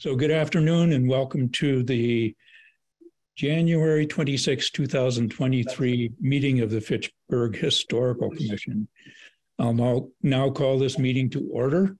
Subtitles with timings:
[0.00, 2.32] So good afternoon and welcome to the
[3.34, 8.86] January 26, 2023 meeting of the Fitchburg Historical Commission.
[9.58, 11.96] I'll now, now call this meeting to order.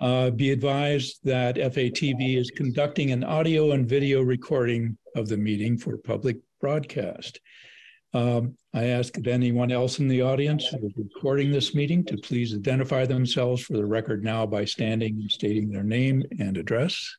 [0.00, 5.76] Uh, be advised that FATV is conducting an audio and video recording of the meeting
[5.76, 7.38] for public broadcast.
[8.14, 12.16] Um, I ask that anyone else in the audience who is recording this meeting to
[12.16, 17.16] please identify themselves for the record now by standing and stating their name and address.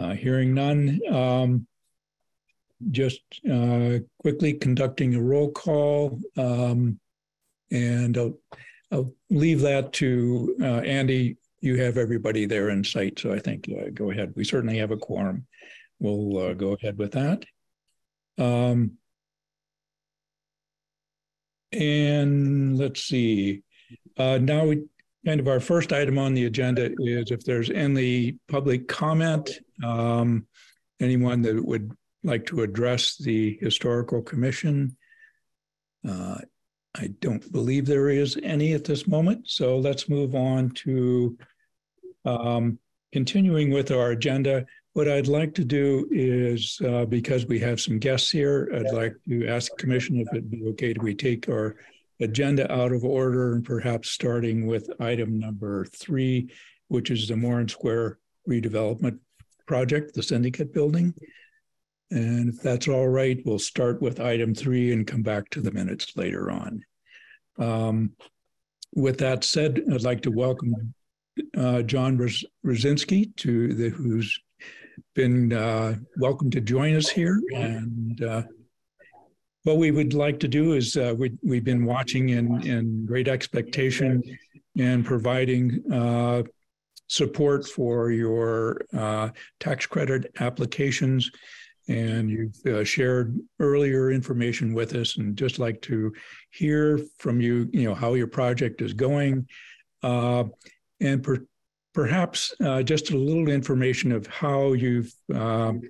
[0.00, 1.66] Uh, hearing none, um,
[2.90, 3.20] just
[3.50, 6.18] uh, quickly conducting a roll call.
[6.38, 6.98] Um,
[7.70, 8.38] and I'll,
[8.90, 11.36] I'll, leave that to uh, Andy.
[11.60, 14.32] You have everybody there in sight, so I think uh, go ahead.
[14.36, 15.46] We certainly have a quorum.
[15.98, 17.44] We'll uh, go ahead with that.
[18.38, 18.92] Um,
[21.72, 23.62] and let's see.
[24.16, 24.84] Uh, now, we,
[25.26, 29.50] kind of our first item on the agenda is if there's any public comment,
[29.82, 30.46] um,
[31.00, 34.96] anyone that would like to address the historical commission.
[36.06, 36.38] Uh,
[36.94, 39.48] I don't believe there is any at this moment.
[39.48, 41.36] So let's move on to
[42.24, 42.78] um,
[43.12, 44.66] continuing with our agenda.
[44.94, 49.16] What I'd like to do is, uh, because we have some guests here, I'd like
[49.28, 51.74] to ask the commission if it'd be okay to we take our
[52.20, 56.48] agenda out of order and perhaps starting with item number three,
[56.86, 59.18] which is the Moran Square redevelopment
[59.66, 61.12] project, the syndicate building.
[62.12, 65.72] And if that's all right, we'll start with item three and come back to the
[65.72, 66.84] minutes later on.
[67.58, 68.12] Um,
[68.94, 70.94] with that said, I'd like to welcome
[71.56, 74.38] uh, John Brzezinski to the who's
[75.14, 77.40] been uh, welcome to join us here.
[77.54, 78.42] And uh,
[79.64, 83.28] what we would like to do is uh, we, we've been watching in, in great
[83.28, 84.22] expectation
[84.78, 86.42] and providing uh,
[87.06, 91.30] support for your uh, tax credit applications.
[91.86, 96.14] And you've uh, shared earlier information with us, and just like to
[96.50, 99.46] hear from you, you know, how your project is going,
[100.02, 101.46] and per-
[101.94, 105.80] perhaps uh, just a little information of how you've um,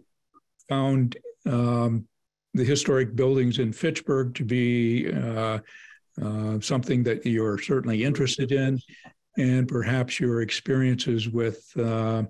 [0.69, 1.16] found
[1.47, 2.06] um,
[2.53, 5.59] the historic buildings in Fitchburg to be uh,
[6.22, 8.78] uh, something that you're certainly interested in,
[9.37, 12.22] and perhaps your experiences with uh,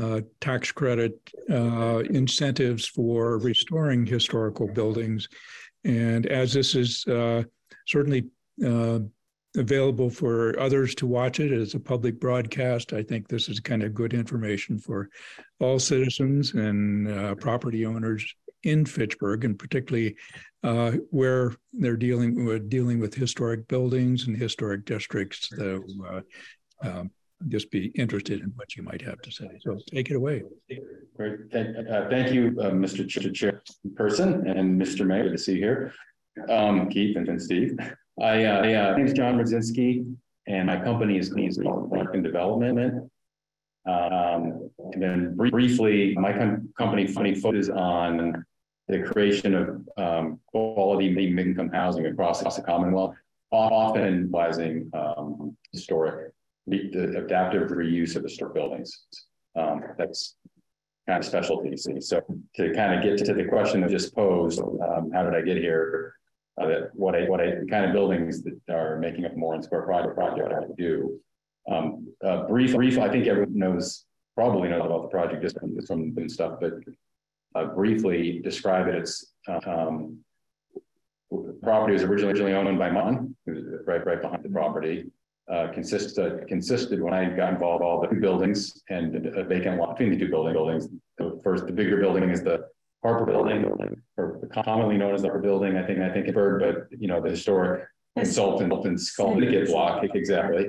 [0.00, 1.16] uh, tax credit
[1.48, 5.28] uh, incentives for restoring historical buildings.
[5.84, 7.04] And as this is
[7.86, 8.24] certainly
[9.56, 12.92] available for others to watch it as a public broadcast.
[12.92, 15.08] I think this is kind of good information for
[15.60, 20.16] all citizens and uh, property owners in Fitchburg, and particularly
[20.62, 25.50] uh, where they're dealing with dealing with historic buildings and historic districts.
[25.56, 26.20] So, uh,
[26.82, 27.10] um,
[27.48, 29.58] just be interested in what you might have to say.
[29.62, 30.42] So, take it away.
[31.14, 31.40] Great.
[31.52, 33.06] Thank, uh, thank you, uh, Mr.
[33.06, 35.06] Chairperson and Mr.
[35.06, 35.24] Mayor.
[35.24, 35.92] Good to see you here,
[36.48, 37.76] um, Keith and, and Steve.
[38.20, 40.06] I, uh, yeah, my name is John Brzezinski,
[40.46, 43.10] and my company is called Lincoln Development.
[43.86, 48.44] Um, and then briefly, my com company Funny focuses on
[48.86, 53.16] the creation of um, quality medium income housing across the Commonwealth,
[53.50, 56.32] often utilizing um, historic,
[56.68, 59.06] the adaptive reuse of historic buildings.
[59.56, 60.36] Um, that's
[61.08, 61.76] kind of specialty.
[61.76, 62.20] So
[62.56, 65.56] to kind of get to the question that just posed, um, how did I get
[65.56, 66.14] here?
[66.60, 69.82] Uh, that what I what I kind of buildings that are making up Moran Square
[69.82, 71.18] project project I do.
[71.68, 72.98] Um, uh, brief, brief.
[72.98, 74.04] I think everyone knows
[74.36, 76.74] probably knows about the project just from, from the stuff, but
[77.54, 78.94] uh, briefly describe it.
[78.94, 79.32] It's
[79.66, 80.18] um,
[81.62, 85.06] property was originally owned by Mon, right right behind the property.
[85.52, 90.16] Uh, consisted consisted when I got involved all the buildings and a vacant lot between
[90.16, 90.88] the two building buildings.
[91.18, 92.66] The first, the bigger building is the
[93.04, 93.64] Harper Building,
[94.16, 97.20] or commonly known as the Harper Building, I think, I think Bird, but you know,
[97.20, 97.86] the historic
[98.16, 100.68] consultants call it the block, exactly.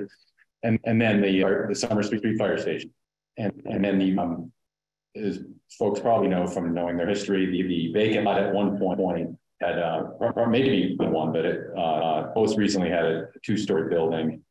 [0.62, 2.90] And, and then the, uh, the Summer Street Fire Station.
[3.38, 4.52] And, and then the, um,
[5.16, 5.40] as
[5.78, 9.78] folks probably know from knowing their history, the, the vacant lot at one point had,
[9.78, 14.42] uh, or maybe the one, but it, uh, most recently had a two-story building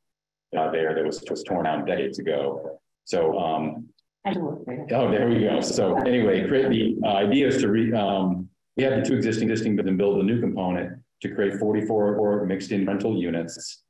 [0.57, 2.80] uh, there that was, was torn down decades ago.
[3.04, 3.89] So, um,
[4.27, 5.62] Oh, there we go.
[5.62, 9.50] So anyway, create the uh, idea is to re, um, we have the two existing
[9.50, 13.83] existing, but then build a new component to create 44 or mixed in rental units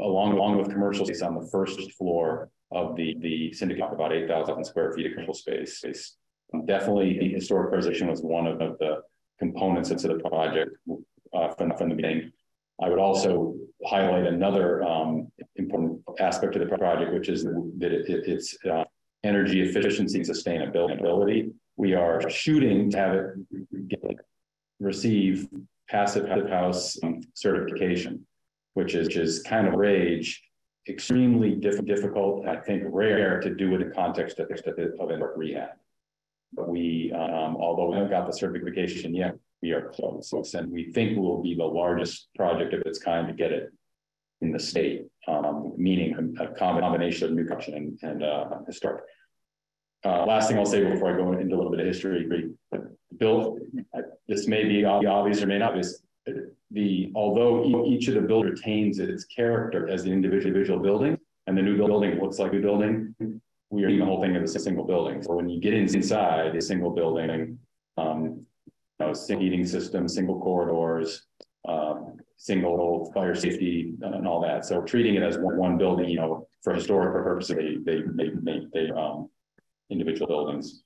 [0.00, 4.64] along along with commercial space on the first floor of the the syndicate, about 8,000
[4.64, 5.82] square feet of commercial space.
[6.66, 9.00] Definitely, the historic preservation was one of, of the
[9.38, 10.70] components of the project
[11.34, 12.30] uh, from, from the beginning.
[12.82, 13.54] I would also
[13.86, 18.84] highlight another um, important aspect of the project, which is that it, it, it's uh,
[19.24, 21.52] energy efficiency and sustainability.
[21.76, 24.18] We are shooting to have it get,
[24.80, 25.48] receive
[25.88, 26.98] passive house
[27.34, 28.26] certification,
[28.74, 30.42] which is, which is kind of rage,
[30.88, 35.20] extremely diff difficult, I think rare to do it in the context of, of, of
[35.36, 35.70] rehab.
[36.54, 40.32] But we, um, although we haven't got the certification yet, we are close.
[40.54, 43.72] And we think we'll be the largest project of its kind to get it
[44.42, 49.04] in the state, um, meaning a, combination of new construction and, and uh, historic.
[50.04, 52.28] Uh, last thing I'll say before I go into a little bit of history,
[53.18, 53.58] Bill,
[54.28, 55.82] this may be obvious or may not be.
[56.70, 61.62] The although each of the buildings retains its character as an individual building, and the
[61.62, 63.14] new building looks like a building,
[63.70, 65.22] we are the whole thing as a single building.
[65.22, 67.58] So when you get inside a single building,
[67.96, 68.46] um,
[69.00, 71.26] you know, heating system, single corridors,
[71.68, 74.64] um, single fire safety, uh, and all that.
[74.64, 78.30] So treating it as one, one building, you know, for historical purposes, they they they
[78.42, 79.30] they, they um,
[79.90, 80.82] individual buildings.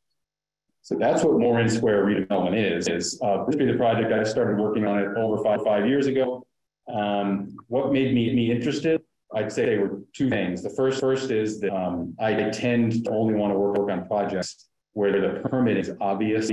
[0.82, 2.88] So that's what Moran Square redevelopment is.
[2.88, 6.06] Is uh, this be the project I started working on it over five five years
[6.06, 6.46] ago.
[6.92, 9.00] Um, what made me me interested?
[9.34, 10.62] I'd say there were two things.
[10.62, 14.06] The first first is that um, I tend to only want to work, work on
[14.06, 16.50] projects where the permit is obvious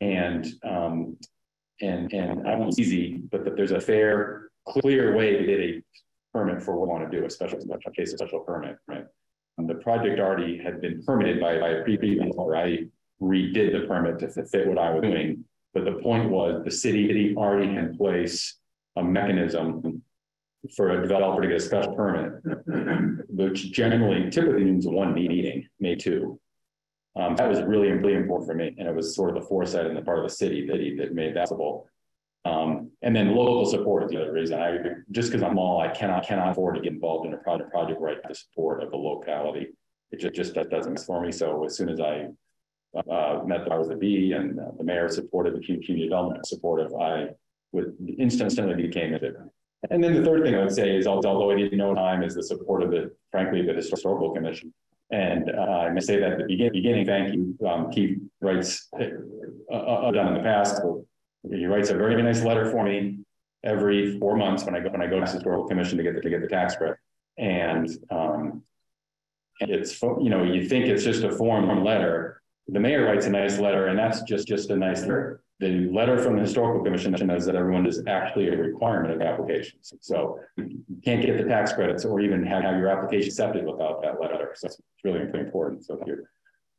[0.00, 1.16] and um,
[1.82, 5.82] and and I won't easy, but that there's a fair, clear way to get a
[6.32, 9.04] permit for what we want to do, especially in special case, a special permit, right?
[9.58, 12.34] And the project already had been permitted by, by a previous.
[12.38, 12.86] I
[13.20, 15.44] redid the permit to fit what I was doing.
[15.74, 18.58] But the point was the city already had in place
[18.96, 20.02] a mechanism
[20.76, 22.32] for a developer to get a special permit,
[23.28, 26.38] which generally typically means one meeting, maybe two.
[27.14, 28.74] Um, that was really, really important for me.
[28.78, 30.96] And it was sort of the foresight in the part of the city that, he,
[30.96, 31.86] that made that possible.
[32.44, 34.60] Um, and then local support is the other reason.
[34.60, 34.78] I
[35.12, 38.00] just because I'm all, I cannot cannot afford to get involved in a project project
[38.00, 39.68] right the support of the locality.
[40.10, 41.30] It just, just that doesn't for me.
[41.30, 42.26] So as soon as I
[42.96, 46.92] uh, met the powers that be and uh, the mayor supported the community development supportive,
[46.94, 47.28] I
[47.72, 49.22] would instantly became it.
[49.90, 52.34] And then the third thing I would say is, although I didn't know time, is
[52.34, 54.72] the support of the, frankly, the historical commission.
[55.12, 57.56] And uh, I may say that at the beginning, beginning thank you.
[57.68, 60.80] Um, Keith writes, uh, uh, done in the past,
[61.50, 63.18] he writes a very nice letter for me
[63.62, 66.14] every four months when I go when I go to the historical commission to get
[66.14, 66.96] the, to get the tax credit.
[67.36, 68.62] And um,
[69.60, 72.42] it's you know you think it's just a form letter.
[72.68, 75.41] The mayor writes a nice letter, and that's just just a nice letter.
[75.62, 79.92] The letter from the historical commission says that everyone is actually a requirement of applications.
[80.00, 84.02] So you can't get the tax credits or even have, have your application accepted without
[84.02, 84.54] that letter.
[84.56, 85.84] So it's really important.
[85.84, 86.30] So here,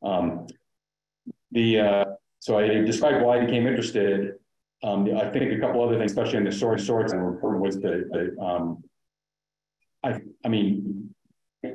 [0.02, 0.46] um,
[1.50, 2.04] the uh,
[2.40, 4.34] so I described why I became interested
[4.84, 7.76] um, I think a couple other things, especially in the short shorts and report was
[7.76, 8.84] the, the um,
[10.02, 11.14] I, I mean,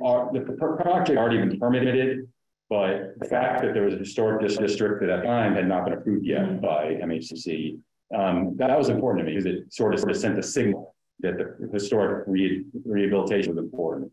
[0.03, 2.27] our, the project already been permitted,
[2.69, 5.93] but the fact that there was a historic district at that time had not been
[5.93, 7.79] approved yet by MHCC,
[8.15, 10.95] um, that, was important to me because it sort of, sort of sent a signal
[11.21, 14.11] that the historic re rehabilitation was important.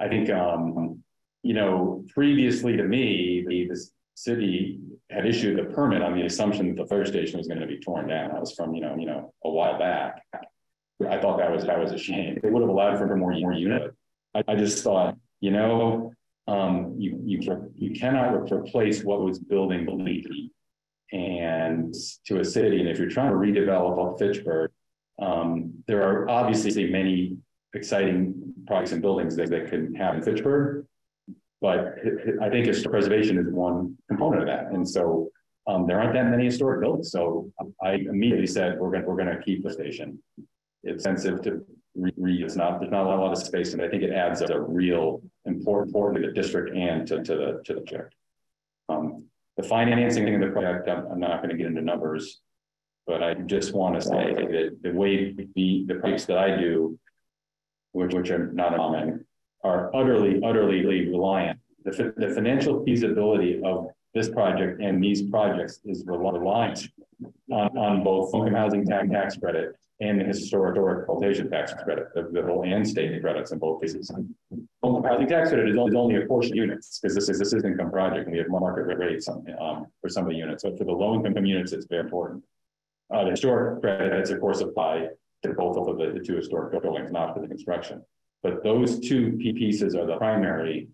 [0.00, 1.02] I think, um,
[1.42, 3.80] you know, previously to me, the, the
[4.14, 4.78] city
[5.10, 7.78] had issued a permit on the assumption that the fire station was going to be
[7.78, 8.30] torn down.
[8.30, 10.22] That was from, you know, you know, a while back.
[11.08, 12.38] I thought that was that was a shame.
[12.42, 13.94] It would have allowed for more more unit.
[14.34, 16.12] I, I just thought, you know,
[16.46, 20.50] um, you you you cannot replace what was building the lead
[21.12, 21.94] and
[22.26, 22.80] to a city.
[22.80, 24.70] And if you're trying to redevelop Fitchburg,
[25.20, 27.36] um, there are obviously many
[27.74, 30.86] exciting projects and buildings that, that could have in Fitchburg.
[31.60, 31.94] But
[32.42, 34.72] I think historic preservation is one component of that.
[34.72, 35.30] And so
[35.66, 37.10] um, there aren't that many historic buildings.
[37.10, 37.50] So
[37.82, 40.18] I immediately said, we're going we're to keep the station.
[40.82, 42.42] It's expensive to read.
[42.42, 43.72] It's not, there's not a lot of space.
[43.72, 47.36] And I think it adds a real important, important to the district and to, to
[47.36, 48.14] the, to the project.
[48.88, 49.24] Um,
[49.56, 52.40] the financing thing of the project, I'm, I'm not going to get into numbers,
[53.06, 56.98] but I just want to say that the way the, the projects that I do,
[57.92, 59.24] which, which are not common,
[59.64, 61.58] are utterly, utterly reliant.
[61.84, 66.88] The, the financial feasibility of this project and these projects is reliant
[67.52, 72.22] on, on both income housing tax, tax credit and the historic rehabilitation tax credit, the,
[72.32, 74.10] the whole and state credits in both cases.
[74.82, 77.38] Home housing tax credit is only, is only a portion of units because this is
[77.38, 80.36] this is income project and we have market rates on, um, for some of the
[80.36, 80.62] units.
[80.62, 82.42] So for the low income units, it's very important.
[83.12, 85.08] Uh, the historic credits, of course, apply
[85.42, 88.02] to both of the, the two historic buildings, not for the construction.
[88.42, 90.88] But those two pieces are the primary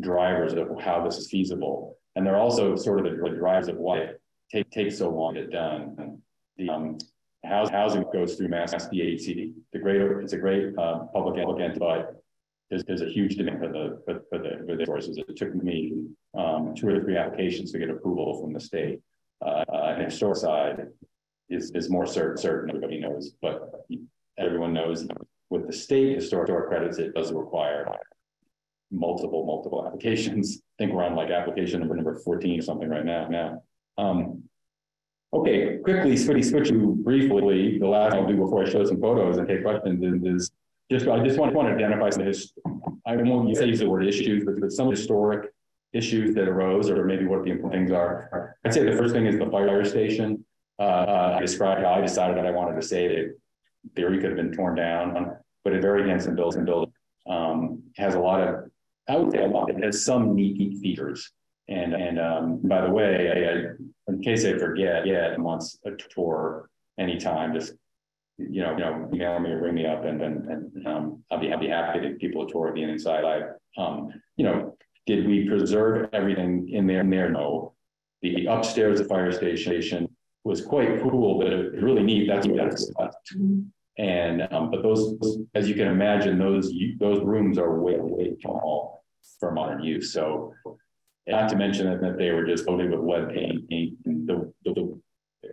[0.00, 1.96] drivers of how this is feasible.
[2.16, 5.42] And they're also sort of the, drivers of why it take, takes so long to
[5.42, 6.20] get done.
[6.56, 6.98] The um,
[7.44, 9.52] house, housing goes through Mass DHCD.
[9.72, 12.22] The great, it's a great uh, public entity, but
[12.70, 15.18] there's, there's a huge demand for the for, for the for the sources.
[15.18, 16.04] It took me
[16.36, 19.00] um, two or three applications to get approval from the state.
[19.44, 20.86] Uh, uh, and historic side
[21.50, 22.38] is is more certain.
[22.38, 23.84] Certain everybody knows, but
[24.38, 25.06] everyone knows
[25.50, 27.86] with the state historic credits, it does require
[28.94, 30.60] multiple multiple applications.
[30.78, 33.28] I think we're on like application number number fourteen or something right now.
[33.28, 33.62] Now,
[33.98, 34.42] um,
[35.32, 37.78] okay, quickly switch switch to briefly.
[37.78, 40.50] The last I'll do before I show some photos and take questions is,
[40.90, 42.52] just I just want, want to identify some his,
[43.06, 45.50] I won't use the word issues, but, but some historic
[45.92, 48.56] issues that arose, or maybe what the important things are.
[48.64, 50.44] I'd say the first thing is the fire station.
[50.78, 53.40] Uh, I described how I decided that I wanted to save it.
[53.94, 56.34] Theory could have been torn down, but it very handsome.
[56.34, 56.92] Building
[57.28, 58.70] um, has a lot of,
[59.08, 59.70] I would say a lot.
[59.70, 61.30] It has some neat, features.
[61.68, 65.92] And and um, by the way, I, I, in case I forget, yeah, wants a
[65.92, 66.68] tour
[66.98, 67.54] anytime.
[67.54, 67.72] Just
[68.36, 71.40] you know, you know, email me or ring me up, and and, and um, I'll
[71.40, 73.24] be I'll be happy to give people a tour of the inside.
[73.24, 77.00] I, um, you know, did we preserve everything in there?
[77.00, 77.72] In there, no.
[78.20, 80.08] The upstairs, the fire station
[80.44, 82.28] was quite cool, but it really neat.
[82.28, 83.34] That's what that's
[83.96, 85.16] And um, but those,
[85.54, 89.04] as you can imagine, those those rooms are way way small
[89.38, 90.12] for modern use.
[90.12, 90.52] So,
[91.28, 93.68] not to mention that, they were just coated with lead paint.
[93.68, 95.00] The, the, the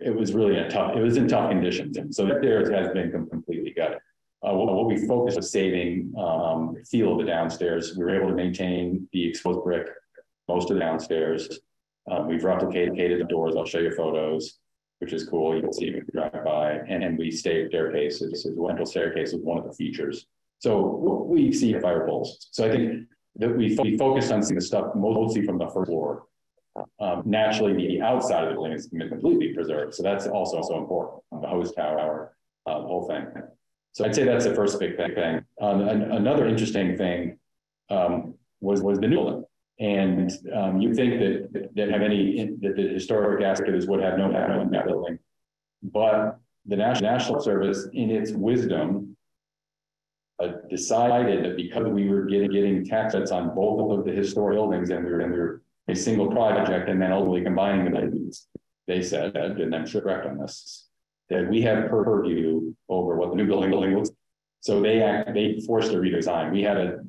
[0.00, 1.96] it was really a tough, it was in tough conditions.
[1.96, 3.98] And so there has been completely gutted.
[4.42, 7.96] Uh, what, what, we focused on saving um, feel of the downstairs.
[7.96, 9.86] We were able to maintain the exposed brick,
[10.48, 11.60] most of the downstairs.
[12.10, 13.54] Um, we've replicated the doors.
[13.56, 14.58] I'll show you photos,
[15.02, 15.54] which is cool.
[15.54, 16.72] You can see if you drive by.
[16.88, 18.30] And, and we stayed staircases.
[18.30, 20.26] The central staircase was one of the features.
[20.60, 22.48] So we see fire poles.
[22.52, 25.90] So I think that we, we focused on seeing the stuff mostly from the first
[25.90, 26.24] floor
[27.00, 29.94] um, naturally, the outside of the building is completely preserved.
[29.94, 31.22] So that's also so important.
[31.42, 33.26] The hose tower, uh, the whole thing.
[33.92, 35.44] So I'd say that's the first big thing.
[35.60, 37.38] Um, an, another interesting thing
[37.90, 39.44] um, was was the new building.
[39.82, 44.30] And um, you think that that have any that the historic aspects would have no
[44.30, 45.18] value in that building,
[45.82, 49.16] but the National Service, in its wisdom,
[50.38, 54.54] uh, decided that because we were getting getting tax cuts on both of the historic
[54.54, 58.38] buildings, and we were and a single project and then ultimately combining the
[58.86, 60.86] they said, and I'm sure correct on this,
[61.28, 64.10] that we have purview over what the new building building looks.
[64.60, 66.52] So they act, they forced a redesign.
[66.52, 67.00] We had a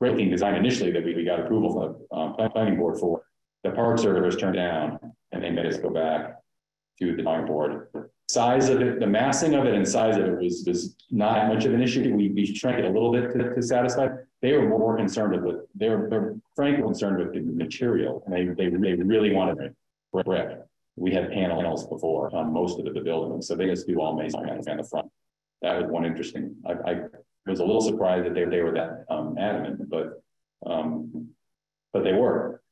[0.00, 3.22] breaking design initially that we, we got approval from the um, planning board for.
[3.64, 4.98] The Park Service turned down
[5.32, 6.36] and they made us go back
[7.00, 7.88] to the planning board.
[8.30, 11.64] Size of it, the massing of it and size of it was, was not much
[11.64, 12.14] of an issue.
[12.14, 14.08] We, we shrank it a little bit to, to satisfy.
[14.42, 18.44] They were more concerned with, they were, they're frankly concerned with the material and they,
[18.44, 19.74] they, they really wanted
[20.12, 20.58] brick.
[20.96, 24.16] We had panels before on most of the, the buildings, so they just do all
[24.16, 25.10] masonry on the front.
[25.62, 26.56] That was one interesting.
[26.66, 27.00] I, I
[27.48, 30.22] was a little surprised that they, they were that um, adamant, but
[30.66, 31.28] um,
[31.92, 32.62] but they were.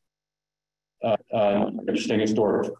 [1.04, 2.72] Uh, uh, interesting historic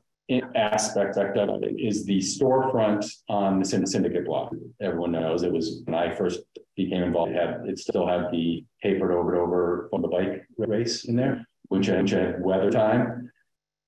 [0.55, 4.53] aspect of it is the storefront on the syndicate block.
[4.81, 6.41] Everyone knows it was when I first
[6.77, 7.33] became involved.
[7.33, 11.47] It, had, it still had the papered over over on the bike race in there,
[11.69, 13.31] which, which had weather time.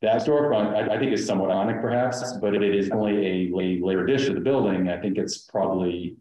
[0.00, 3.84] That storefront, I, I, think, is somewhat iconic, perhaps, but it is only a, a
[3.84, 4.88] later addition to the building.
[4.88, 6.16] I think it's probably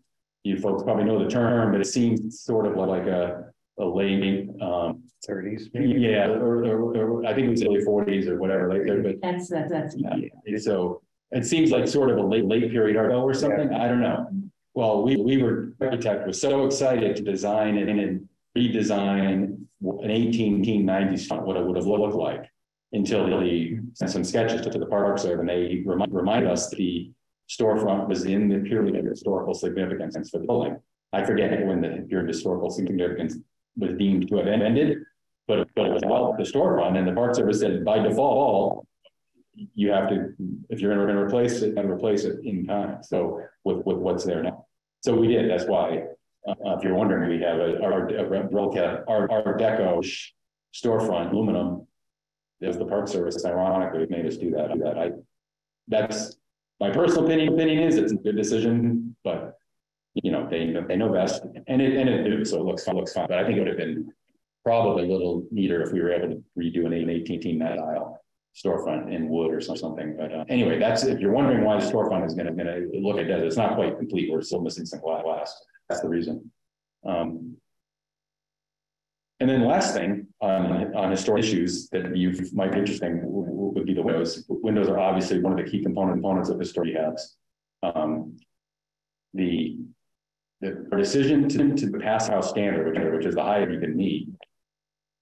[0.48, 4.50] you folks probably know the term, but it seems sort of like a a late
[4.62, 5.70] um, 30s.
[5.74, 8.74] Yeah, or, or, or, I think it was early 40s or whatever.
[8.74, 10.58] Like there, but that's that's that's yeah.
[10.58, 11.02] So
[11.32, 13.72] it seems like sort of a late late period art or something.
[13.72, 13.84] Yeah.
[13.84, 14.28] I don't know.
[14.74, 18.28] Well, we we were architect was so excited to design it and
[18.58, 22.50] redesign an 1890s what it would have looked like
[22.94, 26.78] until he sent some sketches to the Park Service and they remind, remind us that
[26.78, 27.12] the
[27.50, 30.78] storefront was in the purely historical significance for the building.
[31.14, 33.38] I forget when the of historical significance
[33.78, 34.98] was deemed to have ended,
[35.48, 38.86] but, but it was well the storefront and the Park Service said by default,
[39.74, 40.34] you have to,
[40.70, 43.02] if you're going to replace it, and replace it in time.
[43.02, 44.66] So with, with what's there now.
[45.02, 45.50] So we did.
[45.50, 46.04] That's why,
[46.48, 48.10] uh, if you're wondering, we have a, our,
[49.08, 50.06] our, our deco
[50.76, 51.88] storefront aluminum.
[52.60, 54.74] As the Park Service, ironically, made us do that.
[54.74, 54.98] Do that.
[54.98, 55.12] I,
[55.88, 56.36] that's
[56.80, 57.54] my personal opinion.
[57.54, 59.58] Opinion is it's a good decision, but
[60.16, 63.14] you know, they they know best, and it and it do so it looks looks
[63.14, 63.28] fine.
[63.28, 64.12] But I think it would have been
[64.64, 68.20] probably a little neater if we were able to redo an 18 aisle
[68.54, 70.16] storefront in wood or something.
[70.18, 73.28] But uh, anyway, that's if you're wondering why the storefront is going to look at
[73.28, 74.32] that, it's not quite complete.
[74.32, 75.56] We're still missing some glass.
[75.88, 76.52] That's the reason.
[77.06, 77.56] Um,
[79.40, 83.94] and then last thing on, on historic issues that you might be interesting would be
[83.94, 84.46] the windows.
[84.50, 87.36] Windows are obviously one of the key component components of historic house.
[87.84, 88.38] Um,
[89.34, 89.78] the
[90.62, 94.28] the decision to, to pass house standard, which, which is the highest you can meet,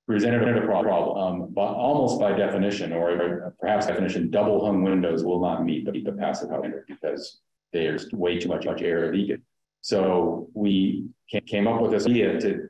[0.08, 5.42] presented a problem, um, but almost by definition, or perhaps definition, double hung windows will
[5.42, 7.42] not meet the, the passive house standard because
[7.74, 9.42] there's way too much, much air leakage.
[9.82, 11.10] So we
[11.48, 12.70] came up with this idea to,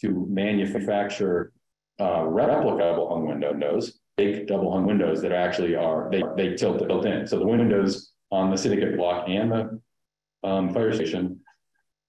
[0.00, 1.52] to manufacture
[1.98, 7.06] uh, replicable hung windows, big double hung windows that actually are, they, they tilt built
[7.06, 7.26] in.
[7.26, 9.80] So the windows on the syndicate block and the
[10.44, 11.40] um, fire station,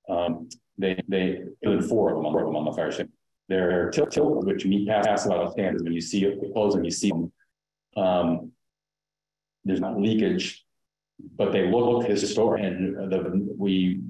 [0.08, 1.42] um, they, they,
[1.88, 3.12] four of them, four of them on the fire station
[3.50, 5.84] they're tilt, tilt which meet pass a lot of standards.
[5.84, 7.32] When you see it closing, you see them.
[7.98, 8.52] Um,
[9.66, 10.64] there's not leakage,
[11.36, 12.64] but they look historic.
[12.64, 14.02] And the, we,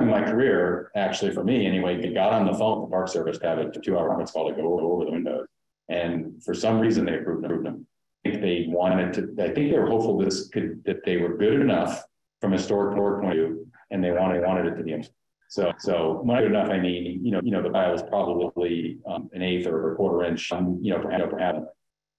[0.00, 3.38] in my career, actually for me anyway, they got on the phone the Park Service
[3.38, 5.46] to have a two-hour conference call to go over, the windows.
[5.88, 7.86] And for some reason, they approved, them.
[8.24, 9.42] I think they wanted to.
[9.42, 12.04] I think they were hopeful this could that they were good enough
[12.40, 15.02] from a historic point of view, and they wanted wanted it to be
[15.50, 19.28] so, so good enough, I mean, you know, you know, the dial is probably um,
[19.32, 21.58] an eighth or a quarter inch, um, you know, perhaps, perhaps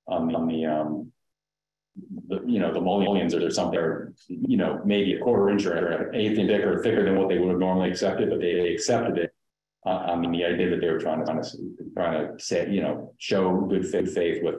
[0.08, 1.10] on, on the, um,
[2.28, 5.76] the, you know, the mullions or something, or, you know, maybe a quarter inch or
[5.76, 8.74] an eighth inch thicker, thicker than what they would have normally accepted, but they, they
[8.74, 9.34] accepted it.
[9.86, 11.44] Uh, I mean, the idea that they were trying to,
[11.94, 14.56] trying to, say, you know, show good faith with,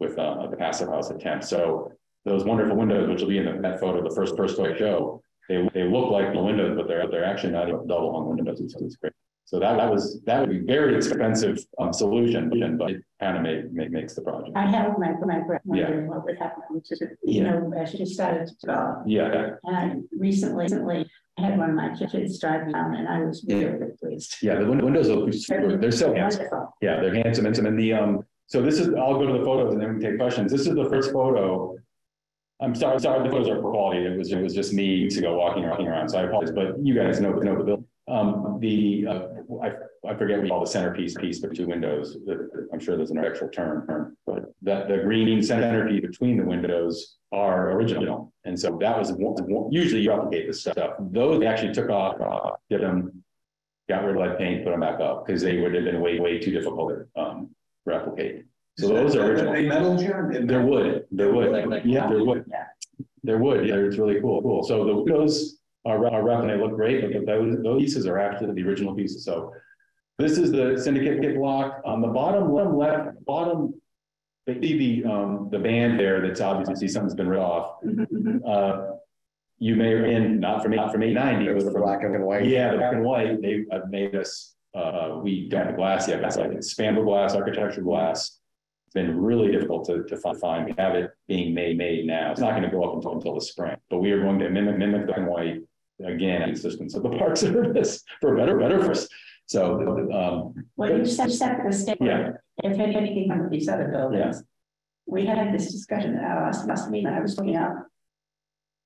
[0.00, 1.44] with uh, the passive house attempt.
[1.44, 1.92] So
[2.24, 5.22] those wonderful windows, which will be in the, that photo, the first, first photo show,
[5.48, 8.58] they, they look like the windows, but they're they're actually not double hung windows.
[8.58, 9.12] So it's great.
[9.46, 13.42] So that, that was that would be very expensive um, solution, but it kind of
[13.44, 14.56] make, make, makes the project.
[14.56, 16.08] I have my my friend wondering yeah.
[16.08, 17.50] what would happen, which is you yeah.
[17.50, 19.04] know as she started to develop.
[19.06, 19.50] Yeah.
[19.62, 23.44] And I recently, recently I had one of my kids drive down, and I was
[23.46, 24.34] really pleased.
[24.42, 25.30] Yeah, the windows look
[25.80, 26.48] they're so handsome.
[26.82, 28.24] Yeah, they're handsome, handsome, and the um.
[28.48, 30.50] So this is I'll go to the photos and then we can take questions.
[30.50, 31.76] This is the first photo
[32.60, 34.06] I'm sorry, sorry, the photos are poor quality.
[34.06, 36.08] It was it was just me to go walking walking around.
[36.08, 37.84] So I apologize, but you guys know know the building.
[38.08, 39.28] Um, the uh,
[39.62, 39.72] I,
[40.08, 42.16] I forget what we call the centerpiece piece but two windows.
[42.72, 47.72] I'm sure there's an actual term, but that the green centerpiece between the windows are
[47.72, 49.12] original, and so that was
[49.70, 50.96] usually you replicate this stuff.
[50.98, 53.22] Those they actually took off, uh, did them,
[53.88, 56.18] got rid of lead paint, put them back up because they would have been way
[56.20, 57.50] way too difficult to um,
[57.84, 58.44] replicate.
[58.78, 59.52] So those are original.
[59.52, 59.96] They metal?
[59.96, 61.04] They're wood.
[61.10, 61.82] They're wood.
[61.84, 62.44] Yeah, they're wood.
[62.48, 62.64] Yeah.
[63.22, 63.66] They're wood.
[63.66, 64.42] Yeah, it's really cool.
[64.42, 64.62] Cool.
[64.62, 65.55] So the windows
[65.86, 68.94] are, are rough and they look great, but those, those pieces are actually the original
[68.94, 69.24] pieces.
[69.24, 69.54] So
[70.18, 71.80] this is the syndicate kit block.
[71.84, 73.74] On the bottom left, bottom,
[74.46, 77.78] they see the um the band there that's obviously something's been ripped off.
[78.46, 78.92] Uh,
[79.58, 81.50] you may in not from not from 890.
[81.50, 82.46] It was the black and white.
[82.46, 83.42] Yeah, the black and white.
[83.42, 86.22] They have made us uh, we don't have glass yet.
[86.22, 88.38] It's like spandrel glass, architecture glass
[88.86, 90.66] It's been really difficult to, to find.
[90.66, 92.30] We have it being made made now.
[92.30, 94.50] It's not going to go up until until the spring, but we are going to
[94.50, 95.62] mimic mimic the black and white
[96.04, 99.08] again in existence of the Park Service for better better for us.
[99.46, 99.80] So
[100.12, 101.98] um, well, you set, set the stage.
[102.00, 102.32] Yeah.
[102.62, 104.42] If anything from these other buildings,
[105.06, 107.06] we had this discussion at our last, last meeting.
[107.06, 107.86] I was looking up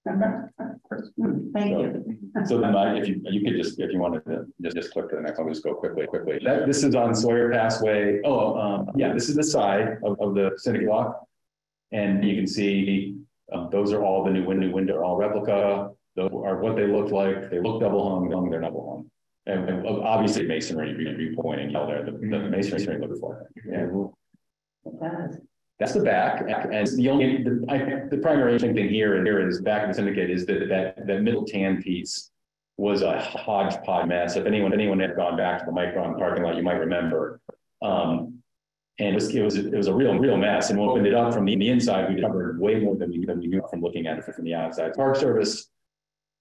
[0.05, 0.51] Remember?
[1.17, 2.19] Hmm, thank you.
[2.47, 5.11] So then I, if you, you could just, if you wanted to just, just click
[5.11, 6.41] to the next one, just go quickly, quickly.
[6.43, 8.21] That, this is on Sawyer Passway.
[8.25, 11.27] Oh, um, yeah, this is the side of, of the Syndicate block.
[11.93, 13.17] And you can see,
[13.53, 15.91] um, those are all the new window, window, all replica.
[16.17, 17.51] Those are what they look like.
[17.51, 19.11] They look double hung, they're double hung.
[19.47, 23.37] And, and obviously masonry viewpointing, you know, there, the, the masonry looks like.
[23.67, 23.87] Yeah.
[24.85, 25.39] It does.
[25.79, 29.63] That's the back, and the only the, I, the primary thing here and here is
[29.63, 32.31] back of the syndicate is that that that middle tan piece
[32.77, 34.37] was a hodgepodge mess.
[34.37, 37.41] If anyone anyone had gone back to the Micron parking lot, you might remember.
[37.81, 38.43] Um,
[38.99, 40.69] and it was, it was it was a real real mess.
[40.69, 43.25] And we opened it up from the, the inside, we discovered way more than we,
[43.25, 44.93] than we knew from looking at it from the outside.
[44.93, 45.71] Park Service,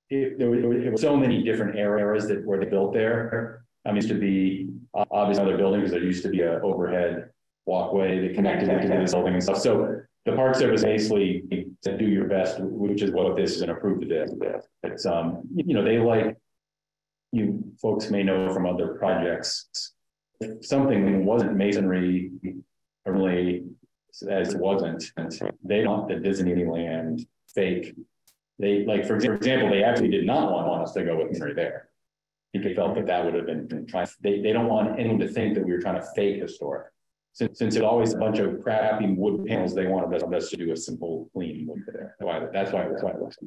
[0.09, 3.63] it, there, were, there were so many different areas that were built there.
[3.85, 5.91] I mean, used to be obviously other buildings.
[5.91, 7.29] There used to be an overhead
[7.65, 9.59] walkway that connected into the building and stuff.
[9.59, 11.43] So the Park Service basically
[11.83, 14.29] said, do your best, which is what this is and approved it.
[14.83, 16.37] It's, um, you know, they like,
[17.31, 19.93] you folks may know from other projects,
[20.41, 22.31] if something wasn't masonry,
[23.05, 23.65] really,
[24.29, 25.03] as it wasn't,
[25.63, 27.95] they don't the Disneyland fake.
[28.59, 31.53] They like, for example, they actually did not want, want us to go with masonry
[31.53, 31.89] there.
[32.53, 34.07] They felt that that would have been trying.
[34.21, 36.87] They, they don't want anyone to think that we were trying to fake historic
[37.33, 40.71] since, since it's always a bunch of crappy wood panels, they wanted us to do
[40.71, 42.15] a simple clean wood there.
[42.19, 43.37] Why, that's why, that's why it looks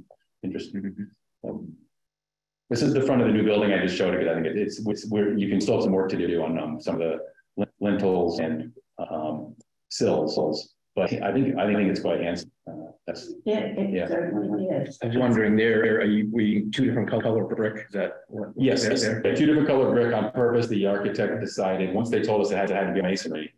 [0.42, 1.08] interesting.
[1.46, 1.72] Um,
[2.70, 3.72] this is the front of the new building.
[3.72, 4.20] I just showed it.
[4.20, 6.42] Because I think it, it's, it's where you can still have some work to do
[6.42, 9.56] on um, some of the lintels and um,
[9.90, 12.51] sills, but I think I think it's quite handsome.
[13.06, 14.04] That's, It, Yeah.
[14.04, 14.98] it certainly is.
[15.02, 18.20] I was wondering, there, are you, we, two different col- color brick, is that?
[18.28, 19.34] what- yes, there- yes, there?
[19.34, 20.68] two different colored brick on purpose.
[20.68, 23.52] The architect decided, once they told us it had to, had to be masonry.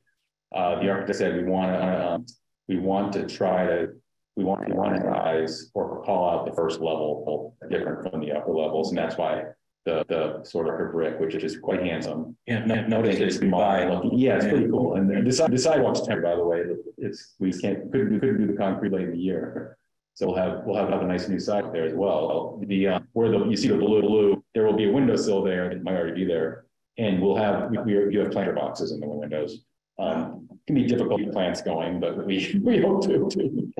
[0.54, 2.26] Uh, the architect said, we want to, um,
[2.68, 3.88] we want to try to,
[4.36, 8.32] we want, we want to rise or call out the first level different from the
[8.32, 9.44] upper levels, and that's why.
[9.84, 12.36] The, the sort of brick, which is quite handsome.
[12.46, 14.94] Yeah, no, Notice it's by looking, yeah, it's pretty cool.
[14.94, 16.62] And the side, the sidewalk's temporary, by the way,
[16.96, 19.76] it's, we can't, couldn't, we couldn't do the concrete late in the year.
[20.14, 22.62] So we'll have, we'll have, have a nice new side there as well.
[22.66, 25.68] The, uh, where the, you see the blue, blue, there will be a windowsill there,
[25.68, 26.64] that might already be there.
[26.96, 29.64] And we'll have, we, we, you have planter boxes in the windows.
[29.98, 33.72] Um, can be difficult to get plants going, but we, we hope to, to.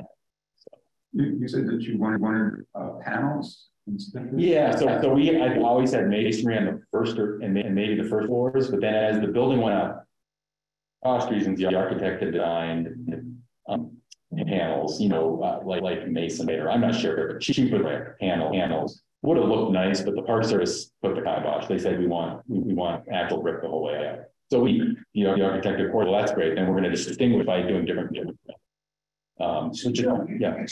[1.13, 3.69] You, you said that you wanted, wanted, uh, panels
[4.37, 7.75] Yeah, so, so we, I've always had masonry on the first or, and may- and
[7.75, 10.07] maybe the first floors, but then as the building went up.
[11.03, 13.37] Cost reasons, the architect had designed,
[13.69, 13.91] um,
[14.47, 18.51] panels, you know, uh, like, like masonry, or I'm not sure, but cheaper like panel,
[18.51, 19.03] panels.
[19.21, 22.41] Would have looked nice, but the park service put the kibosh, they said, we want,
[22.49, 24.31] we, we want actual brick the whole way up.
[24.51, 27.07] So we, you know, the architect, of course, well, that's great, then we're gonna just
[27.07, 28.39] distinguish by doing different, different.
[29.41, 30.09] Um, so just,
[30.41, 30.65] yeah.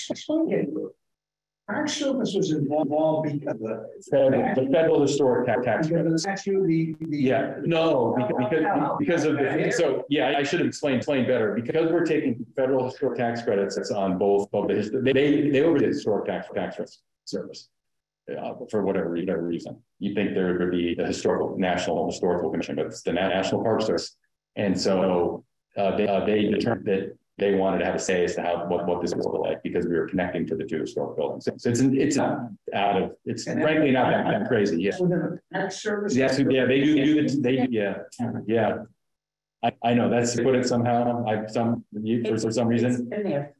[1.69, 3.89] Our service was involved because the.
[4.11, 6.05] Federal- The federal historic tax, tax credit.
[6.05, 7.07] Because it's actually the.
[7.09, 11.29] the- Yeah, no, beca- because, because of the, so, yeah, I should have explained, explained
[11.29, 15.13] better, because we're taking federal historic tax credits, that's on both, of the, his- they,
[15.51, 17.69] they over the historic tax, tax service.
[18.31, 22.77] Uh, for whatever, whatever reason, you think there would be the historical, National Historical Commission,
[22.77, 24.17] but it's the Na- National Park Service.
[24.57, 25.45] And so,
[25.77, 28.67] uh, they, uh, they determined that they wanted to have a say as to how,
[28.67, 31.47] what, what this was like, because we were connecting to the two historic buildings.
[31.47, 34.93] So it's, it's not out of, it's frankly not that, that crazy, yeah.
[35.71, 36.15] Service.
[36.15, 37.95] Yes, yeah, they do, do, the- they, yeah,
[38.47, 38.77] yeah.
[39.65, 43.09] I, I know, that's put it somehow, I've some, you, for, for some reason,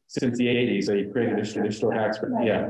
[0.09, 2.69] since the eighties, they created a historic credit, yeah.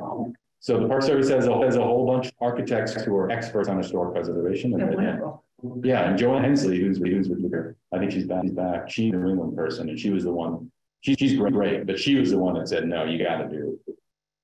[0.61, 3.69] So the Park Service has a, has a whole bunch of architects who are experts
[3.69, 4.75] on historic preservation.
[4.75, 5.45] And- and- wonderful.
[5.85, 9.13] Yeah, and Joanne Hensley, who's, who's with her, I think she's back, she's back, she's
[9.13, 10.71] a New England person, and she was the one,
[11.03, 13.79] she, she's great, great, but she was the one that said, no, you gotta do.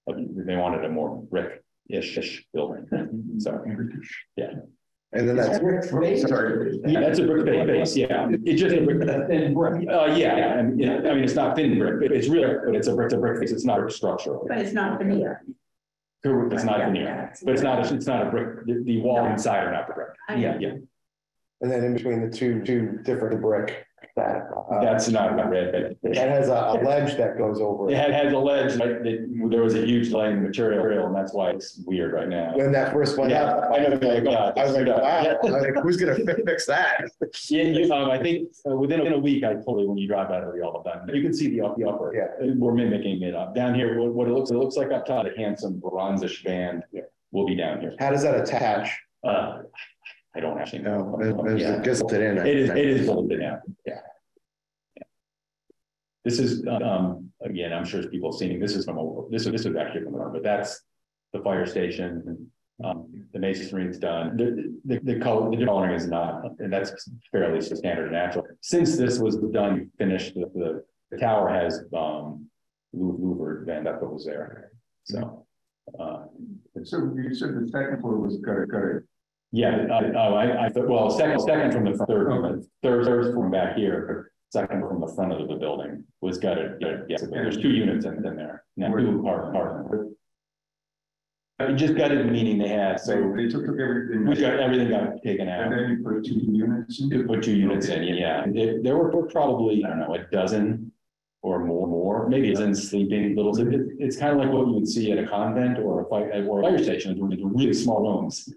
[0.06, 2.86] They wanted a more brick-ish building,
[3.38, 3.64] so.
[4.36, 4.50] Yeah.
[5.12, 6.78] And then that's, brick Sorry.
[6.84, 8.26] Yeah, that's a brick ba- base, yeah.
[8.44, 9.00] It's just a brick.
[9.28, 9.88] Thin brick.
[9.88, 12.88] Uh, yeah, and, yeah, I mean, it's not thin brick, but it's real, but it's
[12.88, 13.52] a brick, it's a brick face.
[13.52, 14.44] It's not a structural.
[14.48, 15.44] But it's not veneer.
[16.22, 17.34] Correct, It's not Yeah, veneer, yeah.
[17.44, 19.94] but it's not, a- it's not a brick, the, the wall inside are not the
[19.94, 20.08] brick.
[20.28, 20.58] I Yeah, know.
[20.60, 20.72] yeah,
[21.60, 23.86] and then in between the two, two different brick,
[24.18, 27.60] that, uh, that's not a red, but that it has a a ledge that goes
[27.60, 27.88] over.
[27.90, 27.96] it.
[27.96, 31.50] had, has a ledge, like, that, there was a huge laying material, and that's why
[31.50, 32.52] it's weird right now.
[32.56, 35.34] When that first went Yeah, up, I know, like, uh, I was like, wow, yeah.
[35.42, 37.08] I was like, who's gonna fix that?
[37.48, 40.30] Yeah, you, um, I think uh, within, within a week, I totally, when you drive
[40.30, 42.12] out of the all the time, you can see the up, the upper.
[42.14, 42.52] Yeah.
[42.56, 43.54] We're mimicking it up.
[43.54, 46.82] Down here, what, what it looks, it looks like up top, a handsome bronzish band
[47.32, 47.94] will be down here.
[47.98, 48.90] How does that attach?
[49.24, 49.58] Uh,
[50.36, 51.16] I don't actually know.
[51.18, 51.80] No, Yeah.
[51.82, 52.38] just it in.
[52.38, 52.78] I It is, think.
[52.78, 53.56] it is bolted yeah.
[53.86, 54.00] Yeah.
[56.28, 58.60] This is, um, again, I'm sure people have seen it.
[58.60, 60.82] This is from, a this is, this is actually from, a- but that's
[61.32, 62.50] the fire station.
[62.84, 64.36] Um, the masonry is done.
[64.36, 66.92] The, the, the color, the coloring is not, and that's
[67.32, 68.44] fairly standard and natural.
[68.60, 72.44] Since this was done, finished, the, the, the tower has, um,
[72.92, 74.70] louvered, and that's what was there.
[75.04, 75.46] So,
[75.98, 76.24] uh,
[76.84, 79.02] So you said the second floor was gutted, gutted.
[79.50, 82.28] yeah, I, oh, I, I, thought- well, second, second from the third,
[82.82, 86.96] third, third from back here, second from the front of the building was gutted, yeah,
[87.08, 88.64] yeah, so there's two units in, in there.
[88.76, 90.06] Now, two part, part.
[91.76, 94.26] Just gutted meaning they had, So so they took everything.
[94.26, 95.70] we got, everything got taken And out.
[95.76, 97.10] then you put two units in.
[97.10, 100.92] To put two units in, yeah, there, there were probably, I don't know, a dozen.
[101.40, 103.68] Or more, more, maybe it's in sleeping little, it,
[104.00, 106.58] it's kind of like what you would see at a convent or a fire, or
[106.58, 108.52] a fire station, it's really small rooms.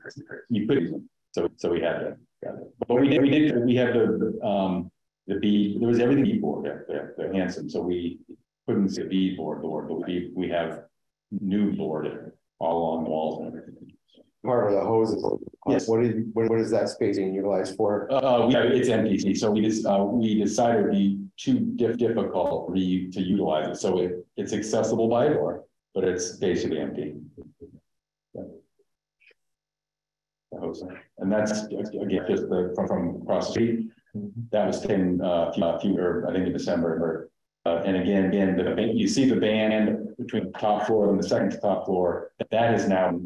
[0.49, 2.73] You them, so, so we had to, got it.
[2.88, 4.91] but we did, we did, we had the, um,
[5.32, 8.20] the B, there was everything bead board, they're, they're, they're handsome, so we.
[8.67, 10.84] Couldn't see a bead board, board, but we, we have
[11.32, 13.91] new board all along the walls and everything.
[14.46, 15.26] Part of the hoses.
[15.67, 15.88] Yes.
[15.88, 18.08] What is, what, what is that space being utilized for?
[18.13, 22.67] Uh, we, it's empty, so we just, uh, we decided it'd be too diff- difficult
[22.67, 25.65] for you to utilize it, so it, it's accessible by door,
[25.96, 27.15] but it's basically empty.
[28.36, 28.44] Yeah.
[30.54, 30.88] Hope so.
[31.17, 33.89] And that's, again, just the, from, from across the street.
[34.52, 37.30] That was taken, uh, a few- few, or I think in December, or,
[37.65, 41.28] uh, and again, again, the, you see the band between the top floor and the
[41.28, 43.19] second to top floor, that is now.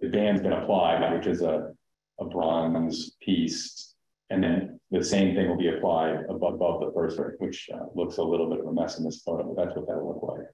[0.00, 1.74] The band's been applied, which is a,
[2.20, 3.94] a bronze piece.
[4.30, 7.86] And then the same thing will be applied above, above the first, one, which uh,
[7.96, 10.22] looks a little bit of a mess in this photo, but that's what that'll look
[10.22, 10.46] like.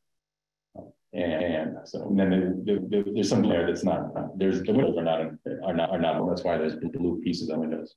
[1.13, 5.05] And so, and then there- there- there's some there that's not, there's, the windows are
[5.05, 5.21] not,
[5.65, 7.95] are not, are not, that's why there's blue pieces on windows.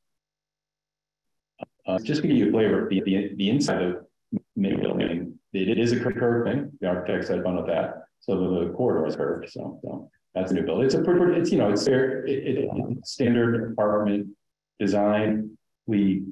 [1.88, 4.06] Uh, just to give you a flavor, the, the, the inside of
[4.56, 8.04] main building, it is a curved thing, the architects had fun with that.
[8.20, 10.86] So the corridor is curved, so, so that's a new building.
[10.86, 14.28] It's a pretty, it's, you know, it's fair, it, it, it's standard apartment
[14.80, 15.58] design.
[15.86, 16.24] We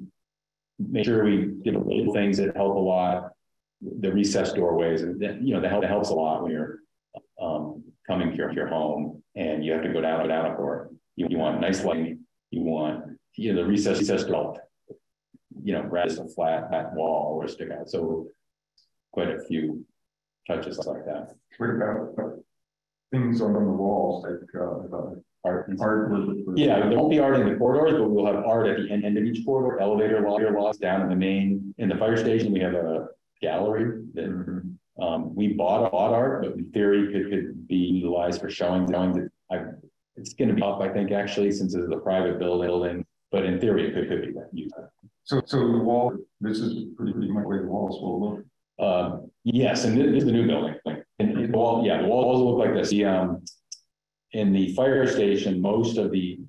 [0.78, 3.32] make sure we did little things that help a lot.
[3.80, 6.80] The recessed doorways, and you know, that help- that helps a lot when you're
[7.40, 10.54] um, coming to your, your home and you have to go down, go down a
[10.54, 10.92] court.
[11.16, 14.56] You, you want nice lighting, you want, you know, the recessed, recessed door,
[15.62, 17.88] you know, rather than a flat, flat wall or stick out.
[17.90, 18.28] So
[19.12, 19.84] quite a few
[20.46, 21.34] touches like that.
[21.58, 22.38] What about
[23.10, 25.14] things on the walls like, uh,
[25.44, 25.70] Art.
[25.80, 26.10] art?
[26.56, 29.04] Yeah, there won't be art in the corridors, but we'll have art at the end,
[29.04, 32.52] end of each corridor, elevator, lobby, loss down in the main, in the fire station,
[32.52, 33.08] we have a
[33.40, 34.72] gallery that Mhm.
[34.98, 38.90] Um, we bought, a bought art, but in theory could, could be utilized for showings,
[38.90, 39.16] showings.
[39.16, 39.64] that I,
[40.16, 43.88] it's gonna be up, I think, actually, since it's a private building, but in theory,
[43.88, 44.74] it could, could be used.
[45.26, 48.44] So, so the wall, this is pretty, pretty much the way the walls will look.
[48.78, 52.40] Um, yes, and this is the new building, like, and the wall, yeah, the walls
[52.40, 53.44] look like this, the, um.
[54.32, 56.40] In the fire station, most of the,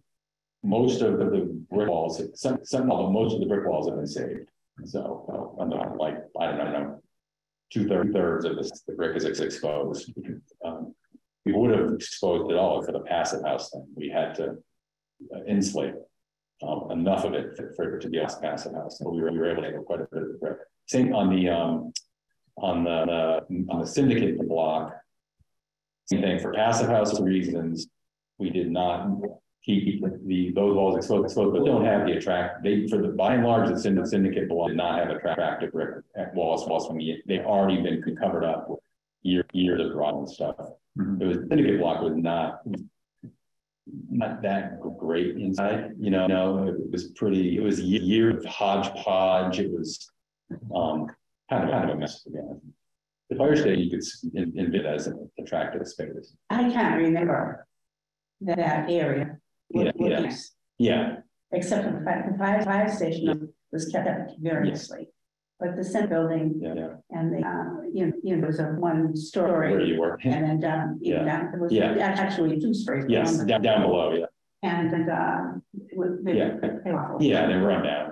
[0.63, 4.07] most of the brick walls, some, some, although most of the brick walls have been
[4.07, 4.49] saved.
[4.83, 7.01] So, uh, like, I don't know.
[7.71, 10.11] Two thirds, of the brick is exposed.
[10.65, 10.93] Um,
[11.45, 14.57] we would have exposed it all for the passive house thing, we had to
[15.33, 15.95] uh, insulate.
[16.63, 19.31] Um, enough of it for- for it to be a passive house, so we were,
[19.31, 20.57] we were able to get quite a bit of the brick.
[20.87, 21.93] Same on the, um,
[22.57, 23.05] on the,
[23.47, 24.95] the- on the syndicate block.
[26.05, 27.87] Same thing for passive house reasons,
[28.39, 29.07] we did not
[29.63, 33.35] keep the, those walls exposed, exposed, but don't have the attract, they, for the, by
[33.35, 37.21] and large, the syndicate, block did not have attractive brick at walls, walls from the,
[37.27, 38.79] they've already been covered up with
[39.21, 40.55] year, years of rot and stuff.
[40.97, 41.21] Mhm.
[41.21, 42.61] It was, syndicate block was not
[44.09, 48.43] not that great inside, you know, no, it was pretty, it was a year of
[48.45, 50.09] hodgepodge, it was
[50.73, 51.07] um,
[51.49, 52.61] kind of, kind of a mess, honest.
[53.29, 56.33] The fire station, you could envision it as an attractive space.
[56.49, 57.67] I can't remember
[58.41, 59.37] that area.
[59.69, 60.23] Yeah, What- yeah.
[60.27, 61.17] is- Yeah,
[61.51, 65.07] Except for the fire, the fire, fire station was kept up very nicely.
[65.59, 68.65] But the center building yeah, yeah, and the, uh, you know, you know, was a
[68.65, 69.71] one story.
[69.71, 69.87] where story.
[69.89, 71.23] you were, And then down, Yeah.
[71.23, 71.95] down, it was Yeah.
[71.99, 73.05] actually two stories.
[73.07, 74.25] yes, down, down below, yeah,
[74.63, 75.59] And, uh,
[75.95, 76.23] with.
[76.25, 76.57] they- Yeah.
[76.83, 77.23] they were awful.
[77.23, 78.11] yeah, they run down.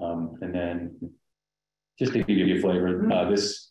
[0.00, 1.12] Um, and then,
[1.98, 3.70] just to give you a flavor, uh, this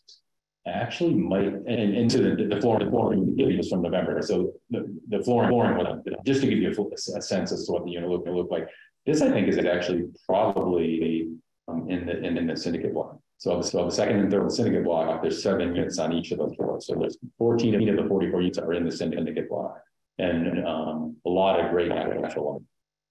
[0.66, 4.80] actually might, and, and into the, the floor, the flooring, is from November, so the,
[5.08, 7.84] the flooring, flooring, was- just to give you a, full- a sense as to what
[7.84, 8.68] the unit look, look like.
[9.06, 11.30] This, I think, is actually probably,
[11.66, 13.18] um, in the, in, in the syndicate block.
[13.40, 16.54] So, so the second and third syndicate block, there's seven units on each of those
[16.56, 19.80] floors, so there's fourteen of the forty-four units are in the syndicate block.
[20.18, 22.62] And, um, a lot of great actual,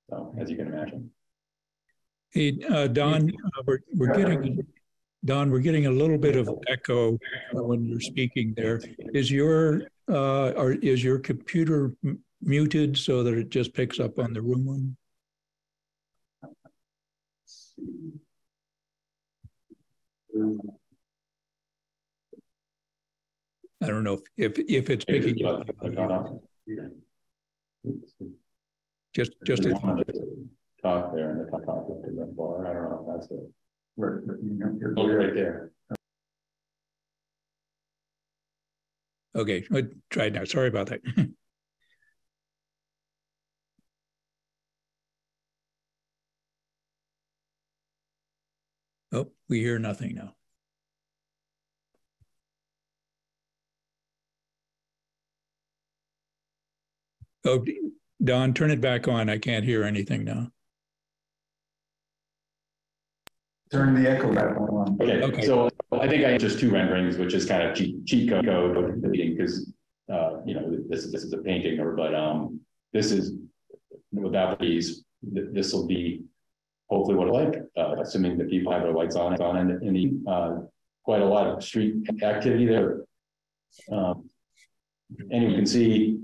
[0.07, 1.09] so, as you can imagine.
[2.29, 4.67] Hey, uh, Don, uh, we're, we're getting,
[5.25, 7.17] Don, we're getting a little bit of echo
[7.53, 8.79] when you're speaking there.
[9.15, 14.19] Is your, uh, or is your computer m- muted so that it just picks up
[14.19, 14.95] on the room one?
[23.81, 25.65] I don't know if, if, if it's picking up,
[29.15, 29.73] just, just, a-
[30.81, 33.51] Talk there in the top, top of the bar, I don't know, if that's it.
[33.97, 35.71] Right, but you know, you're- Oh, right there.
[39.35, 40.45] okay, I tried now.
[40.45, 41.01] Sorry about that.
[49.11, 50.35] Oh, we hear nothing now.
[57.45, 57.65] Oh,
[58.23, 59.29] Don, turn it back on.
[59.29, 60.51] I can't hear anything now.
[63.71, 64.97] Turn the echo back on.
[65.01, 65.45] Okay, Okay.
[65.45, 69.71] so I think I just two renderings, which is kind of cheat, cheat code, because,
[70.11, 72.59] uh, you know, this, this is a painting or, but, um,
[72.93, 73.33] this is
[74.11, 76.23] without these, th- this will be
[76.89, 79.93] hopefully what I like, uh, assuming that people have their lights on, on in, in
[79.93, 80.59] the, uh,
[81.03, 83.01] quite a lot of street activity there.
[83.91, 84.29] Um,
[85.31, 86.19] and you can see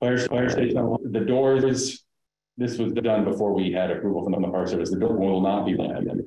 [0.00, 2.04] fire, fire station, the doors,
[2.56, 5.64] this was done before we had approval from the Park Service, the door will not
[5.64, 6.26] be lit.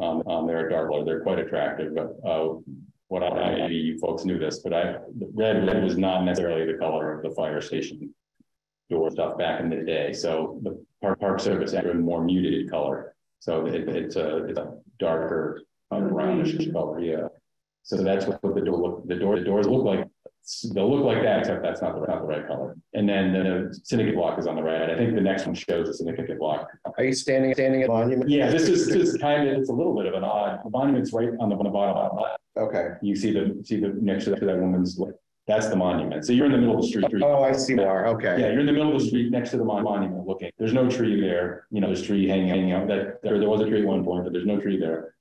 [0.00, 2.54] Um, um, they're a dark they're quite attractive, but, uh,
[3.08, 4.96] what I, maybe you folks knew this, but I,
[5.34, 8.12] red, red was not necessarily the color of the fire station
[8.90, 12.70] door stuff back in the day, so the Park, Park Service had a more muted
[12.70, 13.14] color.
[13.40, 17.28] So it, it's a, it's a darker, uh, brownish color, yeah.
[17.82, 20.08] So that's what the door look, the door, the doors look like.
[20.72, 22.76] They'll look like that, except that's not the, not the right color.
[22.94, 24.88] And then the syndicate block is on the right.
[24.88, 26.68] I think the next one shows the syndicate block.
[26.96, 28.30] Are you standing, standing at monument?
[28.30, 31.12] Yeah, this is, this kind of, it's a little bit of an odd, the monument's
[31.12, 32.18] right on the, on the bottom.
[32.56, 32.88] Okay.
[33.02, 34.98] You see the, see the, next to that, to that woman's,
[35.46, 36.24] that's the monument.
[36.24, 37.04] So you're in the middle of the street.
[37.22, 38.06] Oh, I see more.
[38.06, 38.40] Okay.
[38.40, 40.50] Yeah, you're in the middle of the street next to the mon- monument looking.
[40.58, 41.66] There's no tree there.
[41.70, 44.04] You know, there's tree hanging, hanging out that, there, there was a tree at one
[44.04, 45.14] point, but there's no tree there.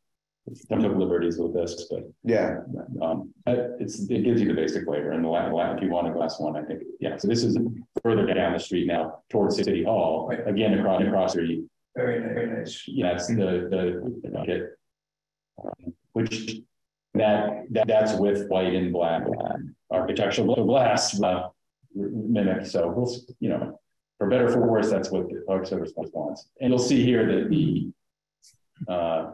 [0.70, 2.60] Some took liberties with this, but, Yeah.
[3.02, 6.12] um, it's, it gives you the basic flavor and the last, if you want a
[6.12, 7.16] glass one, I think, yeah.
[7.16, 7.58] So this is
[8.02, 11.64] further down the street now towards City Hall, again, across, across the street.
[11.96, 12.84] Very, very nice.
[12.88, 14.72] Yeah, that's the, the, the budget.
[15.64, 16.58] Um, Which,
[17.14, 19.24] that, that, that's with white and black
[19.94, 21.50] architectural glass, uh,
[21.96, 23.80] mimic, so we'll, you know.
[24.20, 27.26] For better or for worse, that's what the Park Service wants, and you'll see here
[27.26, 27.92] that the.
[28.88, 29.32] Uh,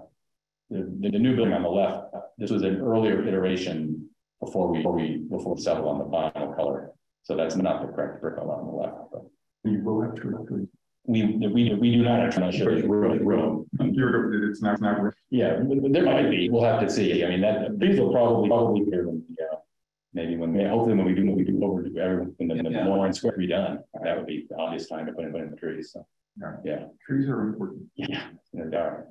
[0.69, 4.07] the, the, new building on the left, this was an earlier iteration
[4.39, 6.91] before we, before we, before we settled on the final color.
[7.23, 9.23] So that's not the correct brick on the left, but
[9.63, 10.67] You will have to.
[11.05, 13.65] we, we, we do not have to show you room, room.
[13.79, 15.13] It's not, not.
[15.29, 18.85] Yeah, there might be, we'll have to see, I mean, that, these will probably, probably
[18.85, 19.07] here
[19.39, 19.45] yeah.
[20.13, 23.13] Maybe when, hopefully when we do, when we do over, everyone, when the, the Moran
[23.13, 25.57] Square be done, that would be the obvious time to put in, put in the
[25.57, 26.05] trees, so.
[26.41, 26.55] Yeah.
[26.63, 27.83] Yeah, Trees are important.
[27.95, 29.05] yeah, no doubt.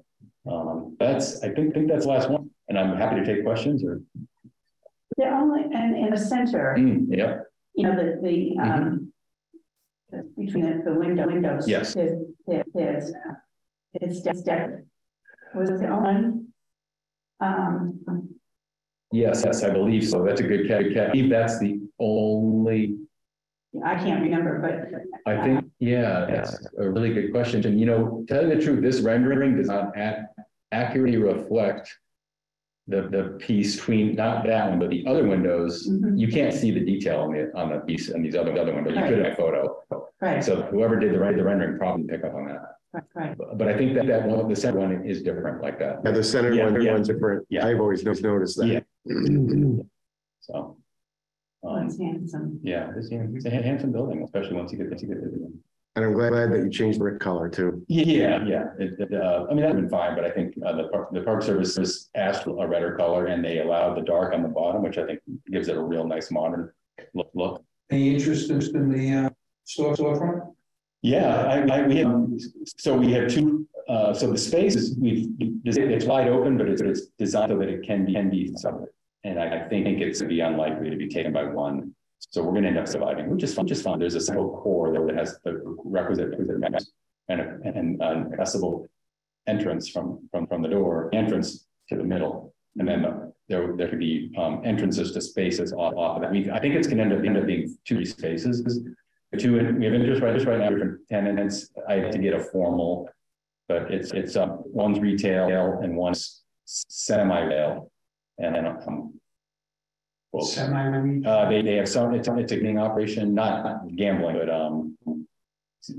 [0.50, 3.84] Um, that's, I think, think that's the last one, and I'm happy to take questions
[3.84, 4.00] or,
[5.16, 7.40] They're only, and in the center, Hmm, yeah,
[7.74, 9.12] you know, the, the, um.
[10.38, 11.68] Between the, the window, windows.
[11.68, 11.92] Yes.
[11.94, 13.34] There, there- there's, uh,
[13.94, 14.86] it's just decorative.
[15.54, 16.46] Was it the only?
[17.40, 18.00] Um,
[19.12, 22.96] yes, yes, I believe so, that's a good catch, catch, I believe that's the only
[23.84, 25.30] I can't remember, but.
[25.30, 27.64] I think, yeah, that's a really good question.
[27.66, 30.22] And you know, tell you the truth, this rendering does not ac-
[30.72, 31.94] accurately reflect
[32.86, 35.86] the, the piece between, not that one, but the other windows.
[35.86, 38.74] Mhm, You can't see the detail on the, on the piece and these other, other
[38.74, 38.96] windows.
[38.96, 39.82] You could have a photo.
[40.22, 42.62] Right, So whoever did the, right- the rendering probably pick up on that.
[42.94, 43.36] right, right.
[43.38, 45.98] But but I think that that one, the center one is different like that.
[46.02, 46.92] Yeah, the center Yeah, one, yeah.
[46.92, 47.46] one's different.
[47.50, 47.66] Yeah.
[47.66, 48.84] I've always noticed that.
[50.40, 50.76] So.
[51.64, 52.60] Oh, Um, it's handsome.
[52.62, 55.16] yeah, it's, it's a handsome building, especially once you get, once you get.
[55.18, 55.58] it in.
[55.96, 57.84] And I'm glad that you changed the brick color too.
[57.88, 60.84] Yeah, yeah, it, it, uh, I mean, that'd been fine, but I think, uh, the
[60.88, 64.32] park, the park service was asked for a redder color and they allowed the dark
[64.32, 65.18] on the bottom, which I think
[65.50, 66.70] gives it a real nice modern
[67.14, 67.64] look, look.
[67.90, 69.30] Any interest in the, uh,
[69.64, 70.54] store, storefront?
[71.02, 72.24] Yeah, I, I, we have,
[72.76, 75.30] so we have two, uh, so the space is, we've,
[75.64, 78.94] it's wide open, but it's, it's designed so that it can be, can be separate.
[79.24, 81.94] And I, think it's to be unlikely to be taken by one.
[82.20, 83.98] So we're gonna end up surviving, which is fun, just fun.
[83.98, 88.86] There's a single core there that has the requisite, and, a- and an accessible
[89.46, 92.54] entrance from, from, from the door, entrance to the middle.
[92.78, 96.28] And then uh, there, there could be, um, entrances to spaces off, off of that.
[96.28, 98.62] I mean, I think it's gonna end up, end up being two spaces.
[99.36, 101.70] Two, we have interest right, right now, different tenants.
[101.88, 103.08] I have to get a formal.
[103.68, 107.90] But it's, it's, um, one's retail and one's semi-rail.
[108.38, 109.14] And then, um.
[110.32, 111.24] Well, Semi.
[111.26, 114.96] uh, they, they have some, it's, it's a gaming operation, not not gambling, but, um.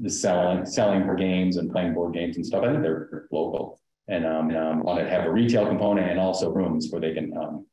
[0.02, 2.64] The selling, selling for games and playing board games and stuff.
[2.64, 3.80] I think they're local.
[4.08, 7.36] And, um, um, want to have a retail component and also rooms where they can,
[7.38, 7.66] um.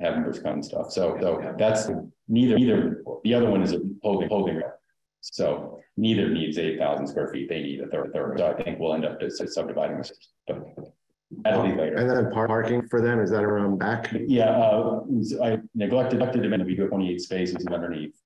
[0.00, 0.92] Have members come and stuff.
[0.92, 1.88] So, so that's
[2.28, 4.56] neither, neither, the other one is a holding, holding.
[4.56, 4.70] Room.
[5.20, 7.48] So neither needs eight thousand square feet.
[7.48, 8.38] They need a third, third.
[8.38, 10.12] So I think we'll end up just subdividing this.
[11.42, 11.96] That'll be later.
[11.96, 14.10] And then par- parking for them, is that around back?
[14.26, 15.00] Yeah, uh,
[15.42, 18.16] I neglected, neglected to mention, we do twenty-eight spaces underneath.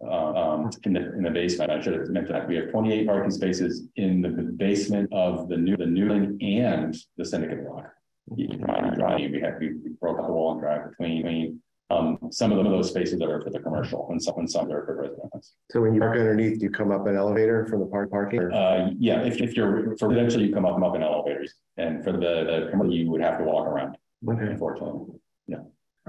[0.00, 3.06] Uh, um, in the, in the basement, I should have mentioned that, we have twenty-eight
[3.06, 7.90] parking spaces in the basement of the new, the new and the syndicate block.
[8.36, 12.52] You can find drawing, we had, we broke the wall and drive between, um, some
[12.52, 15.02] of them, those spaces that are for the commercial and some, and some are for
[15.02, 15.54] residents.
[15.70, 18.40] So when you park underneath, you come up an elevator from the park parking?
[18.52, 22.04] Uh, yeah, if, if you're, for residential, you come up, come up in elevators, and
[22.04, 23.96] for the, the, commercial, you would have to walk around,
[24.28, 24.46] Okay.
[24.46, 25.18] unfortunately.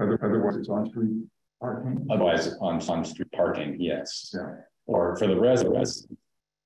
[0.00, 1.26] Other, otherwise it's on street
[1.60, 2.06] parking.
[2.10, 4.34] Otherwise, on, on street parking, yes.
[4.34, 4.52] Yeah.
[4.86, 6.06] Or for the residents,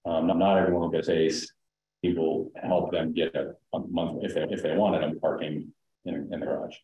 [0.06, 1.52] um, not, not everyone will get space.
[2.02, 5.72] People help them get a, a month, if they, if they wanted them parking
[6.04, 6.76] in, in the garage.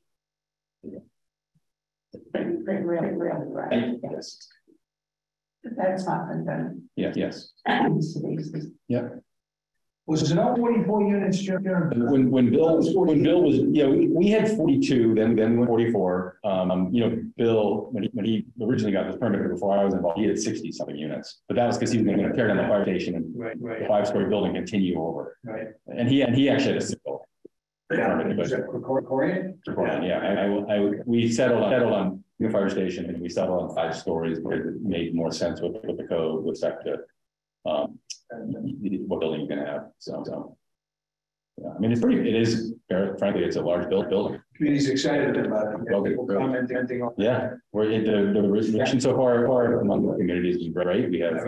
[2.35, 3.95] Really, really, really, right.
[4.03, 4.37] Yes,
[5.63, 6.83] That's often done.
[6.97, 7.53] yes, yes.
[10.07, 11.63] Was it all forty-four units, Jim?
[11.63, 16.41] When, when Bill, when Bill was, yeah, we, we had forty-two, then, then went forty-four.
[16.43, 19.95] Um, you know, Bill, when he, when he originally got this permit before I was
[19.95, 21.43] involved, he had sixty something units.
[21.47, 23.87] But that was because he was gonna tear down the fire station and Right, the
[23.87, 25.39] five-story building continue over.
[25.45, 25.69] right.
[25.87, 27.25] And he, and he actually had a single.
[27.99, 29.55] Permitted, but- Is that Corian?
[29.67, 33.07] Yeah, yeah, I, I, will- I, would- we settled, on- settled on the fire station
[33.07, 36.45] and we settled on five stories, where it made more sense with, with the code,
[36.45, 36.99] with respect to.
[37.71, 37.99] Um,
[38.31, 40.57] what building you're gonna have, so, so.
[41.61, 45.37] Yeah, I mean, it's pretty, it is, frankly, it's a large built building, Community's excited
[45.37, 45.81] about it.
[45.91, 46.39] Well, People great.
[46.39, 47.13] comment, anything on.
[47.19, 51.21] yeah, we're, in the, the reception so far, far among the communities is great, we
[51.21, 51.45] have.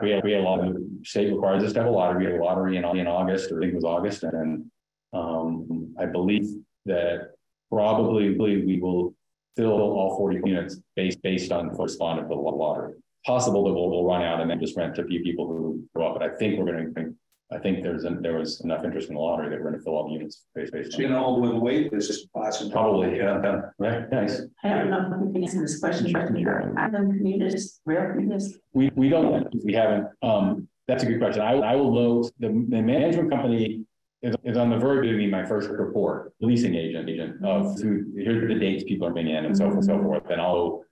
[0.00, 2.32] We had, we had a lot of, state requires us to have a lottery, we
[2.32, 4.70] had a lottery in, in August, or I think it was August, and then.
[5.14, 6.46] Um, I believe
[6.86, 7.30] that
[7.70, 9.14] probably we will
[9.56, 12.94] fill all forty units based, based on first respond of the lottery.
[13.26, 15.82] Possible that we'll, we'll run out and then just rent to a few people who
[15.94, 17.10] go up, but I think we're gonna,
[17.52, 19.94] I think there's, a- there was enough interest in the lottery that we're gonna fill
[19.94, 21.12] all the units based, based So you on.
[21.12, 22.72] know, with wait, this is possible.
[22.72, 24.40] Probably, yeah, yeah, right, nice.
[24.64, 28.58] I don't know if we can answer this question, but are the communities, real communities?
[28.72, 31.42] We, we don't, we haven't, um, that's a good question.
[31.42, 33.84] I, I will note, the, the management company
[34.22, 38.04] is, is on the verge of me my first report, leasing agent, agent of who,
[38.16, 40.84] here's the dates people are coming in and so forth, so forth, and I'll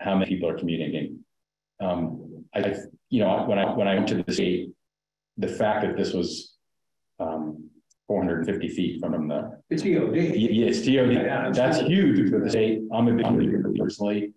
[0.00, 1.18] how many people are commuting.
[1.80, 2.74] Um, I,
[3.08, 4.70] you know, when I, when I went to the state,
[5.36, 6.56] the fact that this was,
[7.18, 7.70] um,
[8.06, 9.84] four hundred and fifty feet from the It's.
[9.84, 12.80] Yes, TOD, that's huge for the state.
[12.92, 14.32] I'm a big believer personally.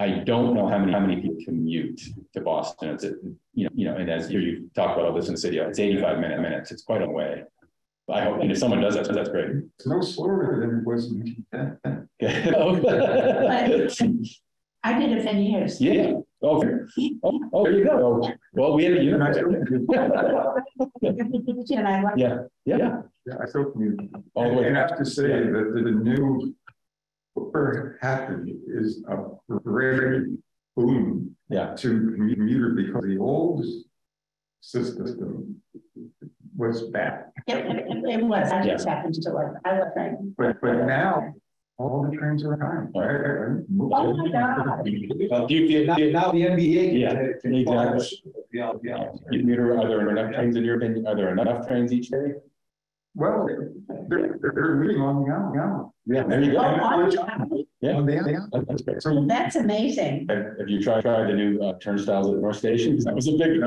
[0.00, 2.00] I don't know how many, how many people commute
[2.32, 2.90] to Boston.
[2.90, 3.14] It's, a-
[3.54, 5.78] you know, you know, and as you talk about all this in the city, it's
[5.80, 6.70] eighty-five minute minutes.
[6.70, 7.42] It's quite a way.
[8.10, 9.50] I hope, and if someone does that, that's great.
[9.76, 11.76] It's no slower than it was in ten,
[12.20, 12.54] ten.
[14.84, 15.80] I did it for years.
[15.80, 16.62] Yeah, oh,
[17.24, 18.30] oh, oh, there you go.
[18.52, 19.34] Well, we had a And unit.
[19.34, 19.52] still,
[21.78, 23.98] And I like, Yeah, yeah, yeah, I still commute.
[24.34, 24.68] all the way.
[24.68, 26.54] And I have to say that the new.
[27.34, 29.18] What happened is a
[29.64, 30.24] great
[30.76, 33.64] boom Yeah, to commuter because the old
[34.60, 35.56] system
[36.56, 37.26] was bad.
[37.46, 40.36] it, it, it was, I just happened to like, I love it.
[40.36, 41.32] But, but now,
[41.78, 42.92] all the trains are on.
[42.92, 43.64] Right?
[43.92, 44.84] Oh my God.
[44.84, 47.00] do you feel, Now, do you- now the NBA.
[47.00, 47.64] Yeah, can- can exactly.
[47.64, 48.34] follow.
[48.52, 49.10] Yeah, yeah.
[49.30, 51.06] you commuter, are there enough trains in your opinion?
[51.06, 52.32] Are there enough trains each day?
[53.14, 53.72] Well, they're,
[54.08, 55.92] they're, they're leaving on the out, now.
[56.06, 56.58] Yeah, there you Oh, go.
[56.60, 57.50] on time?
[57.80, 57.92] Yeah.
[57.94, 58.50] On the out.
[58.52, 59.02] That- That's great.
[59.02, 60.26] So That's amazing.
[60.28, 62.94] Have, have you tried, tried the new uh, turnstiles at North Station?
[62.96, 63.60] 'Cause That was a big.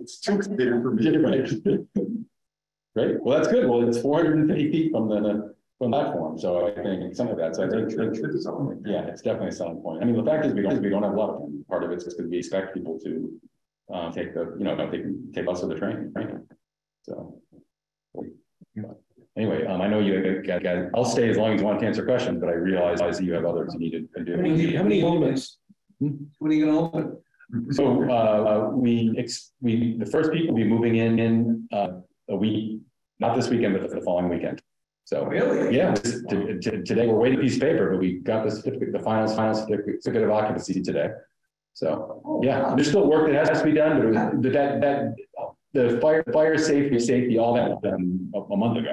[0.00, 1.04] it's too big for me.
[2.96, 3.68] Great, well, that's good.
[3.68, 7.14] Well, it's four hundred and fifty feet from the, from the platform, so I think
[7.14, 8.82] some of that, so I think, It's- it's something.
[8.84, 10.02] yeah, it's definitely a selling point.
[10.02, 11.64] I mean, the fact is, we don't, we don't have a lot of them.
[11.68, 13.30] Part of it's just because we expect people to
[13.92, 16.28] um, take the, you know, don't take take us or the train, right?
[17.02, 17.40] So.
[19.36, 21.86] Anyway, um, I know you, got, got, I'll stay as long as you want to
[21.86, 24.36] answer questions, but I realize that you have others you need to do.
[24.36, 25.58] How many, how many moments?
[25.98, 27.16] When are you gonna open?
[27.70, 32.36] So, uh, we, ex, we, the first people will be moving in, in, uh, a
[32.36, 32.80] week,
[33.18, 34.60] not this weekend, but the following weekend.
[35.04, 35.76] So, Really?
[35.76, 38.50] yeah, this- t- t- today we're waiting a piece of paper, but we got the
[38.50, 41.10] certificate, the final, final certificate of occupancy today.
[41.74, 45.14] So, yeah, there's still work that has to be done, but was- that, that,
[45.72, 48.92] the fire, fire safety, safety, all that was done a, month ago.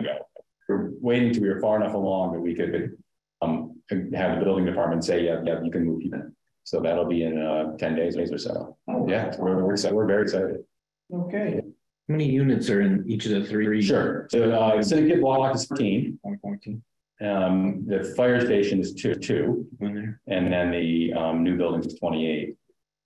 [0.69, 2.95] We're waiting till we were far enough along that we could,
[3.41, 3.81] um,
[4.13, 6.21] have the building department say, yeah, yeah, you can move people.
[6.65, 8.77] So that'll be in, uh, ten days or so.
[9.07, 10.57] Yeah, we're, we're excited, we're very excited.
[11.13, 11.61] Okay.
[11.63, 13.81] How many units are in each of the three?
[13.81, 16.83] Sure, so, uh, syndicate block is fifteen, One fourteen,
[17.21, 19.67] um, the fire station is two, two.
[19.81, 22.55] And then the um new building is twenty-eight.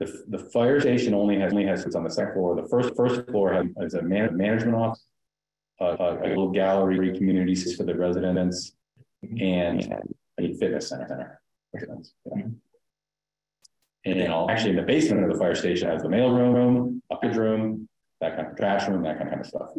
[0.01, 2.55] The the fire station only has, only has, it's on the second floor.
[2.55, 5.05] The first, first floor has has a man, management office.
[5.79, 8.75] A a little gallery, communities for the residents
[9.39, 9.77] and
[10.39, 11.41] a fitness center.
[11.73, 12.43] Yeah.
[14.05, 17.29] And then actually in the basement of the fire station has the mail room, a
[17.29, 17.87] room,
[18.19, 19.71] that kind of trash room, that kind of stuff.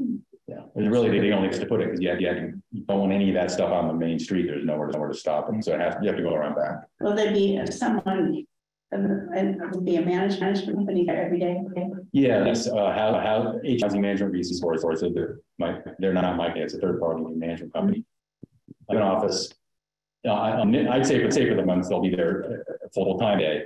[0.48, 3.12] Yeah, it's really the only place to put it because you had, you don't want
[3.12, 4.46] any of that stuff on the main street.
[4.48, 5.64] There's nowhere, nowhere to stop it.
[5.64, 6.78] So it has, you have to go around back.
[7.00, 8.44] Will there be someone,
[8.92, 11.62] and be a management management company every day?
[11.70, 11.88] Okay.
[12.12, 16.36] Yeah, that's uh how how housing management resource or so they're my, they're not on
[16.36, 18.04] my, it's a third party management company.
[18.90, 19.52] Have An office.
[20.26, 23.38] Uh, I I'd say, I'd say for the months, they'll be there a full time
[23.38, 23.64] day.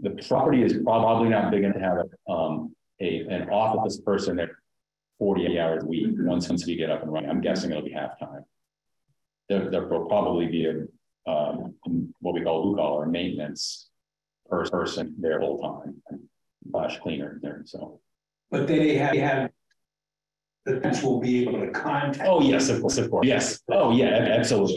[0.00, 1.98] The property is probably not big enough to have
[2.28, 4.58] um a an office person there.
[5.18, 7.92] Forty hours a week, once once you get up and running, I'm guessing it'll be
[7.92, 8.44] half time.
[9.48, 11.74] There there will probably be a um
[12.20, 13.90] what we call blue collar maintenance.
[14.48, 16.00] Per- Person there full time,
[16.70, 18.00] slash cleaner there, so.
[18.50, 19.50] But they have, they have.
[20.66, 22.26] The fence will be able to contact.
[22.26, 23.60] Oh, yes, of course, of course, yes.
[23.70, 24.06] Oh, yeah,
[24.38, 24.76] absolutely.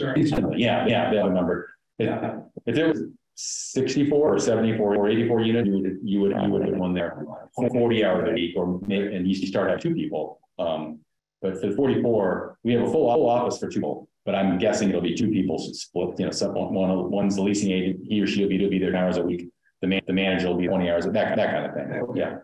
[0.62, 1.70] Yeah, yeah, they have a number.
[1.98, 2.40] If, Yeah.
[2.66, 3.02] if it was
[3.36, 7.24] sixty-four or seventy-four or eighty-four units, you would, you would, you would have one there
[7.54, 10.40] forty hours a week or maybe, and you start have two people.
[10.58, 11.00] Um,
[11.40, 14.88] But for forty-four, we have a full, full office for two people, but I'm guessing
[14.90, 18.26] it'll be two people split, you know, one, one- one's the leasing agent, he or
[18.26, 19.48] she will be, will be there hours a week.
[19.80, 22.38] The man, the manager will be twenty hours, that, that kind of thing, yeah.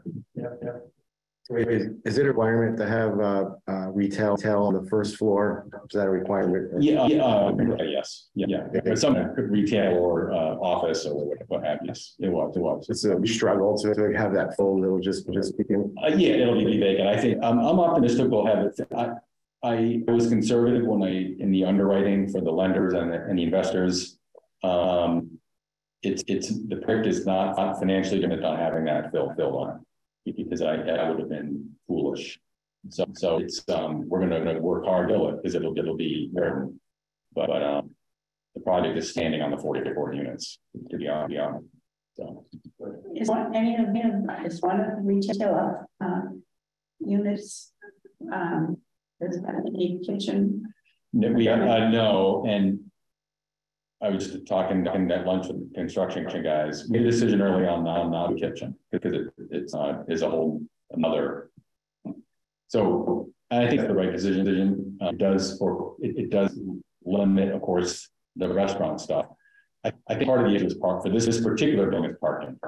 [1.50, 5.66] Is, is it a requirement to have, uh, uh, retail, retail on the first floor?
[5.90, 6.82] Is that a requirement?
[6.82, 11.64] Yeah, yeah, uh, yes, yeah, yeah, but some retail or, uh, office or what, what
[11.64, 12.86] have you, yes, it was, it was.
[12.88, 15.94] It's a struggle to, to have that full, it'll just, just begin.
[16.02, 17.08] Uh, yeah, it'll be vacant.
[17.08, 18.80] I think, I'm, I'm optimistic we'll have it.
[18.96, 19.10] I,
[19.62, 23.42] I was conservative when I, in the underwriting for the lenders and the, and the
[23.42, 24.18] investors.
[24.62, 25.40] Um,
[26.04, 29.86] it's, it's, the project is not not financially dependent on having that filled, filled on.
[30.24, 32.38] Because I, I would have been foolish.
[32.88, 36.30] So, so it's, um, we're gonna, gonna work hard to it, because it'll, it'll be,
[36.32, 36.68] very-
[37.34, 37.90] but, but, um.
[38.56, 41.66] The project is standing on the forty to forty units, to be honest, be honest.
[42.16, 42.46] So.
[43.16, 46.44] Is one, any of them, is one of the retail, um,
[47.00, 47.72] units,
[48.32, 48.76] um,
[49.18, 50.72] there's a kitchen?
[51.12, 52.78] No, we, I know, and.
[54.04, 57.84] I was just talking, at lunch with the construction guys, made a decision early on,
[57.84, 61.50] not, not a kitchen, because it, it's, uh, is a whole, another.
[62.68, 66.58] So, I think the right decision, decision, uh, does, for, it, it does
[67.04, 69.26] limit, of course, the restaurant stuff.
[69.84, 72.16] I, I think part of the issue is park, for this, this particular thing is
[72.20, 72.58] parking,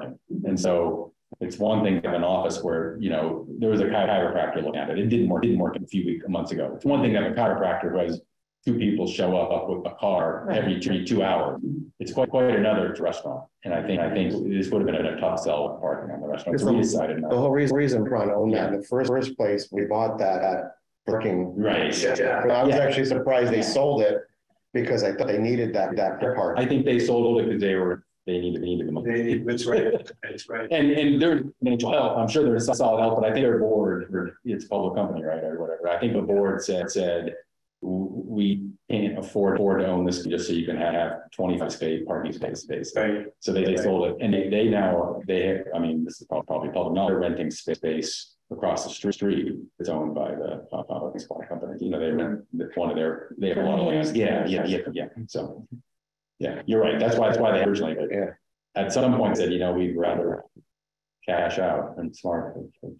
[0.45, 1.13] and so.
[1.41, 4.77] It's one thing to have an office where, you know, there was a chiropractor looking
[4.77, 6.71] at it, it didn't work, didn't work a few weeks, months ago.
[6.73, 8.21] It's one thing to have a chiropractor who has
[8.65, 11.61] two people show up with a car every two, two hours.
[11.99, 13.45] It's quite, quite another to restaurant.
[13.63, 16.21] And I think, I think this would have been a tough sell with parking on
[16.21, 16.59] the restaurant.
[16.59, 17.31] So we decided The not.
[17.33, 20.75] whole reason, reason Prana owned that in the first, first place, we bought that at
[21.05, 21.55] parking.
[21.55, 21.97] Right.
[22.03, 24.19] And I was actually surprised they sold it
[24.73, 26.65] because I thought they needed that, that for parking.
[26.65, 29.37] I think they sold it because they were, they needed, they needed the money.
[29.37, 30.67] That's right, that's right.
[30.71, 34.13] And, and their financial health, I'm sure there's solid health, but I think their board,
[34.13, 35.87] or it's a public company, right, or whatever.
[35.87, 37.33] I think the board said, said.
[37.81, 42.03] "W- We can't afford, afford to own this just so you can have twenty-five space
[42.05, 42.93] parking space, space.
[42.95, 43.25] Right.
[43.39, 46.47] So they, they sold it and they, they now, they, I mean, this is prob-
[46.47, 49.55] probably public, now they're renting space, space across the str- street.
[49.79, 52.95] It's owned by the, uh, public supply company, you know, they rent, the- one of
[52.95, 54.15] their, they have a lot of land.
[54.15, 55.67] Yeah, yeah, yeah, yeah, so.
[56.39, 56.99] Yeah, you're right.
[56.99, 58.31] That's why, that's why they originally, but Yeah.
[58.75, 60.43] at some point said, you know, we'd rather
[61.27, 62.55] cash out and smart.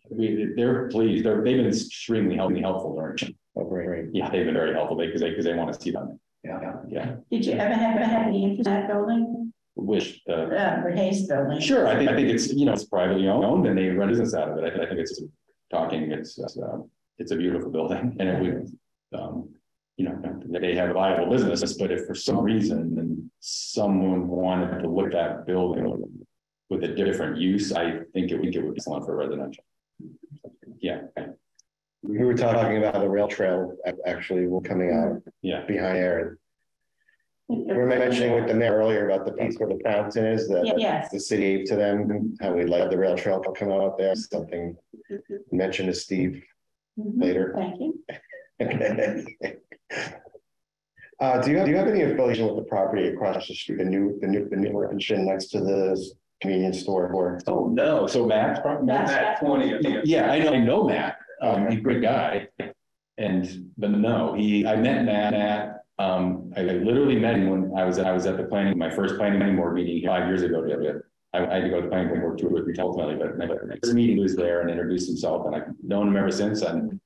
[0.09, 3.17] We, they're pleased, they're, they've been extremely helpful, helpful during,
[3.59, 4.05] Oh, great, great.
[4.13, 6.19] yeah, they've been very helpful because they, because they want to see them.
[6.43, 6.73] Yeah.
[6.87, 9.51] Yeah, Did you ever have, ever had any interest in that building?
[9.75, 11.59] wish, uh, Uh, the Hayes building?
[11.59, 14.33] Sure, I think, I think it's, you know, it's privately owned and they run business
[14.33, 14.63] out of it.
[14.63, 15.21] I, I think it's
[15.71, 16.77] talking, it's, uh,
[17.17, 19.49] it's a beautiful building and it would, um.
[19.99, 24.83] You know, they have a viable business, but if for some reason then someone wanted
[24.83, 25.83] to look at that building.
[26.69, 29.63] With a different use, I think it would, it would be excellent for residential.
[30.79, 30.99] Yeah,
[32.03, 36.37] We were talking about the rail trail ac- actually coming out yeah, behind Aaron.
[37.49, 40.73] We were mentioning with the mayor earlier about the piece where the fountain is that
[40.77, 41.09] Yes.
[41.11, 44.15] the city gave to them, how we'd like the rail trail to come out there,
[44.15, 44.75] something
[45.51, 46.43] mentioned to Steve
[46.99, 47.53] Mhm, later.
[47.55, 48.03] Thank you.
[51.19, 53.79] Uh, do you, have, do you have any affiliation with the property across the street,
[53.79, 55.99] the new, the new, the new mansion next to the
[56.41, 57.39] convenience store or?
[57.47, 58.59] oh, no, so Matt's.
[58.59, 60.01] pro- Matt's- That twenty, yeah.
[60.03, 62.47] Yeah, I know, I know Matt, um, he's a great guy.
[63.17, 67.83] And, but no, he, I met Matt, Matt, um, I literally met him when I
[67.83, 70.61] was, I was at the planning, my first planning board meeting five years ago.
[70.63, 71.01] to-
[71.33, 73.45] I, I had to go to the planning board tour with retail ultimately, but my
[73.65, 76.99] next meeting he was there and introduced himself and I've known him ever since and.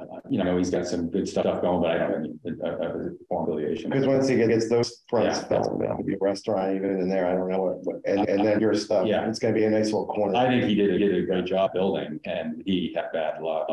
[0.00, 3.10] Uh, You know, he's got some good stuff going, but I don't have any, uh,
[3.28, 3.90] formal affiliation.
[3.90, 5.48] Because once he gets those fronts Yeah.
[5.62, 8.44] filled, it'll be a restaurant even in there, I don't know what, what- and, and
[8.44, 9.06] then your stuff.
[9.06, 9.28] Yeah.
[9.28, 10.36] It's gonna be a nice little corner.
[10.36, 13.66] I think he did, he did a great job building and he had bad luck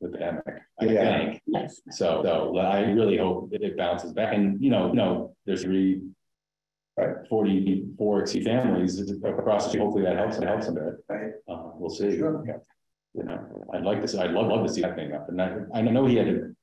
[0.00, 1.18] with the pandemic, I Yeah.
[1.18, 1.42] think.
[1.46, 1.80] Yes.
[1.90, 6.02] So, so I really hope that it bounces back and, you know, no, there's three.
[6.96, 7.16] Right.
[7.30, 9.80] Forty-four XC families across, the street.
[9.80, 10.94] hopefully that helps, it helps a bit.
[11.08, 11.32] Right.
[11.48, 12.18] Uh, we'll see.
[12.18, 12.44] Sure.
[13.14, 15.40] You know, I'd like to see, I'd love, love to see that thing up and
[15.42, 16.56] I, I know he had to.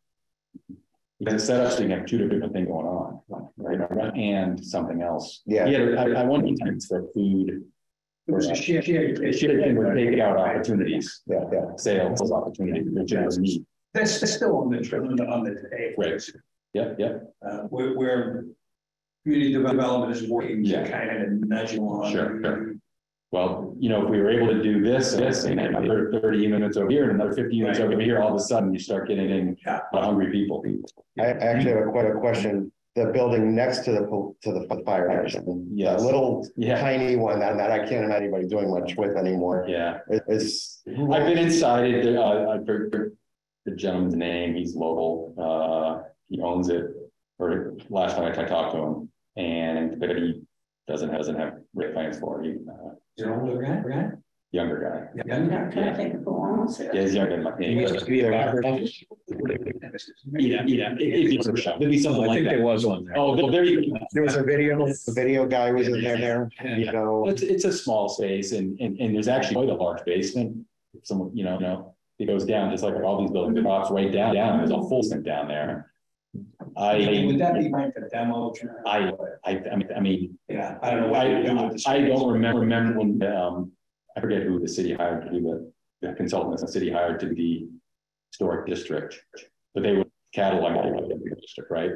[1.19, 3.19] Because set up, so you have two different things going on,
[3.57, 5.41] right, and something else.
[5.47, 5.65] Yeah.
[5.65, 7.63] He had, I, I wanted times for food.
[8.27, 9.03] It was a share, share.
[9.23, 11.75] It should have been with takeout opportunities, Yeah, yeah.
[11.77, 13.63] sales opportunities, which is neat.
[13.95, 15.95] That's that's still on the, on the, on the table.
[15.97, 16.21] Right.
[16.73, 18.45] Yeah, yeah, Uh, where, where
[19.23, 20.87] community development is working to Yeah.
[20.87, 22.11] kind of nudge along.
[22.11, 22.66] Sure, sure.
[23.31, 26.77] Well, you know, if we were able to do this, this, and another thirty units
[26.77, 29.29] over here, and another fifty units over here, all of a sudden you start getting
[29.29, 29.81] in Yeah.
[29.93, 30.63] hungry people.
[31.19, 32.71] I I actually have a quite a question.
[32.95, 35.67] The building next to the, pol- to the fire station.
[35.71, 35.99] Yes.
[35.99, 39.65] That little Yeah, tiny one that, that I can't imagine anybody doing much with anymore.
[39.67, 39.99] yeah.
[40.09, 40.81] It- It's.
[40.87, 43.13] I've been inside it, uh, I, for- for-
[43.65, 46.85] the gentleman's name, he's local, uh, he owns it.
[47.37, 50.41] Or last time I talked to him, and but he
[50.87, 54.09] doesn't, doesn't have great plans for it, he, uh, You're older guy, right?
[54.51, 55.21] younger guy.
[55.25, 55.35] Yeah.
[55.35, 56.91] I'm not trying to think of who owns it.
[56.93, 57.51] Yeah, he's younger than my.
[57.59, 57.83] Yeah,
[60.65, 62.63] yeah, it- it'd be, it'd be something I like think there that.
[62.63, 63.17] was one there.
[63.17, 63.99] Oh, well, there you go.
[64.13, 67.27] There was a video, the video guy was in there, there, you know.
[67.27, 70.65] It's, it's a small space and, and, and there's actually quite a large basement.
[70.93, 73.61] If Someone, you know, you know, it goes down, just like all these buildings, it
[73.61, 75.91] drops right down, down, there's a full sink down there.
[76.75, 78.53] I, Would that be right for demo?
[78.85, 79.11] I,
[79.45, 81.07] I, I mean, I mean, Yeah, I don't know.
[81.09, 83.71] what you're with the I, I don't remember, remember when, um,
[84.15, 87.29] I forget who the city hired to do the, the consultants, the city hired to
[87.29, 87.67] the
[88.31, 89.19] historic district.
[89.73, 90.73] But they would catalog
[91.09, 91.91] the district, right?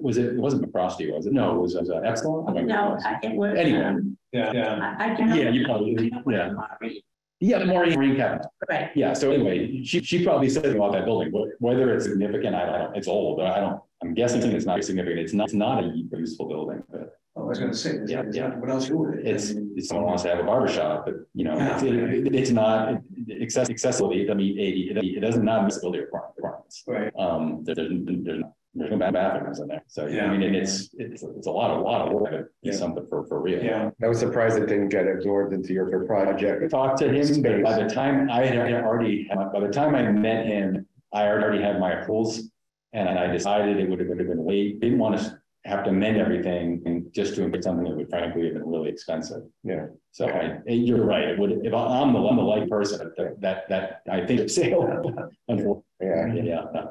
[0.00, 1.32] Was it, it wasn't McCrosty, was it?
[1.32, 2.66] No, it was, was uh, Epsilon?
[2.66, 3.56] No, I- it was.
[3.56, 3.80] Anyway.
[3.84, 4.96] um, Yeah, yeah.
[4.98, 5.14] I, I.
[5.16, 5.28] don't.
[5.28, 6.52] Yeah, you probably- yeah.
[7.40, 8.40] Yeah, Maureen, Maureen Kevin.
[8.70, 12.64] Right, Yeah, so anyway, she, she probably said about that building, whether it's significant, I
[12.78, 15.92] don't, it's old, I don't, I'm guessing it's not significant, it's not, it's not a
[16.16, 18.48] useful building, but I was gonna say, is Yeah, that- is yeah.
[18.56, 19.18] what else you would?
[19.18, 22.50] it's, it's someone wants to have a barber shop, but, you know, it's, it- it's
[22.50, 23.02] not,
[23.42, 26.84] access, accessibility, it doesn't meet ADA, it- it doesn't not accessibility requirements.
[26.86, 27.12] Right.
[27.18, 28.42] Um, there, there's, there's,
[28.76, 31.50] there's no bad bathrooms in there, so, yeah, I mean, and it's, it's, it's a
[31.50, 32.72] lot, of a lot of work, to Yeah.
[32.72, 33.62] do something for, for real.
[33.62, 36.70] Yeah, I was surprised it didn't get absorbed into your your project.
[36.70, 40.46] talked to him, but by the time I had already, by the time I met
[40.46, 42.50] him, I already had my approvals.
[42.92, 44.80] And I decided it would have been late.
[44.80, 48.44] didn't want to have to amend everything and just to include something that would frankly
[48.44, 49.42] have been really expensive.
[49.64, 49.86] Yeah.
[50.12, 53.40] So I, you're right, it would, if I- I'm the, I'm the light person, that,
[53.42, 54.84] that, that, I think it's sale.
[55.48, 56.32] Unfortunately, Yeah,
[56.72, 56.84] yeah.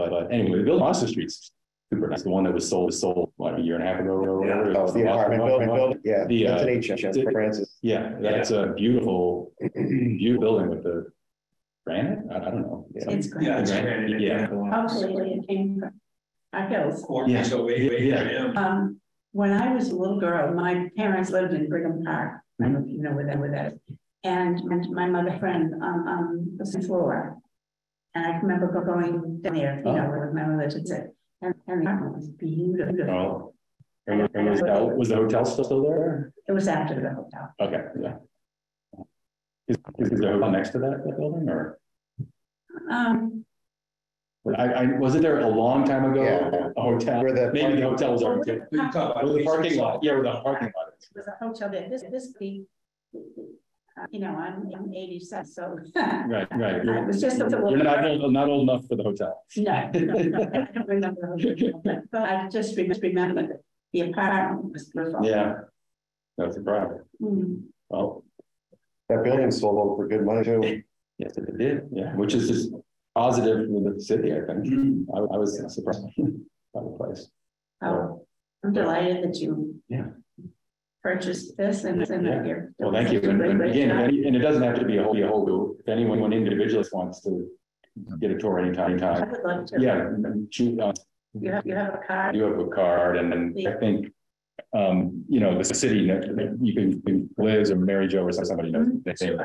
[0.00, 1.52] But, but anyway, the building across the street's
[1.92, 4.00] super nice, the one that was sold, was sold, what, a year and a half
[4.00, 4.74] ago or whatever.
[4.78, 7.76] oh, the apartment building, building, yeah, The, uh, that's an H, H, Francis.
[7.82, 11.10] Yeah, that's a beautiful, beautiful building with the
[11.86, 12.86] granite, I, I don't know.
[12.94, 13.46] it's great.
[13.46, 13.82] yeah, it's Right.
[13.82, 14.20] great.
[14.20, 14.46] Yeah.
[14.46, 16.00] Hopefully it came from
[16.52, 17.04] our hills.
[17.26, 17.42] Yeah.
[17.42, 18.22] So wait, wait, Yeah.
[18.30, 18.52] yeah.
[18.60, 19.00] Um,
[19.32, 22.40] when I was a little girl, my parents lived in Brigham Park.
[22.60, 23.78] I don't know if you know where that, where that is.
[24.24, 27.38] And, and my mother friend, um, um, the sixth floor.
[28.14, 31.14] And I remember going down there, you know, where my mother would sit.
[31.42, 33.10] And, and the apartment was beautiful.
[33.10, 33.54] Oh.
[34.06, 36.32] And was- and was the, was the hotel still still there?
[36.48, 37.54] It was after the hotel.
[37.60, 38.16] Okay, yeah.
[39.68, 41.78] Is, is the hotel next to that, that building, or,
[42.90, 43.44] Um,
[44.56, 46.24] I, I, wasn't there a long time ago.
[46.24, 46.48] Yeah.
[46.48, 47.22] ago, a hotel?
[47.22, 50.14] Where the- Maybe the hotel was already, it We can Where the parking lot, yeah,
[50.14, 51.08] where the parking lot is.
[51.14, 51.88] was a hotel there.
[51.88, 52.64] This, this, the,
[54.10, 55.76] you know, I'm, I'm eighty-seven, so.
[55.94, 56.76] Right, right.
[56.80, 57.70] It You're was just a little.
[57.70, 59.44] you're not, old- not old enough for the hotel.
[59.56, 61.36] No, no, no, I don't remember,
[61.84, 63.60] but- but I just remember
[63.92, 65.24] the apartment was beautiful.
[65.26, 65.54] Yeah.
[66.38, 67.00] That's a problem.
[67.20, 67.54] Hmm.
[67.90, 68.24] Well,
[69.08, 70.82] That building sold for good money too.
[71.18, 72.70] yes, it did, yeah, which is just
[73.14, 75.08] positive for the city, I think.
[75.14, 76.06] I, I was surprised
[76.74, 77.28] by the place.
[77.82, 78.24] Oh,
[78.64, 79.74] I'm delighted that you.
[79.88, 80.06] Yeah.
[81.02, 82.72] Purchased this and, and that you're.
[82.78, 83.20] Well, thank you.
[83.20, 85.44] And and again, any- and it doesn't have to be a whole, be a whole,
[85.46, 85.80] group.
[85.80, 87.48] if anyone, one individual wants to
[88.20, 89.80] get a tour anytime, I would love to.
[89.80, 90.10] Yeah,
[90.84, 90.92] uh,
[91.34, 92.36] You have, you have a card.
[92.36, 94.12] You have a card and then I think,
[94.74, 98.88] um, you know, the city, you can, you Liz or Mary Jo or somebody knows.
[99.04, 99.36] they say,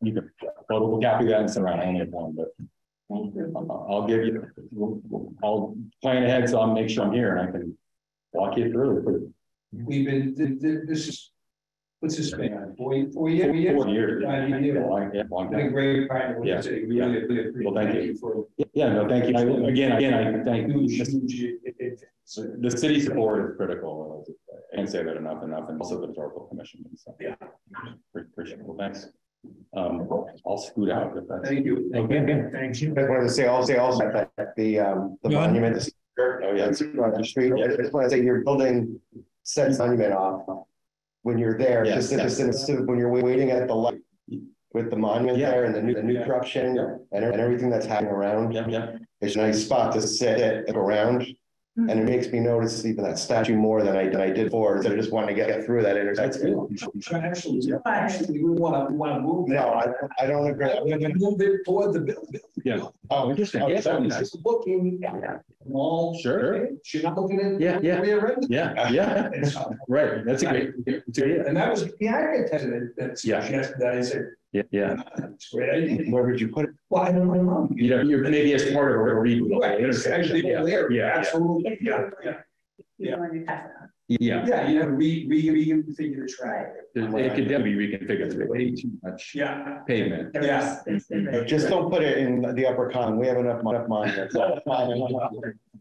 [0.00, 0.30] You can
[0.70, 2.48] photocopy that and send around, I only have one, but
[3.10, 3.52] Thank you.
[3.70, 7.76] I'll give you, I'll plan ahead, so I'll make sure I'm here and I can
[8.32, 9.32] walk you through.
[9.72, 11.32] We've been, th- th- this is,
[12.00, 13.74] what's this span, four, four years?
[13.74, 14.22] Four years.
[14.22, 14.86] Five years.
[14.86, 15.72] Long- Yeah, long Been a time.
[15.72, 17.64] great partner with Yeah, the city, we really, really appreciate.
[17.72, 18.14] Well, thank you.
[18.16, 19.36] For Yeah, no, thank you.
[19.36, 20.80] I- Again, again, I thank you.
[20.80, 24.24] huge, huge, it- it- So the city support is critical.
[24.72, 26.84] I can't say that enough, enough, and also the historical commission.
[26.88, 27.14] and stuff.
[27.20, 27.34] Yeah.
[28.12, 28.66] Pre- Appreciate it.
[28.66, 29.08] Well, thanks.
[29.74, 30.08] Um,
[30.46, 31.48] I'll scoot out if that's.
[31.48, 31.90] Thank you.
[31.94, 32.24] Okay.
[32.52, 32.92] Thank you.
[32.92, 35.46] I just wanted to say i'll also also that the, um, the John?
[35.52, 35.90] monument.
[36.18, 36.66] Oh, yeah.
[36.66, 37.52] That's across the street.
[37.54, 39.00] I just want to say you're building
[39.42, 40.66] sets monument off.
[41.22, 44.00] When you're there, Yes, just, just instead of when you're waiting at the light.
[44.74, 45.50] With the monument Yeah.
[45.50, 46.24] there and the new, the new Yeah.
[46.24, 46.96] corruption Yeah.
[47.12, 48.52] and, and everything that's happening around.
[48.52, 48.96] Yeah, yeah.
[49.20, 51.26] It's a nice spot to sit it around.
[51.74, 52.04] And it hmm.
[52.04, 54.94] makes me notice even that statue more than I, than I did before, so I
[54.94, 56.68] just wanted to get through that That's intersection.
[57.08, 57.24] good.
[57.24, 59.48] Actually, actually, we wanna, we wanna move.
[59.48, 59.86] No, I,
[60.22, 60.68] I don't agree.
[60.82, 62.42] We're gonna move it toward the building.
[62.62, 62.88] Yeah.
[63.08, 63.62] Oh, interesting.
[63.62, 64.18] oh, Yeah, that'd be nice.
[64.18, 65.42] Just looking at
[65.72, 66.18] all.
[66.18, 66.68] Sure.
[66.92, 67.58] You're not looking at.
[67.58, 68.00] Yeah, yeah.
[68.00, 68.36] Where you're.
[68.48, 69.30] Yeah, yeah,
[69.88, 70.26] right.
[70.26, 73.42] That's a great, it's a great, And that was the architect that, that Yeah.
[73.42, 75.02] suggested that, I said, yeah, yeah.
[75.16, 76.10] that's a great idea.
[76.10, 76.74] Where would you put it?
[76.90, 77.68] Well, I don't know.
[77.74, 79.58] You know, you're maybe as part of a reboot.
[79.60, 81.18] Right, it's actually Yeah, there, yeah, yeah.
[81.18, 82.40] absolutely, If yeah, you're- yeah.
[82.78, 83.70] if you're to have
[84.08, 86.74] Yeah, Yeah, you have to re, re, reconfigure the track.
[86.94, 89.78] it could definitely be reconfigured, but way too much Yeah.
[89.86, 90.36] pavement.
[90.40, 90.82] Yeah.
[91.46, 94.34] Just don't put it in the upper con, we have enough, enough monuments.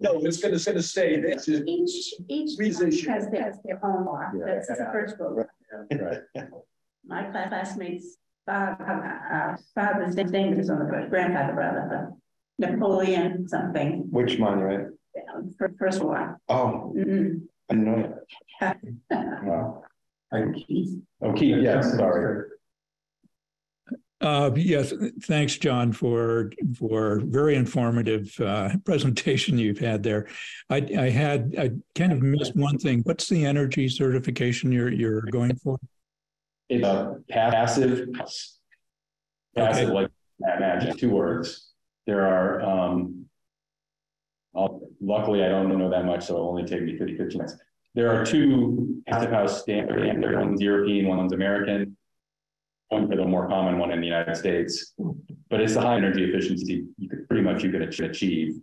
[0.03, 3.11] No, it's gonna, it's gonna stay, this is, Each, each Revision.
[3.13, 5.45] has their, has their own law, that's the first rule.
[5.91, 6.21] Right.
[7.05, 8.17] My class- classmates, father,
[8.47, 12.13] uh, father's name is on the, book, grandfather rather,
[12.59, 14.95] but Napoleon something, Which monument?
[15.57, 16.35] fir- first one.
[16.49, 18.15] Oh, Mm, I know.
[19.11, 19.83] Wow.
[20.33, 22.45] Oh, Keith, yes, sorry.
[24.21, 30.27] Uh, yes, thanks, John, for for very informative uh, presentation you've had there.
[30.69, 33.01] I, I had I kind of missed one thing.
[33.03, 35.79] What's the energy certification you're you're going for?
[36.71, 38.07] It's a passive.
[38.13, 39.93] Passive, Okay.
[39.93, 40.09] like
[40.39, 41.73] magic, two words.
[42.07, 43.25] There are, um.
[44.55, 47.57] I'll- luckily, I don't know that much, so it'll only take me 50 50 minutes.
[47.93, 51.97] There are two passive house standard, and one's European, one's American.
[52.87, 54.93] One for the more common one in the United States,
[55.49, 58.61] but it's the high energy efficiency you could pretty much you could achieve.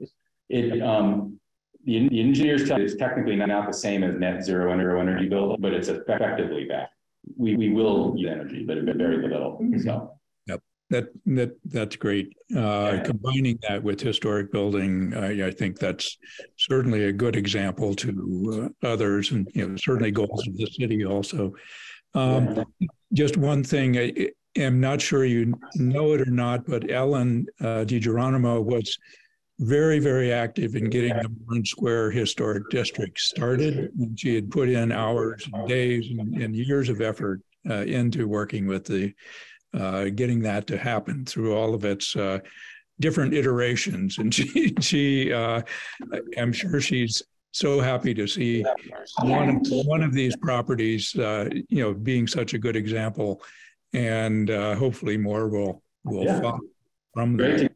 [0.50, 1.38] It, um,
[1.84, 5.28] the, the engineers tell you it's technically not the same as net zero zero energy
[5.28, 6.90] build, but it's effectively that.
[7.36, 10.18] We, we will use energy, but it but very little, so.
[10.90, 12.32] That that that's great.
[12.56, 16.16] Uh, combining that with historic building, I, I think that's
[16.56, 21.04] certainly a good example to uh, others, and you know certainly goals of the city
[21.04, 21.52] also.
[22.14, 22.64] Um,
[23.12, 27.46] just one thing, I I am not sure you know it or not, but Ellen
[27.60, 28.98] uh, DiGeronimo was
[29.58, 33.90] very, very active in getting the Moran Square Historic District started.
[33.98, 38.28] And she had put in hours and days and, and years of effort uh, into
[38.28, 39.12] working with the,
[39.74, 42.38] uh, getting that to happen through all of its uh,
[43.00, 44.18] different iterations.
[44.18, 45.62] And she, she uh,
[46.36, 48.64] I'm sure she's so happy to see
[49.20, 53.42] one of, one of these properties, uh, you know, being such a good example,
[53.92, 56.40] and uh, hopefully more will will Yeah.
[56.40, 56.60] follow
[57.14, 57.72] from that.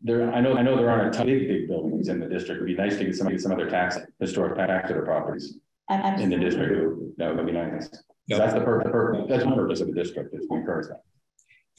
[0.00, 2.20] To- There, I know, I know there aren't a ton of big, big buildings in
[2.20, 2.62] the district.
[2.62, 5.58] It'd be nice to get some, some other tax, historic tax or properties
[5.90, 7.18] in the district.
[7.18, 7.88] That would be nice.
[8.26, 8.38] Yep.
[8.38, 11.02] That's the purpose, that's the purpose of the district, is to encourage that.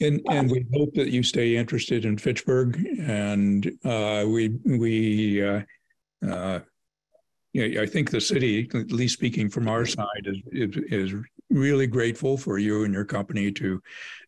[0.00, 5.42] And and we hope that you stay interested in Fitchburg, and uh, we we.
[5.42, 5.60] Uh,
[6.28, 6.60] uh,
[7.52, 11.14] yeah, I think the city, at least speaking from our side, is is, is
[11.50, 13.80] really grateful for you and your company to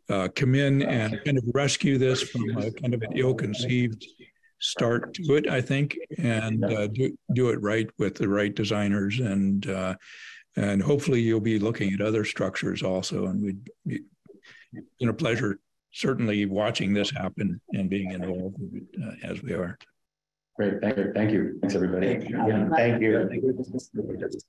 [0.08, 4.04] uh, come in and kind of rescue this from a kind of an ill-conceived
[4.60, 5.48] start to it.
[5.48, 9.94] I think, and uh, do do it right with the right designers, and uh,
[10.56, 13.26] and hopefully you'll be looking at other structures also.
[13.26, 14.00] And we'd be,
[14.72, 15.58] it's been a pleasure,
[15.92, 19.78] certainly watching this happen and being involved with it, uh, as we are.
[20.56, 21.58] Great, thank you, thank you.
[21.60, 22.26] Thanks, everybody.
[22.30, 23.28] Yeah, Thank you.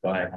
[0.03, 0.29] Bye.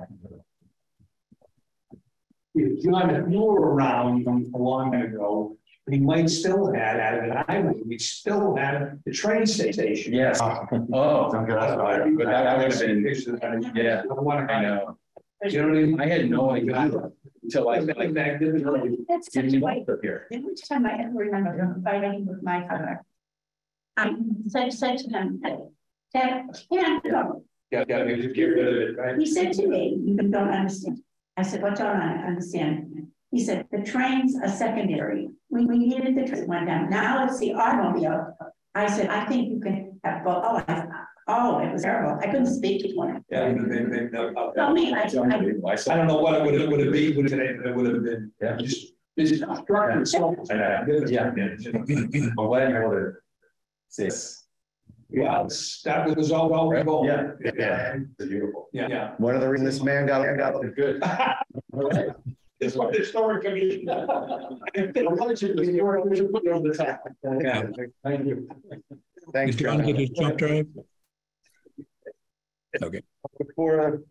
[2.82, 5.56] John, if you were around a long time ago,
[5.86, 10.12] we might still have, had at an island, we still have the train station.
[10.12, 10.38] Yes.
[10.42, 12.16] Oh, oh Okay, that's fine.
[12.16, 14.98] But that that would have been, yeah, I want I know.
[15.44, 16.00] you know what I mean?
[16.00, 17.10] I had no idea
[17.42, 19.04] until I, Like like, back then.
[19.08, 19.86] That's such didn't a way.
[19.88, 20.26] up here.
[20.30, 23.04] Every time I ever remember fighting with my father.
[23.96, 25.42] Um, um, I said, said to him,
[26.14, 27.44] Dad, can't go.
[27.70, 29.18] Yeah, yeah, you just get rid of it, right?
[29.18, 31.02] He said to me, you don't understand.
[31.38, 33.06] I said, what don't I understand?
[33.30, 35.28] He said, the trains are secondary.
[35.50, 36.90] We, we needed the train went down.
[36.90, 38.36] Now it's the automobile.
[38.74, 40.42] I said, I think you can have both.
[40.44, 40.84] Oh, I,
[41.28, 42.18] oh, it was terrible.
[42.20, 43.24] I couldn't speak to one.
[43.30, 43.52] Yeah.
[43.52, 44.48] they- they- they know about.
[44.50, 45.28] Uh, tell me, I, I, I don't
[46.08, 48.32] know what it would have, would have been, would have, it would have been.
[48.42, 48.56] Yeah.
[48.56, 50.34] Just, this is structure itself.
[50.50, 50.84] I know.
[51.06, 51.24] Yeah.
[51.28, 53.12] I'm glad you're able to
[53.88, 54.10] see.
[55.10, 55.22] This.
[55.22, 57.06] Yeah, it's- that was all, all, all.
[57.06, 57.32] Yeah.
[57.56, 57.96] Yeah.
[58.18, 58.68] It's beautiful.
[58.72, 59.14] Yeah, yeah.
[59.18, 61.00] One of the reasons this man got, got Good.
[62.60, 63.84] That's what the story can be.
[63.86, 64.04] Yeah.
[68.04, 68.48] Thank you.
[69.32, 69.86] Thanks, Is John John.
[69.86, 70.66] get his jump drive?
[72.82, 73.00] Okay.
[73.38, 74.02] Before,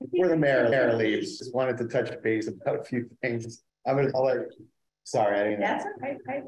[0.00, 3.62] before the mayor, mayor leaves, just wanted to touch base about a few things.
[3.86, 4.38] I'm gonna, I'll let,
[5.04, 6.42] sorry, I didn't, that's okay, right?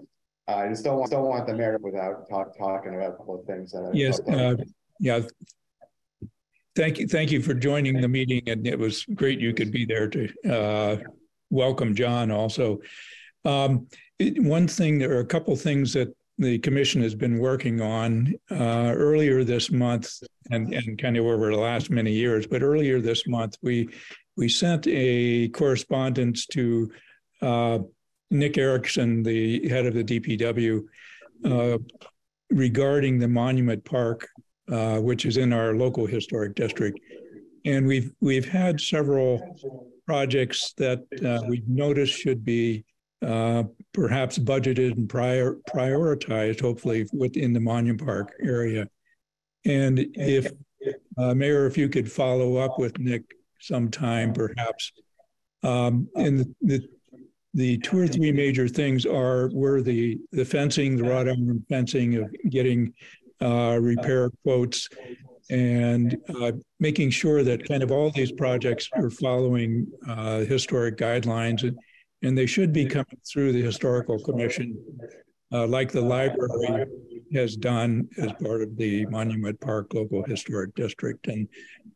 [0.48, 3.46] I just don't want, don't want the mayor without talk, talking about a couple of
[3.46, 3.72] things.
[3.72, 4.54] that I- Yes, uh,
[5.00, 5.20] yeah.
[6.76, 9.84] Thank you, thank you for joining the meeting, and it was great you could be
[9.84, 10.96] there to uh,
[11.50, 12.78] welcome John also.
[13.44, 13.88] Um,
[14.18, 18.34] it- One thing, there are a couple things that the commission has been working on
[18.50, 20.12] uh, earlier this month
[20.50, 23.88] and, and kind of over the last many years, but earlier this month, we,
[24.36, 26.90] we sent a correspondence to
[27.40, 27.78] uh,
[28.30, 30.82] Nick Erickson, the head of the DPW,
[31.44, 31.78] uh,
[32.50, 34.28] regarding the Monument Park
[34.70, 36.98] uh, which is in our local historic district.
[37.64, 39.56] And we've we've had several
[40.06, 42.84] projects that uh, we've noticed should be
[43.24, 48.88] uh, perhaps budgeted and prior prioritized, hopefully within the Monument Park area.
[49.64, 50.50] And if
[51.16, 53.22] uh, Mayor, if you could follow up with Nick
[53.60, 54.92] sometime, perhaps.
[55.62, 56.88] Um, and the, the
[57.56, 62.16] the two or three major things are were the the fencing, the wrought iron fencing
[62.16, 62.92] of getting
[63.40, 64.88] uh, repair quotes
[65.48, 71.62] and uh, making sure that kind of all these projects are following uh, historic guidelines
[71.62, 71.78] and,
[72.22, 74.76] and they should be coming through the historical commission
[75.52, 76.84] uh, like the library
[77.32, 81.26] has done as part of the monument park local historic district.
[81.28, 81.48] And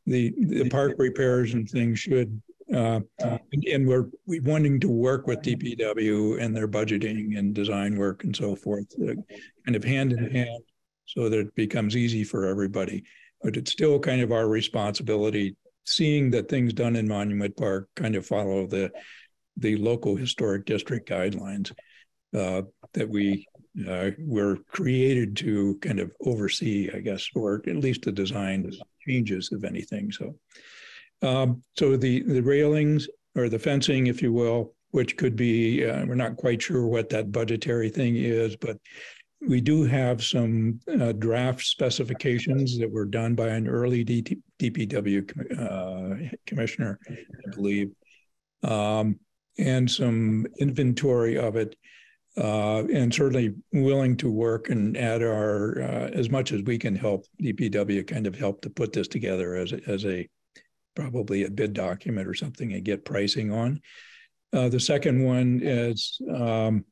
[0.06, 2.40] the the park repairs and things should
[2.74, 7.96] uh, and, and, we're we wanting to work with DPW and their budgeting and design
[7.96, 9.14] work and so forth, uh,
[9.64, 10.62] kind of hand in hand,
[11.06, 13.02] so that it becomes easy for everybody.
[13.42, 18.14] But it's still kind of our responsibility, seeing that things done in Monument Park kind
[18.14, 18.92] of follow the
[19.56, 21.72] the local historic district guidelines
[22.36, 22.62] uh,
[22.94, 23.48] that we
[23.88, 28.70] uh, were created to kind of oversee, I guess, or at least the design
[29.06, 30.12] changes, if anything.
[30.12, 30.36] So.
[31.22, 36.04] Um, so the the railings or the fencing, if you will, which could be uh,
[36.06, 38.78] we're not quite sure what that budgetary thing is, but
[39.46, 45.58] we do have some uh, draft specifications that were done by an early DT, DPW
[45.58, 47.90] uh, commissioner, I believe,
[48.62, 49.18] um,
[49.58, 51.76] and some inventory of it.
[52.36, 56.94] Uh, and certainly willing to work and add our uh, as much as we can
[56.94, 60.28] help DPW kind of help to put this together as as a
[60.94, 63.80] probably a bid document or something and get pricing on.
[64.52, 66.84] Uh, the second one is um,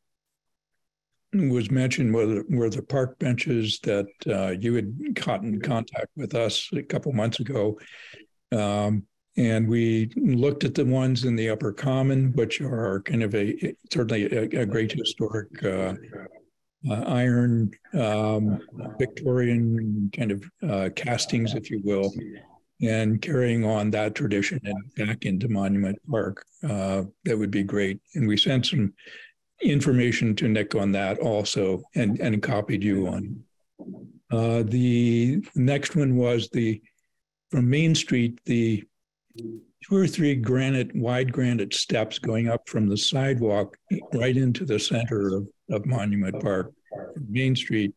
[1.32, 6.34] was mentioned were, were the park benches that uh, you had got in contact with
[6.34, 7.78] us a couple months ago.
[8.52, 9.04] Um,
[9.36, 13.74] and we looked at the ones in the upper common, which are kind of a
[13.92, 15.94] certainly a, a great historic uh,
[16.90, 18.60] uh, iron um,
[18.98, 22.12] Victorian kind of uh, castings, if you will,
[22.80, 26.44] and carrying on that tradition and back into Monument Park.
[26.62, 28.00] Uh, that would be great.
[28.14, 28.92] And we sent some
[29.62, 33.42] information to Nick on that also and, and copied you on.
[34.30, 36.80] Uh, the next one was the
[37.50, 38.84] from Main Street, the
[39.38, 43.76] two or three granite, wide granite steps going up from the sidewalk
[44.12, 46.72] right into the center of, of Monument Park,
[47.26, 47.94] Main Street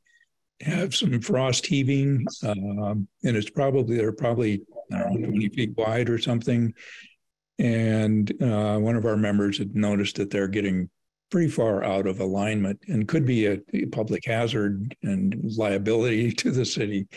[0.62, 4.62] have some frost heaving, um, and it's probably there are probably
[4.92, 6.74] know, 20 feet wide or something.
[7.60, 10.90] And uh, one of our members had noticed that they're getting
[11.30, 16.52] pretty far out of alignment and could be a, a public hazard and liability to
[16.52, 17.08] the city.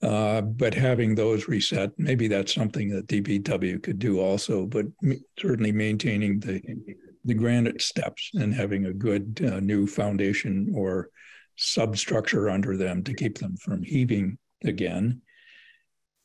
[0.00, 4.64] Uh, but having those reset, maybe that's something that DPW could do also.
[4.64, 4.86] But
[5.38, 6.62] certainly maintaining the
[7.24, 11.10] the granite steps and having a good uh, new foundation or
[11.56, 15.20] substructure under them to keep them from heaving again.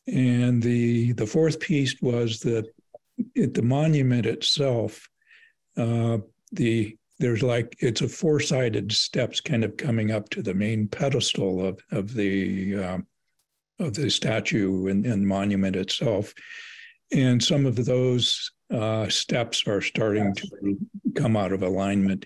[0.07, 2.65] And the the fourth piece was that
[3.37, 5.07] at the monument itself,
[5.77, 6.17] uh,
[6.51, 11.65] the there's like it's a four-sided steps kind of coming up to the main pedestal
[11.65, 12.97] of of the uh,
[13.79, 16.33] of the statue and, and monument itself,
[17.11, 20.77] and some of those uh, steps are starting to
[21.15, 22.25] come out of alignment.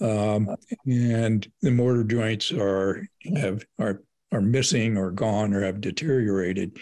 [0.00, 0.48] Um,
[0.86, 6.78] and the mortar joints are have are are missing or gone or have deteriorated.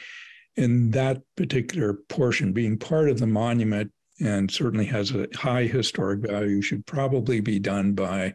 [0.57, 6.20] And that particular portion being part of the monument and certainly has a high historic
[6.20, 8.34] value should probably be done by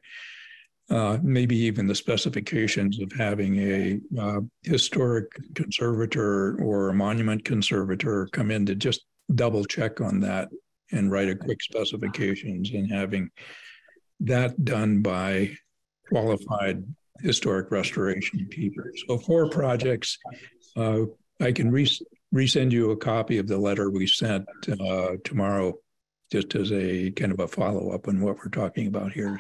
[0.90, 8.28] uh, maybe even the specifications of having a uh, historic conservator or a monument conservator
[8.32, 10.50] come in to just double check on that
[10.92, 13.30] and write a quick specifications and having
[14.20, 15.50] that done by
[16.10, 16.84] qualified
[17.22, 18.84] historic restoration people.
[19.08, 20.18] So four projects.
[20.76, 21.04] Uh,
[21.40, 22.00] I can re-
[22.34, 24.48] resend you a copy of the letter we sent
[24.80, 25.74] uh, tomorrow,
[26.32, 29.40] just as a kind of a follow up on what we're talking about here.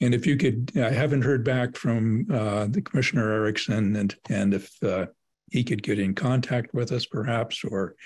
[0.00, 4.54] And if you could, I haven't heard back from uh, the Commissioner Erickson, and and
[4.54, 5.06] if uh,
[5.50, 7.96] he could get in contact with us, perhaps, or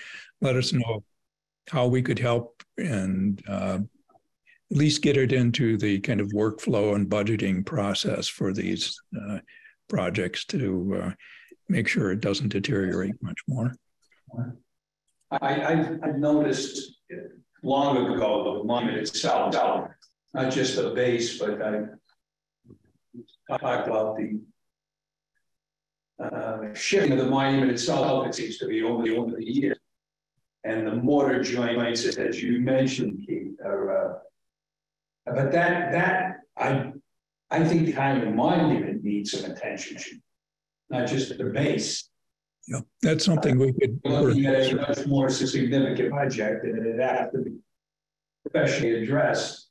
[0.41, 1.03] let us know
[1.69, 3.79] how we could help and uh,
[4.71, 9.39] at least get it into the kind of workflow and budgeting process for these uh,
[9.87, 11.11] projects to uh,
[11.69, 13.75] make sure it doesn't deteriorate much more.
[15.31, 16.99] I, I, noticed
[17.63, 19.53] long ago the monument itself,
[20.33, 24.39] not just the base, but I talked about the
[26.23, 29.77] uh, shifting of the monument itself, it seems to be over the, over the years.
[30.63, 34.17] And the mortar joints, as you mentioned, Keith, are, uh,
[35.25, 36.91] but that, that, I,
[37.49, 40.21] I think the kind of monument needs some attention.
[40.89, 42.09] Not just the base,
[42.67, 43.99] Yeah, that's something we could.
[44.05, 47.57] looking at a much more significant project and it has to be
[48.43, 49.67] professionally addressed.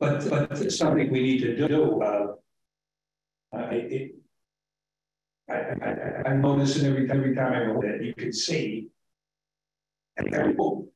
[0.00, 2.26] But, but it's something we need to do, uh.
[3.56, 4.16] Uh, it,
[5.48, 5.88] I, I,
[6.26, 8.88] I, it every, every time I go there, you can see.
[10.16, 10.88] And oh,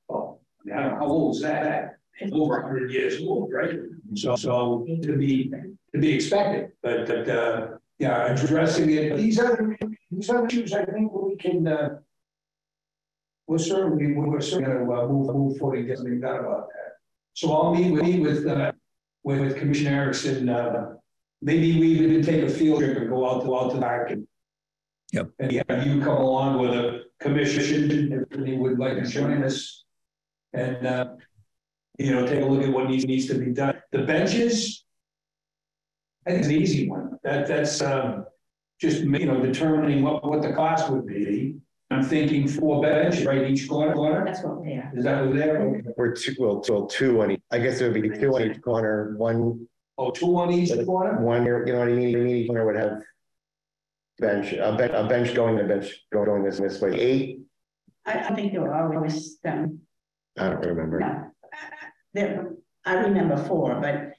[0.61, 2.00] I mean, I don't know, how old is that?
[2.33, 3.79] Over hundred years old, right?
[4.15, 5.51] So, so to be,
[5.95, 9.77] to be expected, but, but, uh, yeah, addressing it, these are,
[10.11, 11.99] these are issues I think we can, uh.
[13.47, 16.93] We're certainly, we're certainly gonna uh, move, move forward and get something done about that.
[17.35, 18.73] So I'll meet with, meet with, uh,
[19.25, 20.95] with with Commissioner Erickson, uh,
[21.43, 24.27] maybe we even take a field trip and go out to, out to park and.
[25.13, 25.31] Yep.
[25.41, 29.85] And have you come along with a commission, if any would like to join us.
[30.53, 31.15] And, uh,
[32.01, 33.77] you know, take a look at what needs, needs to be done.
[33.93, 34.85] The benches.
[36.27, 37.19] I think it's an easy one.
[37.25, 38.25] That, that's, um,
[38.81, 41.57] just, you know, determining what, what the cost would be.
[41.91, 44.25] I'm thinking four benches, right, each corner, corner?
[44.25, 44.93] That's what they are.
[44.95, 48.01] Is that what they're, We're two, well, well, two on each, I guess it would
[48.01, 49.41] be two on each corner, one.
[49.41, 51.21] one, oh, two on each corner?
[51.21, 53.03] one, you know what I mean, each corner would have.
[54.19, 57.41] Bench, a bench, a bench going, a bench going this, this way, eight,
[58.07, 59.81] I, I think they were always done,
[60.39, 61.01] I don't remember.
[61.01, 61.30] no.
[62.15, 62.53] There,
[62.85, 64.13] I remember four, but,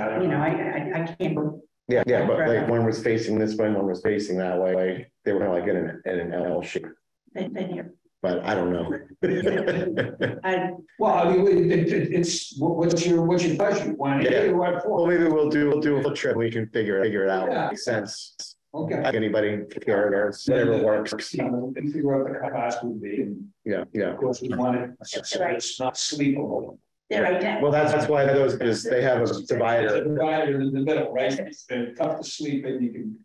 [0.00, 3.38] I you know, I, I, I can't, go- Yeah, yeah, but like one was facing
[3.38, 6.02] this way, one was facing that way, Like, they were kind of like in an,
[6.04, 6.86] in an L shape,
[7.34, 7.80] they, they,
[8.22, 8.90] but I don't know.
[10.44, 13.98] I, Well, I mean, it, it, it's, what- what's your, what's your budget?
[13.98, 15.08] One eighty or one Well, four?
[15.08, 17.68] maybe we'll do, we'll do a full trip, we can figure, figure it out, Yeah.
[17.68, 18.36] makes sense.
[18.72, 19.02] Okay.
[19.02, 23.00] Like anybody, care or whatever works, You know, And figure out what the cost would
[23.00, 24.10] be, and yeah, yeah.
[24.10, 26.80] of course, we want it, so it's not sleepable.
[27.14, 27.62] They're identical.
[27.62, 31.32] Well, that's, that's why those, is they have a divider, Divider in the middle, right?
[31.32, 33.18] It's been tough to sleep and you can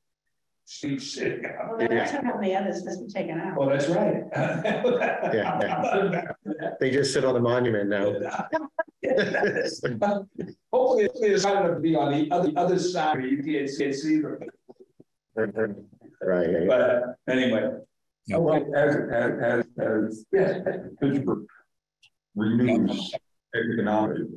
[0.65, 1.43] sleep sitting.
[1.43, 3.57] Well, that's how the others has been taken out.
[3.57, 4.23] Well, that's right.
[5.33, 6.33] Yeah,
[6.79, 8.13] they just sit on the monument now.
[10.71, 14.21] Hopefully, it's not gonna be on the other, other side, where you can't see, see
[14.21, 14.39] them,
[16.21, 17.71] Right, but anyway.
[18.29, 20.61] Well, as, as, as, as Yes.
[20.99, 21.45] Fitchburg
[22.35, 23.13] renews
[23.55, 24.27] economic,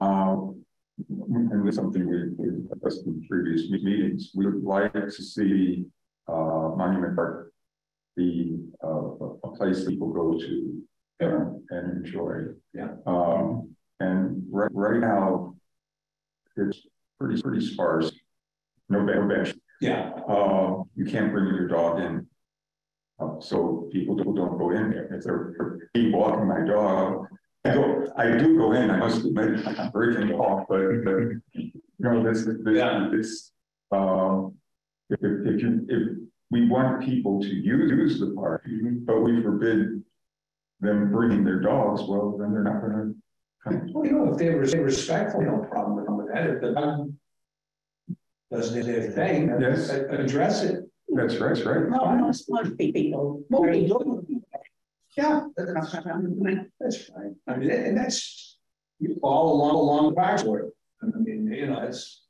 [0.00, 0.62] um,
[1.08, 5.84] and it's something we, we discussed in previous meetings, we would like to see,
[6.28, 7.52] uh, Monument Park
[8.16, 8.88] be, uh,
[9.44, 10.82] a place people go to
[11.22, 12.44] uh, and enjoy.
[12.74, 12.90] Yeah.
[13.06, 15.54] Um, and right, right now,
[16.56, 16.86] it's
[17.18, 18.12] pretty, pretty sparse.
[18.88, 19.54] No bench.
[19.80, 22.26] Yeah, Uh, you can't bring your dog in.
[23.18, 27.26] Uh, so people don't, don't go in there, if they're, me walking my dog.
[27.64, 31.18] I go, I do go in, I must admit, I'm breaking off, but, but,
[31.54, 33.08] you know, this, this, Yeah.
[33.12, 33.52] this,
[33.92, 34.54] um.
[35.10, 36.08] If, if you, if
[36.50, 38.66] we want people to use, use the park,
[39.04, 40.02] but we forbid
[40.80, 43.12] them bringing their dogs, well, then they're not gonna.
[43.62, 43.92] come.
[43.92, 47.12] well, you know, if they were respectful, no problem with that, if the dog
[48.50, 49.90] doesn't their thing, Yes.
[49.90, 50.90] address it.
[51.14, 51.90] That's right, that's right.
[51.90, 53.44] No, most, most people.
[55.16, 55.72] Yeah, that's,
[56.80, 57.36] that's fine.
[57.46, 58.58] I mean, and that's,
[58.98, 60.70] you all along, along the backboard.
[61.02, 62.22] I mean, you know, it's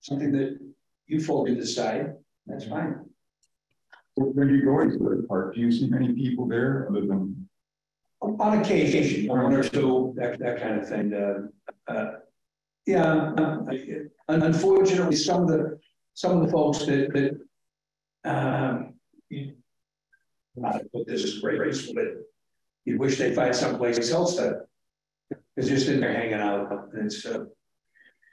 [0.00, 0.58] something that
[1.06, 2.14] you folks can decide,
[2.46, 3.04] that's fine.
[4.16, 7.48] When you're going to the park, do you see many people there other than?
[8.20, 12.10] On occasion, one or two, that, that kind of thing, uh, uh.
[12.86, 15.78] Yeah, uh, I- unfortunately, some of the,
[16.12, 18.30] some of the folks that, that.
[18.30, 18.94] Um.
[19.30, 19.54] you-
[20.56, 22.04] Not that this is great, race, but
[22.84, 24.60] you wish they'd find someplace else to.
[25.56, 27.44] It's just in there hanging out, and it's, uh.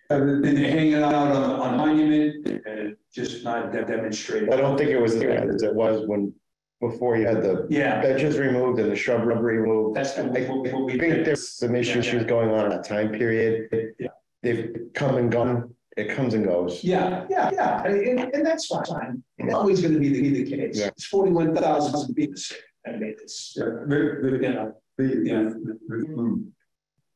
[0.09, 4.51] And they're hanging out on, on monument and just not de- demonstrating.
[4.51, 6.33] I don't think it was as bad as it was when,
[6.81, 9.95] before you had the Yeah, benches removed and the shrubbery removed.
[9.95, 11.25] that's the, I what we think did.
[11.25, 13.93] there's some issues going on in that time period.
[13.99, 14.09] Yeah.
[14.43, 16.83] They've come and gone, it comes and goes.
[16.83, 19.23] Yeah, yeah, yeah, and, and, and that's fine.
[19.37, 20.79] It's always gonna be the, be the case.
[20.79, 20.87] Yeah.
[20.87, 22.61] It's forty-one thousand people sick.
[22.87, 25.43] I mean, it's, Yeah, the, the, you The, Yeah.
[25.43, 26.51] the, the food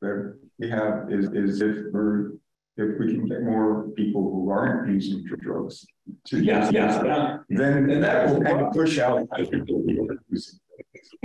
[0.02, 2.34] that we have is, is if we're,
[2.78, 5.86] if we can get more people who aren't using drugs.
[6.26, 9.00] to yeah, use yeah, it, yeah, Then And that that will will- kind of push
[9.00, 9.28] out.
[9.32, 10.60] other people who are using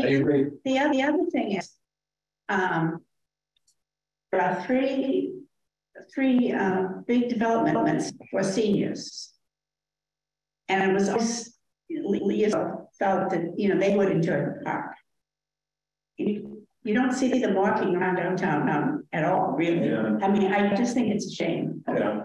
[0.01, 0.46] I agree.
[0.64, 1.70] The other, the other thing is,
[2.48, 3.03] um,
[4.32, 5.34] there are three,
[6.12, 9.32] three, uh, big developments for seniors.
[10.68, 11.57] And it was always,
[11.90, 12.51] Leah
[12.98, 14.94] felt that, you know, they would enjoy the park.
[16.16, 19.88] You, you don't see them walking around downtown um, at all, really.
[19.88, 20.18] Yeah.
[20.22, 21.82] I mean, I just think it's a shame.
[21.88, 22.22] Yeah.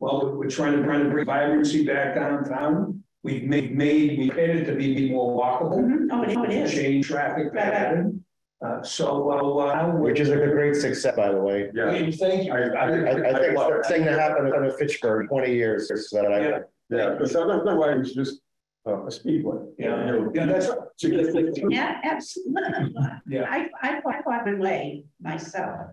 [0.00, 3.02] Well, we're trying to, trying to bring vibrancy back downtown.
[3.22, 6.08] We've made, made, we made it to be more walkable.
[6.10, 6.72] Oh, it- oh, it is.
[6.72, 8.23] Change traffic pattern.
[8.64, 11.70] Uh, so, uh, Which is a great success, by the way.
[11.74, 12.52] Yeah, we thank you.
[12.52, 16.32] I- I, I think it's the thing that happened in Fitchburg twenty years, so that
[16.32, 16.58] I, Yeah.
[16.88, 18.40] yeah, because otherwise it's just
[18.86, 19.58] uh, a speedway.
[19.78, 21.58] Yeah, yeah, that's right.
[21.70, 22.94] Yeah, absolutely.
[23.28, 23.46] Yeah.
[23.50, 25.90] I, I quite my way myself.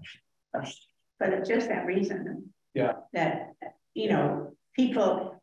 [0.53, 2.53] But it's just that reason.
[2.73, 2.93] Yeah.
[3.13, 3.51] That,
[3.93, 5.41] you know, people,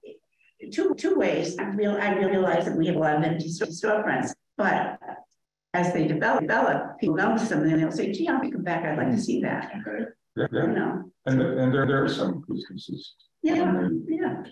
[0.72, 4.32] two, two ways, I real, I realize that we have a lot of empty storefronts,
[4.56, 4.97] but
[5.78, 8.84] as they develop, develop, people notice them and they'll say, gee, I'll be come back,
[8.84, 9.70] I'd like to see that,
[10.36, 10.66] Yeah, you yeah.
[10.66, 11.12] know?
[11.26, 13.14] And, and there, there are some businesses.
[13.42, 13.54] Yeah,
[14.08, 14.42] yeah,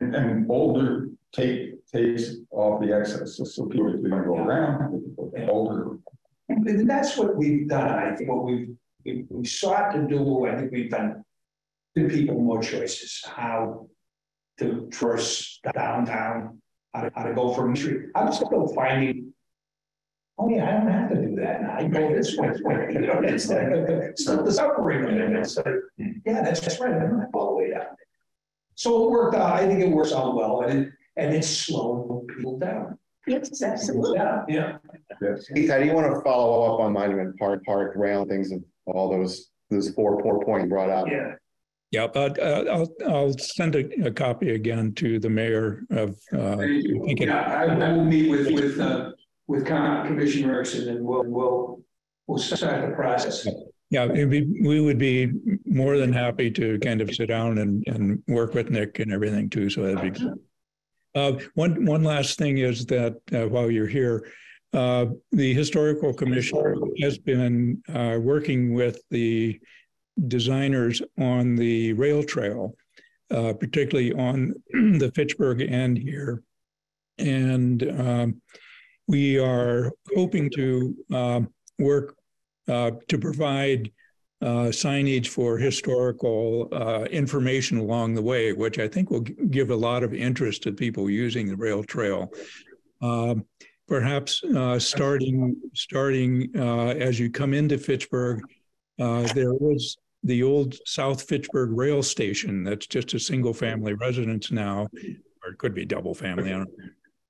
[0.00, 5.02] And, and older take, takes off the excess, so- so people can go around,
[5.50, 5.98] older.
[6.48, 7.88] And that's what we've done.
[7.90, 8.68] I think what we've,
[9.04, 11.24] we, we sought to do, I think we've done.
[11.96, 13.88] Give people more choices, how
[14.58, 16.58] to traverse downtown,
[16.92, 18.02] how to, how to go from street.
[18.14, 19.32] I'm still finding.
[20.36, 21.62] Oh, yeah, I don't have to do that.
[21.62, 21.76] now.
[21.78, 22.48] I go this way,
[22.92, 25.32] you know, it's like, it's not the suffering of it.
[25.36, 25.66] It's like,
[25.96, 26.92] yeah, that's, that's right.
[26.92, 27.86] I don't have to go all the way down.
[28.74, 29.54] So it worked out.
[29.54, 32.98] I think it works out well and it, and it's slowing people down.
[33.28, 34.16] yes, absolutely.
[34.18, 34.76] Yeah, yeah.
[35.22, 35.46] Yes.
[35.54, 38.64] Keith, how do you want to follow up on Monument Park, Park, rail, things of
[38.86, 41.08] all those, those four, four points brought out?
[41.08, 41.34] Yeah.
[41.92, 46.54] Yeah, but uh, I'll, I'll send a, a copy again to the mayor of, uh,
[46.54, 49.12] I think Yeah, I I will meet with, with, uh,
[49.46, 51.80] with Con- Commissioner Erickson and we'll, we'll,
[52.26, 53.46] we'll start the process.
[53.90, 55.32] yeah, it'd be, we would be
[55.66, 59.50] more than happy to kind of sit down and, and work with Nick and everything
[59.50, 60.18] too, so that'd be.
[60.18, 60.38] good.
[61.14, 64.26] Uh, one, one last thing is that, uh, while you're here,
[64.72, 69.60] uh, the Historical Commission has been, uh, working with the
[70.26, 72.74] designers on the rail trail,
[73.30, 76.42] uh, particularly on the Fitchburg end here.
[77.18, 78.42] And, um,
[79.06, 82.16] we are hoping to, um, work,
[82.68, 83.90] uh, to provide,
[84.40, 89.70] uh, signage for historical, uh, information along the way, which I think will g- give
[89.70, 92.32] a lot of interest to people using the rail trail.
[93.00, 93.44] Um,
[93.86, 98.42] perhaps, uh, starting, starting, uh, as you come into Fitchburg,
[98.98, 102.64] uh, there is the old South Fitchburg Rail Station.
[102.64, 104.88] That's just a single family residence now,
[105.44, 106.50] or it could be double family.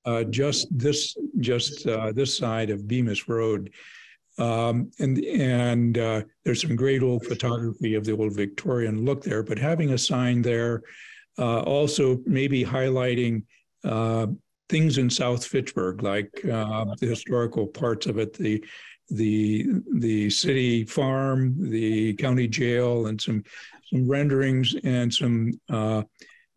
[0.05, 3.71] Uh, just this, just uh, this side of Bemis Road.
[4.37, 9.43] Um, and and uh, there's some great old photography of the old Victorian look there,
[9.43, 10.83] but having a sign there,
[11.39, 13.43] uh, also maybe highlighting
[13.85, 14.27] uh,
[14.67, 18.63] things in South Fitchburg, like the historical parts of it, the
[19.09, 23.41] the the city farm, the county jail, and some
[23.89, 25.53] some renderings and some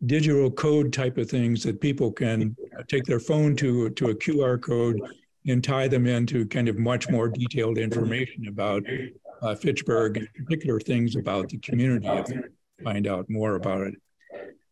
[0.07, 4.61] digital code type of things that people can take their phone to to a QR
[4.61, 5.01] code
[5.47, 8.83] and tie them into kind of much more detailed information about
[9.43, 12.37] uh, Fitchburg and particular things about the community if they
[12.85, 13.95] find out more about it.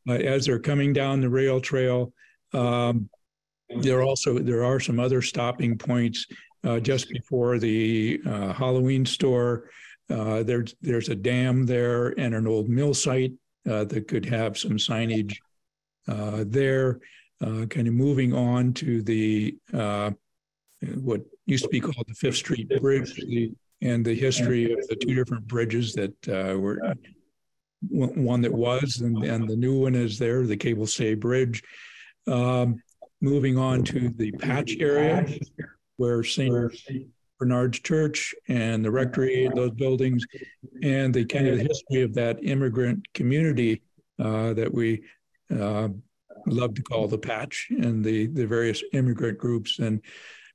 [0.09, 2.13] Uh, as they're coming down the rail trail,
[2.53, 3.09] um,
[3.81, 6.27] there also there are some other stopping points
[6.65, 9.71] uh, just before the uh, Halloween store.
[10.09, 13.33] Uh, there's there's a dam there and an old mill site
[13.67, 15.37] that could have some signage
[16.09, 17.01] uh, there.
[17.41, 20.11] Uh, kind of moving on to the uh,
[20.95, 23.21] what used to be called the Fifth Street Bridge,
[23.83, 26.81] and the history of the two different bridges that uh, were
[27.89, 31.63] one one that was and, and the new one is there, the Cable Stay Bridge.
[32.27, 32.83] Um,
[33.21, 35.27] moving on to the patch area
[35.97, 36.53] where St.
[37.39, 40.25] Bernard's Church and the rectory, those buildings,
[40.83, 43.83] and the kind of history of that immigrant community
[44.19, 45.03] uh, that we
[45.55, 45.89] uh,
[46.47, 50.01] love to call the patch and the, the various immigrant groups and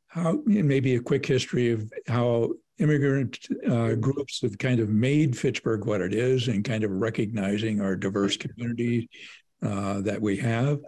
[0.08, 3.38] how and maybe a quick history of how immigrant
[3.70, 7.96] uh, groups have kind of made Fitchburg what it is and kind of recognizing our
[7.96, 9.10] diverse community
[9.64, 10.80] uh, that we have.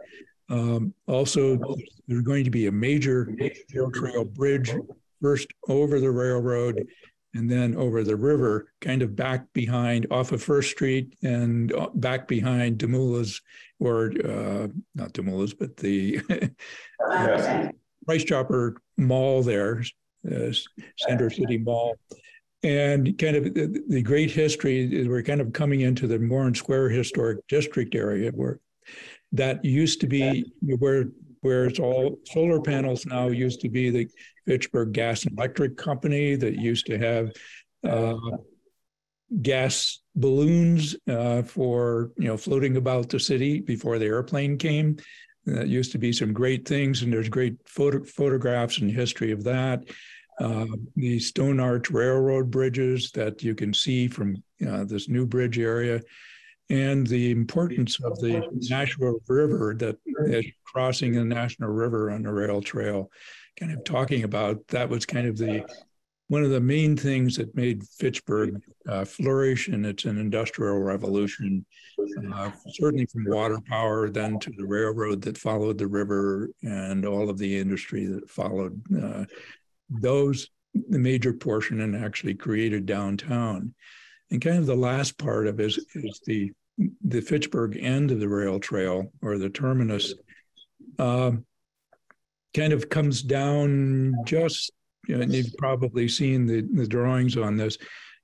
[0.49, 1.57] Um, also,
[2.07, 3.34] there's going to be a major
[3.74, 4.74] rail trail bridge
[5.24, 6.86] first over the railroad
[7.34, 11.90] and then over the river, kind of back behind off of First Street and uh,
[11.95, 13.41] back behind DeMoulas
[13.80, 16.20] or uh, not DeMoulas, but the
[17.12, 17.72] Okay.
[18.06, 19.84] Price Chopper Mall there,
[20.30, 20.52] uh,
[20.98, 21.95] Center City Mall.
[22.64, 26.54] And kind of the, the great history is we're kind of coming into the Moran
[26.54, 28.60] Square Historic District area where
[29.32, 31.06] that used to be where
[31.41, 34.08] where it's all solar panels now used to be the
[34.45, 37.32] Fitchburg Gas and Electric Company that used to have
[37.88, 38.15] uh,
[39.41, 44.98] gas balloons uh, for you know floating about the city before the airplane came.
[45.45, 49.44] That used to be some great things, and there's great photo- photographs and history of
[49.44, 49.84] that.
[50.40, 50.65] Uh,
[50.95, 56.02] the Stone Arch Railroad bridges that you can see from uh, this new bridge area,
[56.70, 59.98] and the importance of the Nashua River that
[60.28, 63.11] is crossing the Nashua River on the rail trail.
[63.60, 65.66] Kind of talking about that was kind of the
[66.28, 71.64] one of the main things that made Fitchburg uh, flourish, and it's an industrial revolution,
[72.34, 77.30] uh, certainly from water power, then to the railroad that followed the river, and all
[77.30, 78.82] of the industry that followed.
[78.96, 79.26] Uh,
[79.90, 80.50] those
[80.90, 83.74] the major portion and actually created downtown.
[84.32, 86.52] And kind of the last part of is, is the
[87.06, 90.16] the Fitchburg end of the rail trail or the terminus.
[90.98, 91.46] Um,
[92.54, 94.72] kind of comes down just
[95.08, 97.78] know, you've probably seen the, the drawings on this,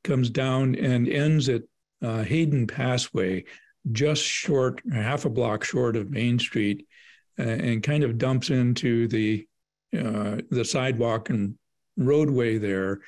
[0.03, 1.63] comes down and ends at
[2.01, 3.43] uh, Hayden Passway,
[3.91, 6.85] just short, half a block short of Main Street,
[7.37, 9.45] uh, and kind of dumps into the
[9.97, 11.55] uh, the sidewalk and
[11.97, 12.99] roadway there.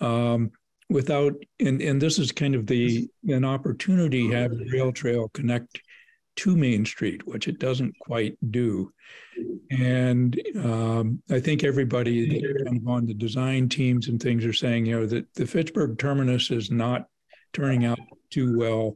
[0.00, 0.50] Um,
[0.90, 5.80] without, and, and this is kind of the an opportunity have the rail trail connect
[6.36, 8.92] to Main Street, which it doesn't quite do.
[9.70, 12.44] And um, I think everybody
[12.86, 16.70] on the design teams and things are saying, you know, that the Fitchburg terminus is
[16.70, 17.06] not
[17.52, 17.98] turning out
[18.30, 18.94] too well,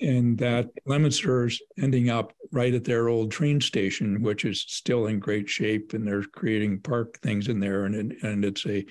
[0.00, 5.18] and that Leominster's ending up right at their old train station, which is still in
[5.18, 8.84] great shape, and they're creating park things in there, and and it's a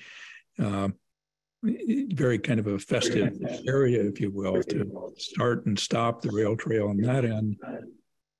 [0.58, 0.88] uh,
[1.62, 3.36] very kind of a festive
[3.66, 7.56] area, if you will, to start and stop the rail trail on that end.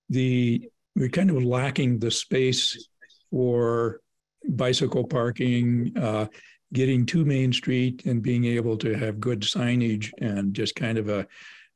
[0.09, 2.89] The we're kind of lacking the space
[3.31, 4.01] for
[4.49, 6.27] bicycle parking, uh,
[6.73, 11.09] getting to Main Street, and being able to have good signage and just kind of
[11.09, 11.27] a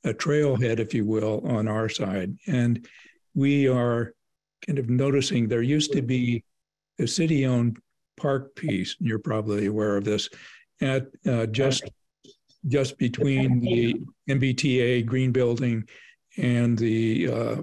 [0.05, 2.37] a trailhead, if you will, on our side.
[2.49, 2.87] And
[3.35, 4.15] we are
[4.67, 6.45] kind of noticing there used to be
[6.99, 7.79] a city-owned
[8.17, 8.97] park piece.
[8.99, 10.29] And you're probably aware of this
[10.83, 11.85] at uh, just
[12.69, 15.85] just between the MBTA Green Building
[16.37, 17.57] and the uh,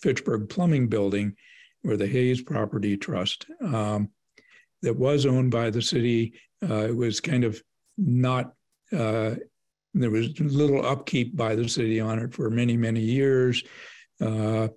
[0.00, 1.36] Fitchburg Plumbing Building,
[1.82, 4.10] where the Hayes Property Trust um,
[4.82, 6.34] that was owned by the city.
[6.68, 7.62] Uh, it was kind of
[7.96, 8.52] not.
[8.92, 9.34] Uh,
[9.92, 13.62] there was little upkeep by the city on it for many many years.
[14.20, 14.68] Uh,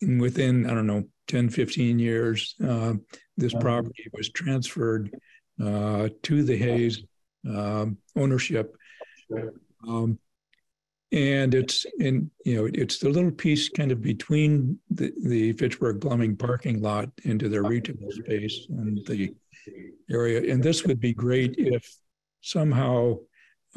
[0.00, 2.94] and within I don't know 10, 15 years, uh,
[3.36, 5.14] this property was transferred
[5.62, 7.02] uh, to the Hayes
[7.48, 8.76] um, ownership.
[9.86, 10.18] Um,
[11.12, 16.00] and it's in you know it's the little piece kind of between the, the Fitchburg
[16.00, 19.34] plumbing parking lot into their retail space and the
[20.10, 20.52] area.
[20.52, 21.86] And this would be great if
[22.40, 23.16] somehow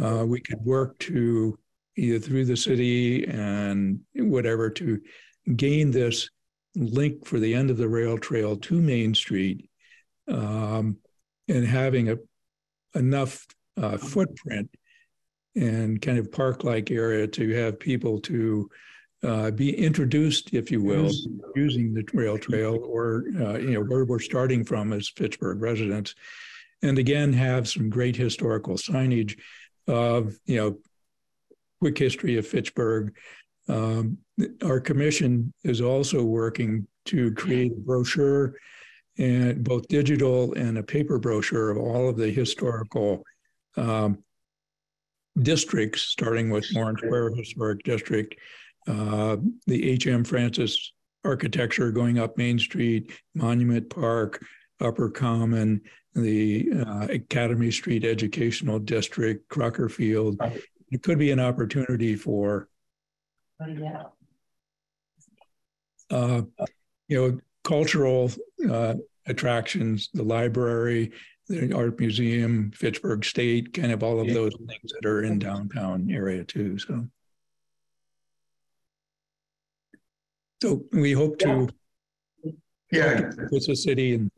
[0.02, 1.60] uh, we could work to
[1.98, 5.02] either through the city and whatever to
[5.56, 6.30] gain this
[6.76, 9.70] link for the end of the rail trail to Main Street
[10.28, 10.98] um,
[11.48, 12.18] and having a
[12.96, 13.46] enough
[13.78, 14.70] uh, footprint
[15.56, 18.70] and kind of park-like area to have people to
[19.24, 21.10] uh, be introduced, if you will,
[21.56, 26.14] using the rail trail or, uh, you know, where we're starting from as Fitchburg residents.
[26.82, 29.40] And again, have some great historical signage
[29.88, 30.78] of, you know,
[31.80, 33.16] quick history of Fitchburg.
[33.68, 34.20] Um,
[34.64, 38.56] our commission is also working to create a brochure
[39.18, 43.24] and both digital and a paper brochure of all of the historical
[43.78, 44.24] um,
[45.42, 48.36] districts, starting with Lawrence Square Historic District,
[48.88, 49.38] uh,
[49.68, 50.24] the H.M.
[50.24, 50.94] Francis
[51.24, 54.46] architecture going up Main Street, Monument Park,
[54.80, 55.82] Upper Common,
[56.14, 60.40] the uh, Academy Street Educational District, Crocker Field.
[60.92, 62.70] It could be an opportunity for,
[66.12, 66.42] uh,
[67.08, 68.32] you know, cultural
[68.70, 68.96] uh,
[69.28, 71.12] attractions, the library,
[71.48, 76.10] the art museum, Fitchburg State, kind of all of those things that are in downtown
[76.10, 76.78] area too.
[76.80, 77.08] So,
[80.62, 81.68] so we hope to
[82.92, 83.32] Yeah.
[83.52, 84.32] with the city and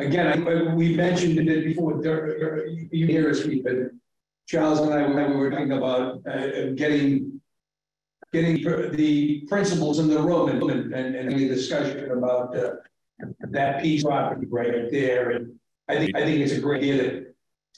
[0.00, 3.74] Again, I, we mentioned it before, there, you hear us speak, but
[4.46, 7.40] Charles and I, when we were talking about uh, getting
[8.34, 8.56] getting
[8.96, 12.72] the principals in the room and, and, and the discussion about uh,
[13.56, 15.30] that piece property right there.
[15.30, 15.54] And
[15.88, 17.26] I think, I think it's a great idea to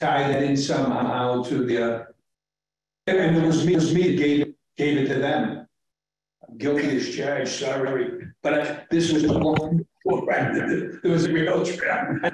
[0.01, 2.03] tie that in somehow to the, uh,
[3.05, 5.67] and it was me, it was me that gave, gave it to them.
[6.57, 8.03] guilty as charged, sorry,
[8.41, 9.85] but I- this was long.
[11.03, 12.07] There was a real trap.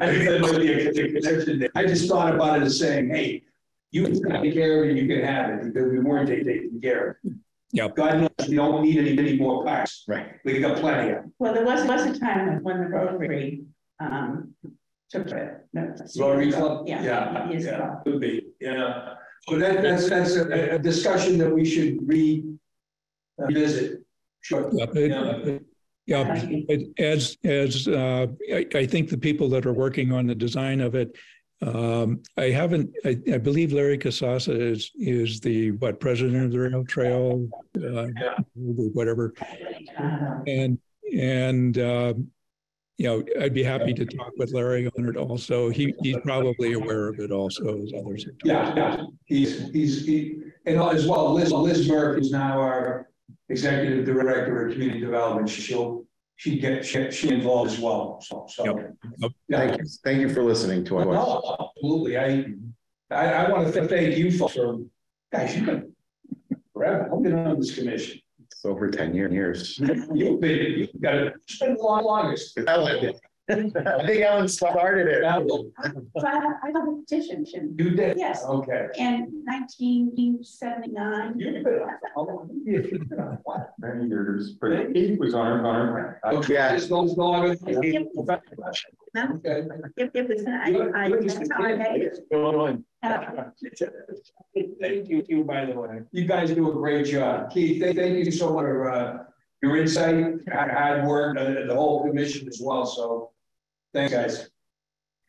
[1.60, 1.70] The.
[1.76, 3.44] I just thought about it as saying, hey,
[3.92, 7.04] you can take care of it, you can have it, because we weren't taking care
[7.10, 7.34] of it.
[7.74, 7.96] Yep.
[7.96, 10.04] God knows, we don't need any, any more parks.
[10.08, 10.34] Right.
[10.46, 11.16] We've got plenty of.
[11.24, 11.34] them.
[11.40, 13.64] Well, there was, was a time when the Rotary,
[14.00, 14.54] um,
[15.10, 15.66] took it.
[15.74, 16.88] no, Rotary Club?
[16.88, 17.04] Yeah.
[17.04, 18.02] Yeah, years yeah, ago.
[18.04, 19.16] could be, yeah.
[19.50, 22.60] So that, that's, that's a, a discussion that we should revisit.
[23.50, 24.00] Visit.
[24.42, 24.70] Sure.
[24.74, 25.64] Yeah, it-
[26.06, 26.36] Yeah,
[26.70, 30.80] it- as, as, uh, I, I think the people that are working on the design
[30.80, 31.16] of it,
[31.68, 36.60] um, I haven't, I, I believe Larry Casasa is, is the, what, president of the
[36.60, 37.48] rail trail?
[37.78, 38.08] uh,
[38.56, 39.34] Whatever,
[40.48, 40.78] and,
[41.18, 42.14] and, uh,
[42.98, 45.70] you know, I'd be happy to talk with Larry on it also.
[45.70, 48.26] He, he's probably aware of it also as others.
[48.26, 48.36] have.
[48.44, 50.36] Yeah, yeah, he's, he's, he,
[50.66, 53.10] and as well, Liz, Liz Burke is now our
[53.50, 55.50] executive director of community development.
[55.50, 56.06] She'll,
[56.44, 58.66] she get, she, she involved as well, so, so.
[58.66, 58.94] Yep.
[59.48, 59.60] Yeah.
[59.60, 61.06] Thank you, thank you for listening to us.
[61.06, 62.18] No, absolutely.
[62.18, 62.26] I,
[63.10, 64.80] I, I want to thank you folks for,
[65.32, 65.96] guys, you've been
[66.74, 67.10] forever.
[67.14, 68.20] I've been on this commission.
[68.42, 69.80] It's over ten years.
[69.80, 72.60] You've been, you've got it, it's been the long, longest.
[72.68, 73.14] Ellen,
[73.54, 75.24] I think Ellen started it.
[75.24, 75.72] So
[76.26, 78.18] I have, I have a petition in, You did?
[78.18, 78.44] Yes.
[78.46, 78.88] Okay.
[78.98, 81.40] in nineteen seventy-nine.
[81.40, 82.50] You've been on- how long?
[82.66, 83.74] You've been on what?
[83.80, 86.16] Many years, but he was on, on.
[86.26, 86.74] Okay, Yeah.
[86.74, 87.46] this goes long.
[87.46, 87.58] Okay.
[89.98, 91.98] It, it was, I, I, that's how I met
[92.32, 92.84] you.
[93.04, 93.44] Uh,
[94.82, 96.02] Thank you, you, by the way.
[96.12, 97.52] You guys do a great job.
[97.52, 99.18] Keith, thank, thank you so much for, uh,
[99.62, 100.16] your insight,
[100.52, 103.32] hard, hard work, uh, the whole commission as well, so.
[103.94, 104.50] Thanks, guys.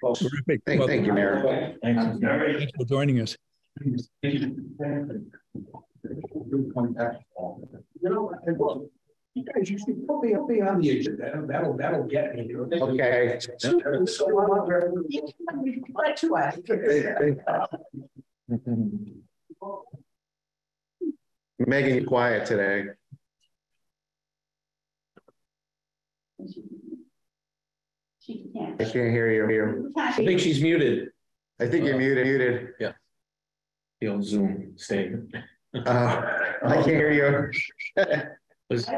[0.01, 0.21] Folks.
[0.21, 0.63] Terrific.
[0.67, 1.77] Thank, Well, thank you, Mayor.
[1.83, 2.03] Thanks.
[2.03, 2.57] All right.
[2.59, 3.37] Thanks for joining us.
[3.81, 3.97] You
[8.03, 8.91] know, and look,
[9.35, 11.17] you guys, you should put me, put me on the agenda,
[11.47, 12.55] That'll- that'll, that'll get me.
[12.55, 13.39] Okay.
[13.41, 14.11] So much.
[15.09, 16.57] You can report to us.
[21.59, 22.87] Megan, you quiet today.
[28.25, 28.81] She can't.
[28.81, 29.47] I can't hear you.
[29.49, 29.91] here.
[29.99, 31.11] I think she's muted,
[31.61, 32.69] I think you're muted, muted.
[34.01, 35.13] the old Zoom stay.
[35.75, 36.23] Uh,
[36.65, 37.51] I can't hear you.
[38.71, 38.89] Was-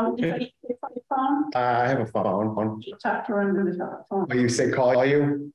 [0.00, 0.78] Oh, did you get your
[1.08, 1.50] phone?
[1.56, 2.80] Uh, I have a phone.
[2.82, 4.26] She talked to her on the phone.
[4.30, 5.52] Oh, you say call you?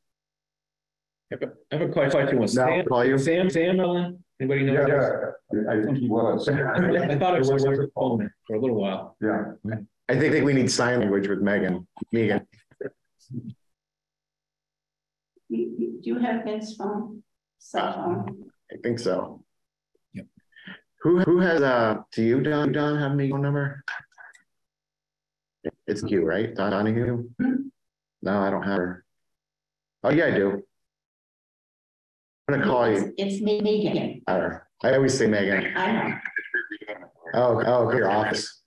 [1.31, 2.40] I have a- I have a question.
[2.40, 3.18] Was No, Sam, call you.
[3.18, 4.23] Sam, Sam, Ellen?
[4.41, 4.73] anybody know?
[5.53, 6.49] Yeah, I think he was.
[6.49, 9.15] I thought it was her phone for a little while.
[9.22, 9.53] Yeah.
[10.10, 11.88] I think, think we need sign language with Megan.
[12.11, 12.45] Megan.
[13.31, 13.53] You,
[15.49, 17.23] you, do you have Ben's phone?
[17.59, 18.45] Cell phone?
[18.71, 19.43] I think so.
[20.13, 20.25] Yep.
[21.01, 23.83] Who, who has, uh, do you, Don, Don, have a phone number?
[25.87, 26.53] It's you, right?
[26.53, 27.29] Don Donahue?
[27.41, 27.53] Hmm.
[28.21, 29.05] No, I don't have her.
[30.03, 30.63] Oh, yeah, I do.
[32.47, 33.13] I'm gonna call you.
[33.17, 34.21] It's me, Megan.
[34.27, 34.59] I.
[34.83, 35.73] I always say Megan.
[35.77, 36.15] I know.
[37.35, 38.61] Oh, oh, your office.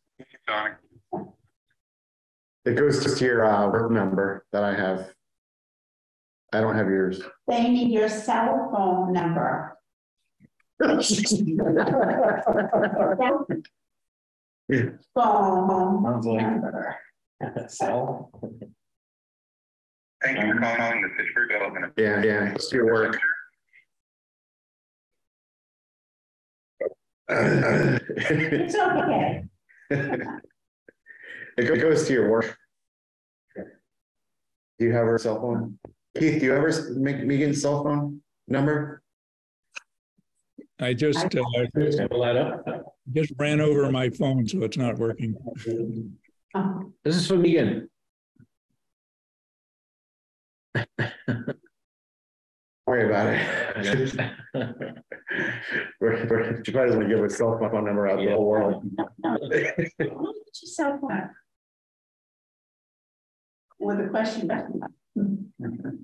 [2.67, 5.13] It goes to your, uh, work number that I have.
[6.53, 7.23] I don't have yours.
[7.47, 9.79] They need your cell phone number.
[10.83, 11.45] Phone Sounds
[16.27, 16.97] like- number.
[17.69, 18.31] So.
[20.25, 21.93] Thank you for calling the Fitchburg Development.
[21.97, 23.17] Yeah, yeah, it's your work.
[27.29, 29.45] It's okay.
[31.57, 32.57] It goes to your work.
[33.57, 35.79] Do you have her cell phone?
[36.19, 39.03] Keith, do you have make Megan's cell phone number?
[40.79, 41.43] I just, uh,
[41.91, 42.65] Sample that up.
[43.15, 45.35] just ran over my phone, so it's not working.
[46.55, 47.89] Oh, This is for Megan.
[52.87, 54.33] Worry about it.
[56.01, 58.33] We're, we're, she probably doesn't want to give her cell phone number out to the
[58.33, 58.85] whole world.
[58.97, 59.37] no, no.
[59.99, 61.31] What's your cell phone?
[63.79, 64.51] With a question.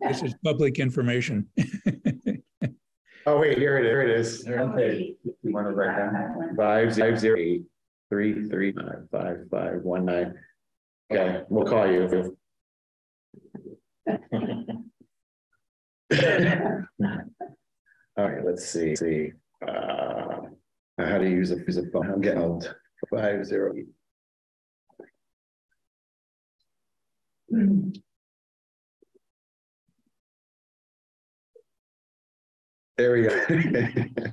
[0.00, 1.48] This is public information.
[3.24, 4.74] Oh, wait, here it is, here it is.
[4.74, 5.14] Okay.
[5.44, 6.56] You want to write down?
[6.56, 7.62] Five, five, zero, eight,
[8.10, 10.34] three, three, nine, five, five, one, nine.
[11.08, 12.36] Okay, we'll call you.
[18.18, 19.30] All right, let's see, see,
[19.68, 20.40] uh,
[20.98, 22.74] how to use a, use a phone, I'm getting old.
[23.08, 23.86] Five, zero, eight.
[32.96, 34.32] There we go.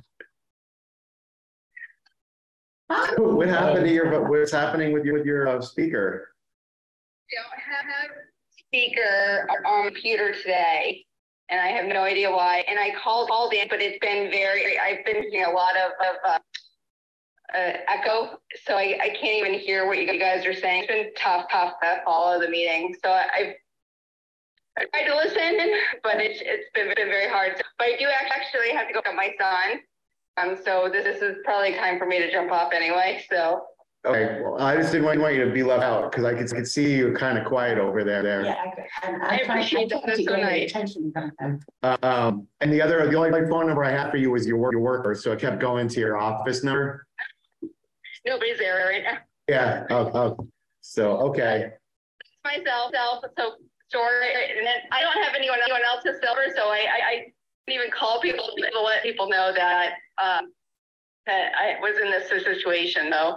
[3.18, 6.28] What happened to your, but what's happening with your, with your uh, speaker?
[7.32, 8.10] Don't have
[8.48, 11.04] speaker on computer today.
[11.50, 12.64] And I have no idea why.
[12.68, 15.92] And I called, called in, but it's been very, I've been hearing a lot of,
[16.00, 16.38] of, uh,
[17.54, 20.84] uh, echo, so I, I can't even hear what you guys are saying.
[20.84, 22.94] It's been tough, tough to follow the meeting.
[23.02, 23.54] So I,
[24.78, 25.70] I tried to listen,
[26.02, 27.60] but it's it's been, been very hard.
[27.78, 29.80] But I do actually have to go get my son.
[30.36, 33.24] Um, so this, this is probably time for me to jump off anyway.
[33.30, 33.62] So
[34.06, 36.48] Okay, well, I just didn't want want you to be left out because I could,
[36.50, 38.44] could see you kind of quiet over there, there.
[38.46, 38.54] Yeah,
[39.02, 40.06] I, I, I I appreciate to that.
[40.06, 40.70] That's get so nice.
[40.70, 41.12] attention.
[41.82, 44.56] um, Um, and the other, the only phone number I had for you was your
[44.56, 47.06] work, your worker, so I kept going to your office number.
[48.26, 49.18] Nobody's there right now.
[49.48, 50.48] Yeah, oh, oh,
[50.80, 51.70] so, okay,
[52.20, 53.52] It's myself, self, so
[53.88, 57.14] story, and then I don't have anyone, anyone else to number, so I, I, I
[57.66, 60.52] didn't even call people to let people know that, um,
[61.26, 63.36] that I was in this situation, though.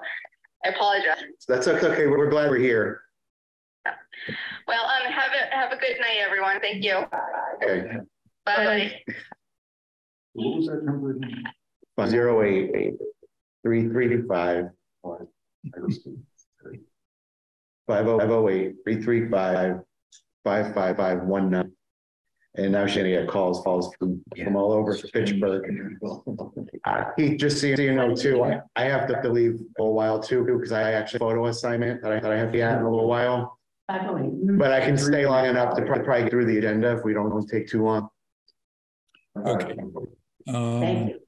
[0.66, 1.24] I apologize.
[1.48, 3.02] that's okay, okay, we're, we're glad we're here.
[4.68, 6.62] Well, um, have a, have a good night, everyone.
[6.62, 7.04] Thank you.
[7.62, 7.98] Okay,
[8.46, 9.02] Bye.
[10.34, 11.12] What was that number?
[11.12, 11.44] again?
[12.08, 12.94] zero eight eight
[13.64, 14.66] three three five
[17.88, 19.80] five oh five oh eight three three five
[20.44, 21.72] five five five one nine.
[22.56, 25.64] And now she's gonna get calls, calls from, from all over Fitchburg.
[26.86, 30.20] Uh, Keith, just so you know too, I, I have to leave for a while
[30.20, 32.90] too, because I actually photo assignment that I, that I have to get in a
[32.90, 33.58] little while.
[33.88, 36.58] by the way, But I can stay long enough to probably, probably get through the
[36.58, 38.10] agenda if we don't don't take too long.
[39.38, 39.76] Okay.
[40.46, 41.20] Thank Um, you.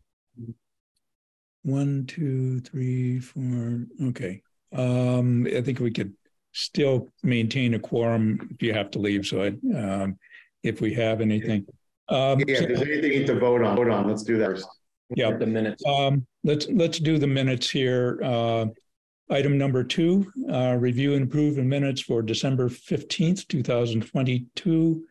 [1.65, 4.41] One, two, three, four, okay.
[4.71, 6.13] Um, I think we could
[6.51, 10.19] still maintain a quorum if you have to leave, so I, um,
[10.63, 11.65] if we have anything.
[12.07, 14.51] Um, Yeah, if there's anything need to vote on, vote on, let's do that.
[14.51, 14.67] first.
[15.15, 15.35] Yeah.
[15.35, 15.83] The minutes.
[15.87, 18.19] Um, let's, let's do the minutes here.
[18.23, 18.67] Uh,
[19.31, 25.03] item number two, uh, review and approve the minutes for December fifteenth, two thousand twenty-two.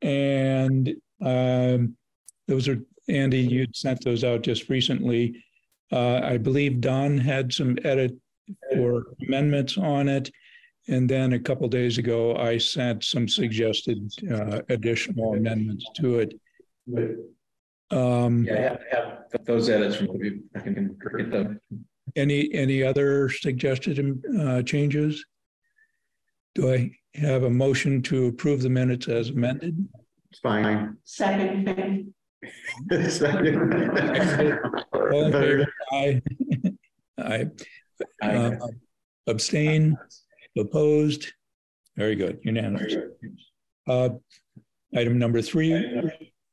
[0.00, 1.96] And, um,
[2.48, 2.78] those are,
[3.08, 5.43] Andy, you'd sent those out just recently.
[5.92, 8.16] Uh, I believe Don had some edit
[8.76, 10.30] or amendments on it.
[10.88, 16.34] And then a couple days ago, I sent some suggested, uh, additional amendments to it.
[17.90, 18.54] Um, Yeah,
[18.92, 20.08] I have, have those edits from,
[20.54, 21.60] I can get them.
[22.16, 25.24] Any, any other suggested uh, changes?
[26.54, 29.88] Do I have a motion to approve the minutes as amended?
[30.30, 30.96] It's fine.
[31.04, 32.14] Second thing,
[35.12, 35.66] All in favor?
[35.92, 36.20] Aye.
[37.18, 37.46] Aye.
[38.22, 38.50] Uh,
[39.26, 39.96] Abstain,
[40.58, 41.32] opposed?
[41.96, 42.94] Very good, unanimous.
[43.86, 44.10] Uh,
[44.96, 45.74] Item number three,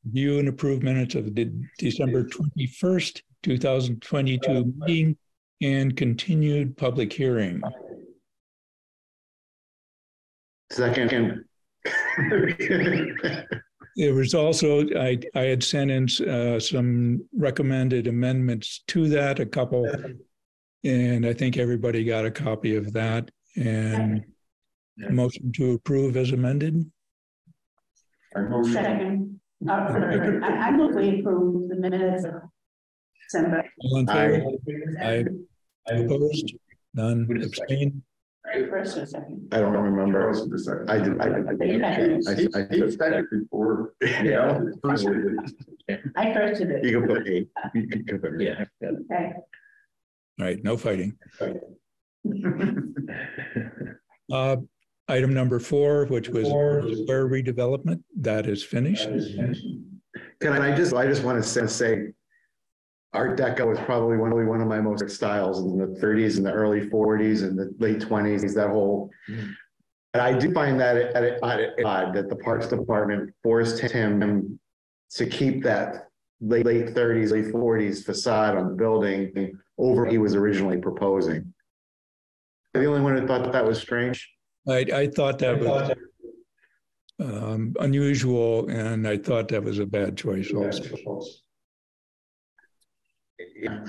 [0.06, 5.16] view and approve minutes of the December twenty-first, two thousand twenty-two meeting
[5.62, 7.62] and continued public hearing.
[10.72, 11.46] Second.
[13.98, 19.46] There was also, I, I had sent in uh, some recommended amendments to that, a
[19.46, 19.90] couple.
[20.84, 24.24] And I think everybody got a copy of that and
[24.98, 26.90] motion to approve as amended.
[28.36, 29.40] I motion, second.
[29.68, 32.34] Uh, I, I move we approve the minutes of
[33.30, 33.64] December.
[33.82, 34.44] All in favor?
[35.02, 35.26] Aye.
[35.88, 36.54] Opposed?
[36.94, 37.50] None, Who
[38.54, 38.70] did the second?
[38.70, 38.70] abstain?
[38.70, 39.48] First or second.
[39.52, 40.28] I don't I remember.
[40.30, 40.90] was the second.
[40.90, 41.84] I did, I did.
[41.84, 43.94] I, I, He was back before.
[44.02, 44.60] Yeah.
[46.16, 46.84] I firsted it.
[46.86, 47.50] You can put eight.
[47.74, 48.48] You can put eight.
[48.48, 48.66] Yeah.
[48.84, 49.34] Okay.
[50.40, 51.18] All right, no fighting.
[54.32, 54.56] Uh,
[55.10, 59.10] Item number four, which was square redevelopment, that is finished.
[60.40, 62.14] Can I just, I just want to say.
[63.14, 66.46] Art Deco was probably one, really one of my most styles in the thirties and
[66.46, 69.10] the early forties and the late twenties, that whole.
[70.14, 71.40] And I do find that it- it-
[71.78, 74.60] it- odd that the Parks Department forced him
[75.12, 76.08] to keep that
[76.40, 81.54] late, late thirties, late forties facade on the building over what he was originally proposing.
[82.74, 84.30] The only one who thought that was strange.
[84.68, 85.92] I, I thought that was
[87.20, 90.96] um, unusual and I thought that was a bad choice also.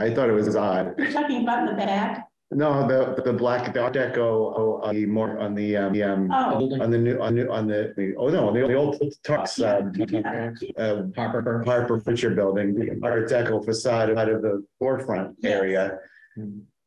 [0.01, 0.95] I thought it was odd.
[0.99, 2.29] You're talking about the back?
[2.55, 6.03] No, the, the black, the Art Deco, oh, on the more, on the, um, the,
[6.03, 6.71] um, Oh.
[6.83, 10.81] on the new, on the, on the, the- oh, no, the, the old Tux, uh,
[10.83, 11.63] uh, Harper.
[11.65, 15.99] Harper Fisher Building, the Art Deco facade out of the forefront area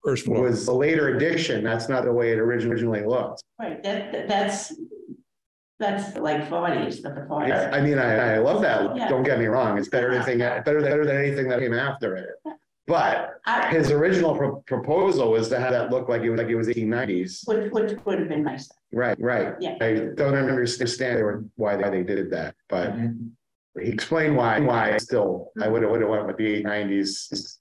[0.03, 1.63] First floor, was a later addition.
[1.63, 3.43] That's not the way it originally looked.
[3.59, 4.71] Right, that, that- that's,
[5.79, 7.53] that's like forties, the forties.
[7.53, 8.95] I I mean, I, I love that.
[8.95, 9.09] Yeah.
[9.09, 9.77] Don't get me wrong.
[9.77, 12.29] It's better than anything, better, better than anything that came after it.
[12.87, 16.49] But I, his original pro- proposal was to have that look like it was like
[16.49, 17.43] it was eighteen nineties.
[17.45, 18.69] which, which would have been nice.
[18.93, 19.55] Right, right.
[19.59, 19.75] Yeah.
[19.81, 22.93] I don't understand why they did that, but
[23.81, 27.59] he explained why, why still, I would have, would have went with the eight nineties.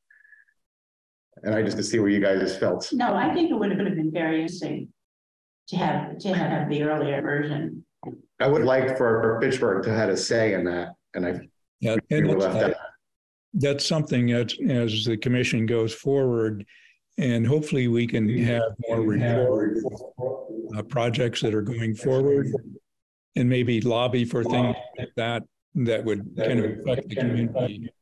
[1.42, 2.88] And I just to see where you guys felt.
[2.92, 4.88] No, I think it would have been very interesting
[5.68, 7.83] to have, to have the earlier version.
[8.40, 11.40] I would like for Fitchburg to have a say in that, and I.
[11.80, 12.78] Yeah, and left that's,
[13.54, 16.64] that's something that as the commission goes forward,
[17.18, 19.78] and hopefully we can have more report
[20.76, 22.48] uh, projects that are going forward,
[23.36, 25.42] and maybe lobby for things like that
[25.74, 27.92] that would kind of affect the community.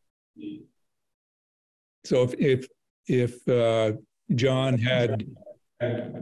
[2.04, 2.66] So if if
[3.06, 3.92] if uh,
[4.34, 5.26] John had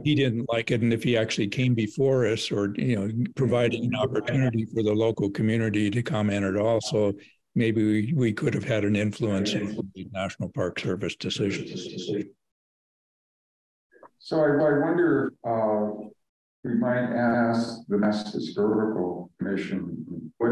[0.03, 3.81] he didn't like it, and if he actually came before us, or you know, provided
[3.81, 7.13] an opportunity for the local community to comment at all, so
[7.55, 11.87] maybe we, we could have had an influence in the National Park Service decisions.
[14.19, 16.07] So I, I wonder, uh,
[16.63, 20.51] we might ask the Mass Historical Commission, what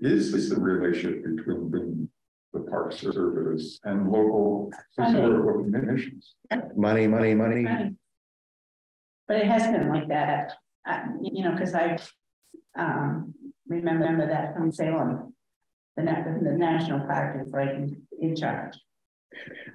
[0.00, 2.08] is this the relationship between the,
[2.52, 6.34] the Park Service and local historical commissions?
[6.76, 7.96] Money, money, money.
[9.26, 10.52] But it has been like that,
[10.88, 11.96] uh, you know, because I
[12.76, 13.34] um,
[13.66, 15.34] remember that from Salem.
[15.96, 18.76] The, na- the national park is like in- in charge.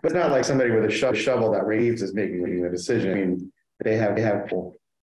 [0.01, 2.69] But it's not like somebody with a sho- shovel that Reeves is making, making the
[2.69, 3.11] decision.
[3.11, 3.51] I mean,
[3.83, 4.49] they have, they have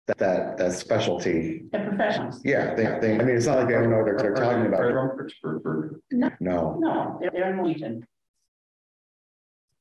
[0.08, 1.64] that, that, that specialty.
[1.72, 2.40] The professionals.
[2.44, 4.66] Yeah, they, they, I mean, it's not like they don't know what they're, they're talking
[4.66, 4.80] about.
[4.80, 6.00] From Fitchburg.
[6.10, 8.06] No, No, they're, they're in Wheaton.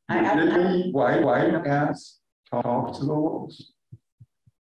[0.09, 2.17] I, I, I, Why, why ask,
[2.49, 3.70] talk to the locals?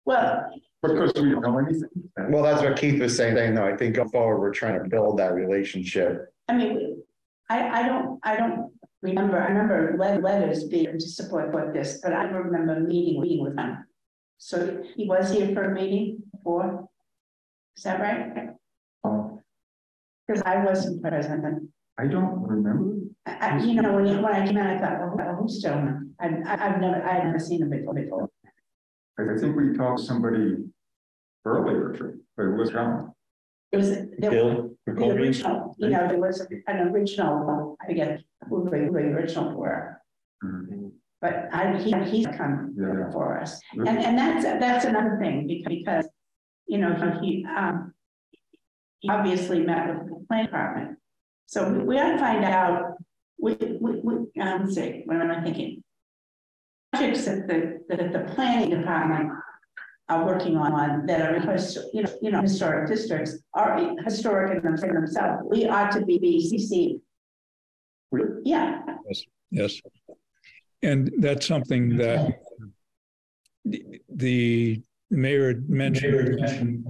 [0.10, 0.50] Well,
[0.82, 1.90] Because we don't know anything.
[2.32, 4.90] well, that's what Keith was saying, saying, no, I think going forward, we're trying to
[4.90, 6.34] build that relationship.
[6.48, 7.04] I mean,
[7.50, 8.74] I, I don't, I don't
[9.04, 13.44] remember, I remember letters being to support what this, but I don't remember meeting, meeting
[13.44, 13.86] with him.
[14.40, 16.88] So he was here for a meeting before?
[17.78, 18.50] Is that right?
[19.04, 19.40] Um,
[20.26, 21.44] Because I wasn't present.
[21.44, 21.70] Then.
[22.00, 22.96] I don't remember.
[23.28, 26.16] I, I, you know, when, you- when I came in, I thought, well, who's Stone?
[26.20, 28.30] I, I, I've never, I've never seen him before, before.
[29.20, 30.58] I think we talked to somebody
[31.46, 33.12] earlier, but it was John.
[33.72, 38.64] It was, the, Bill, the original, you know, there was an original, I forget who
[38.70, 40.02] the, who the original were.
[40.44, 40.92] Mhm.
[41.22, 43.12] But I, he, he's come Yeah.
[43.12, 43.60] for us.
[43.74, 46.08] And, and that's, that's another thing, because, because,
[46.68, 47.94] you know, he, um.
[49.02, 50.98] He obviously met with the plan department.
[51.46, 52.96] So we, we ought to find out,
[53.42, 55.82] we, we, we, um, let's see, what am I thinking?
[57.00, 59.32] Projects that the, that the planning department
[60.10, 64.64] are working on that are, his- you know, you know, historic districts are historic in
[64.64, 65.44] them- themselves.
[65.50, 67.00] We ought to be BCC.
[68.44, 69.24] Yeah, Yes.
[69.52, 69.82] Yes.
[70.84, 72.38] And that's something that
[73.64, 76.86] the- the mayor had mentioned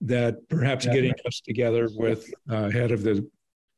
[0.00, 3.24] that perhaps getting us together with uh, head of the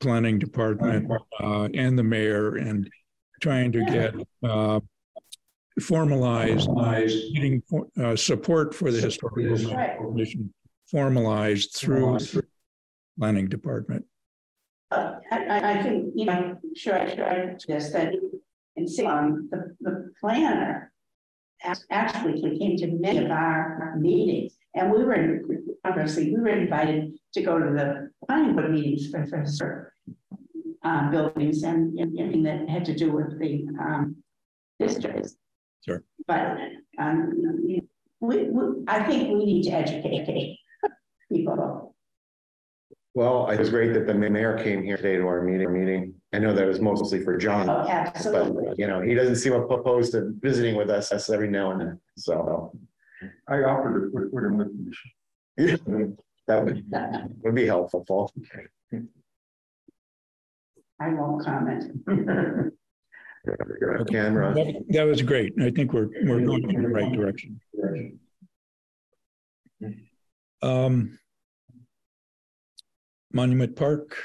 [0.01, 1.10] planning department
[1.40, 2.89] uh, and the mayor and
[3.43, 4.81] trying to get uh,
[5.80, 6.68] formalized,
[7.34, 7.62] getting
[8.01, 9.96] uh, support for the historical Right.
[9.98, 10.52] commission
[10.90, 12.18] formalized through
[13.18, 14.05] planning department.
[14.90, 18.12] Uh, I, I, I think, you know, sure, sure, just that,
[18.76, 20.92] and see, um, the, the planner.
[21.90, 25.40] Actually, came to many of our meetings, and we were,
[25.84, 29.88] obviously, we were invited to go to the planning board meetings for, for historic.
[30.84, 34.14] Uh, buildings and, and anything that had to do with the, um,
[34.78, 35.36] districts.
[35.85, 36.02] Sure.
[36.27, 36.56] But,
[36.98, 37.32] um,
[38.20, 40.59] we, we, I think we need to educate
[41.32, 41.94] people.
[43.15, 46.15] Well, it was great that the mayor came here today to our meeting, meeting.
[46.32, 48.65] I know that was mostly for Oh, John, absolutely.
[48.69, 51.81] but, you know, he doesn't seem opposed to visiting with us, us every now and
[51.81, 52.77] then, so.
[53.48, 54.73] I offered to put, put him with
[55.59, 56.16] me.
[56.47, 56.85] That would,
[57.43, 58.31] would be helpful.
[61.01, 61.85] I won't comment.
[64.10, 64.54] Camera.
[64.90, 65.52] That was great.
[65.60, 67.60] I think we're, we're going in the right direction.
[70.62, 71.18] Um,
[73.32, 74.16] Monument Park,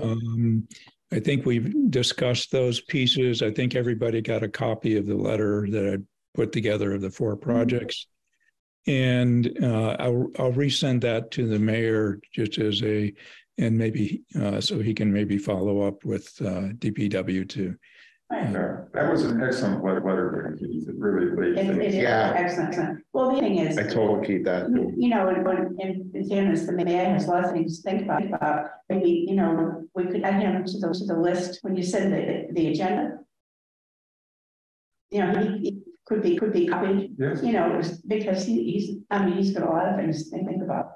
[0.00, 0.66] um,
[1.12, 3.42] I think we've discussed those pieces.
[3.42, 6.02] I think everybody got a copy of the letter that I
[6.34, 8.06] put together of the four projects.
[8.86, 13.12] And uh, I'll, I'll resend that to the mayor just as a,
[13.58, 17.76] and maybe, uh, so he can maybe follow up with uh, DPW too.
[18.30, 20.88] Yeah, That was an excellent letter, letter, Keith.
[20.88, 21.94] it really laid It, it things.
[21.94, 22.32] is Yeah.
[22.34, 23.04] excellent, excellent.
[23.12, 24.70] Well, the thing is, I totally keep that.
[24.70, 27.80] you you know, and when, in in fairness, the mayor has a lot of things
[27.82, 31.18] to think about, about, maybe, you know, we could add him to the, to the
[31.18, 33.18] list when you said the, the agenda.
[35.10, 38.96] you know, he, he could be, could be copied, Yes, you know, because he, he's,
[39.10, 40.86] I mean, he's got a lot of things to think about.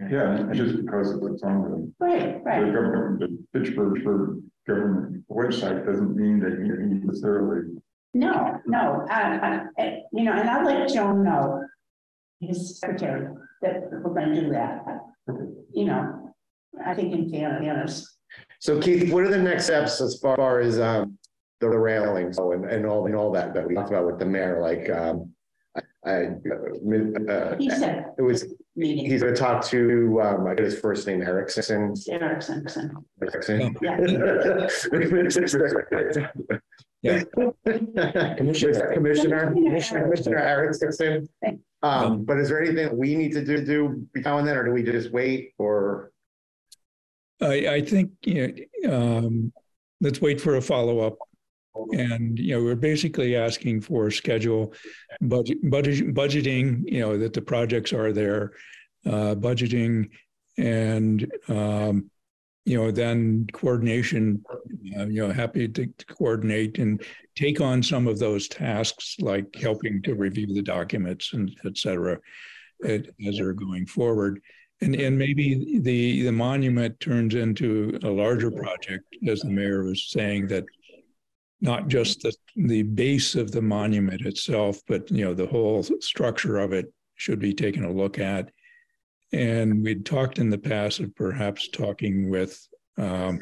[0.00, 2.72] yeah, and just because it's on the Right, the right.
[2.74, 7.74] government, the Fitchburg for government website doesn't mean that you necessarily.
[8.14, 11.64] No, no, uh, uh, uh, you know, and I'll let Joan know,
[12.40, 13.28] his secretary,
[13.62, 14.84] that we're gonna do that.
[15.72, 16.34] You know,
[16.84, 18.16] I think in fairness,
[18.60, 21.18] So Keith, what are the next steps as far as um
[21.60, 24.60] the railings and and all and all that that we talked about with the mayor,
[24.60, 25.32] like um.
[26.06, 30.78] I, uh, he said, it was, meeting, he's gonna talk to um, I get his
[30.78, 31.94] first name Erickson.
[32.08, 32.66] Erickson,
[33.22, 33.76] Erickson.
[33.82, 33.98] yeah.
[37.02, 37.22] Yeah.
[38.36, 41.28] Commissioner, Commissioner, Commissioner Erickson.
[41.82, 44.82] Um, but is there anything we need to do, do between then, or do we
[44.82, 46.10] just wait or?
[47.40, 49.52] I, I think, you know, um,
[50.00, 51.18] let's wait for a follow-up.
[51.92, 54.72] And, you know, we're basically asking for schedule,
[55.20, 58.52] budget, budget, budgeting, you know, that the projects are there,
[59.04, 60.08] uh, budgeting
[60.58, 62.10] and, um,
[62.64, 64.42] you know, then coordination,
[64.98, 67.02] uh, you know, happy to to coordinate and
[67.36, 72.18] take on some of those tasks like helping to review the documents and et cetera
[72.80, 74.40] it- as they're going forward.
[74.82, 80.10] And, and maybe the, the monument turns into a larger project, as the mayor was
[80.10, 80.64] saying, that
[81.60, 86.58] not just the, the base of the monument itself, but, you know, the whole structure
[86.58, 88.50] of it should be taken a look at.
[89.32, 92.60] And we'd talked in the past of perhaps talking with
[92.98, 93.40] um,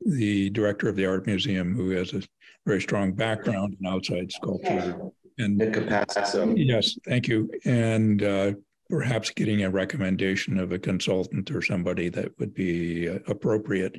[0.00, 2.22] the director of the art museum, who has a
[2.66, 4.98] very strong background in outside sculpture.
[5.38, 6.54] And Nick Capasso.
[6.56, 7.50] Yes, thank you.
[7.64, 8.52] And uh,
[8.88, 13.94] perhaps getting a recommendation of a consultant or somebody that would be uh, appropriate,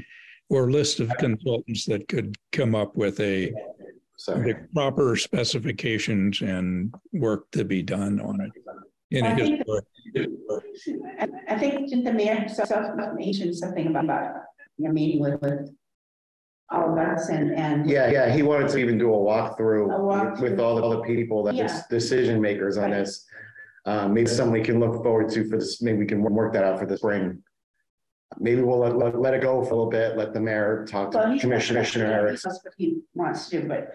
[0.51, 3.53] or list of consultants that could come up with a
[4.17, 4.51] Sorry.
[4.53, 8.51] the proper specifications and work to be done on it.
[9.11, 9.85] In a I think- historic,
[11.19, 12.69] I, I think did the mayor himself
[13.17, 14.31] mentioned something about, about,
[14.77, 15.69] you know, meeting with, with
[16.69, 17.89] all of us and, and.
[17.89, 20.41] Yeah, yeah, he wanted to even do a A walkthrough walkthrough.
[20.41, 21.81] with all the other people that is Yeah.
[21.89, 22.99] decision makers on Right.
[22.99, 23.25] this.
[23.85, 26.63] Uh, maybe something we can look forward to for this, maybe we can work that
[26.63, 27.41] out for the spring.
[28.39, 31.13] Maybe we'll let, let, let it go for a little bit, let the mayor talk
[31.13, 32.51] Well, to he's- Commissioner Erickson.
[32.51, 33.93] That's what he wants to do, but,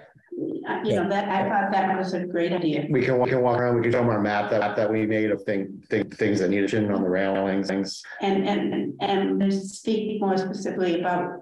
[0.68, 2.86] uh, you know, that, I thought that was a great idea.
[2.90, 5.06] We can, we can walk around, we can show them our map that, that we
[5.06, 8.02] made of thing, thing, things that needed on the railings, things.
[8.20, 11.40] And, and, and and speak more specifically about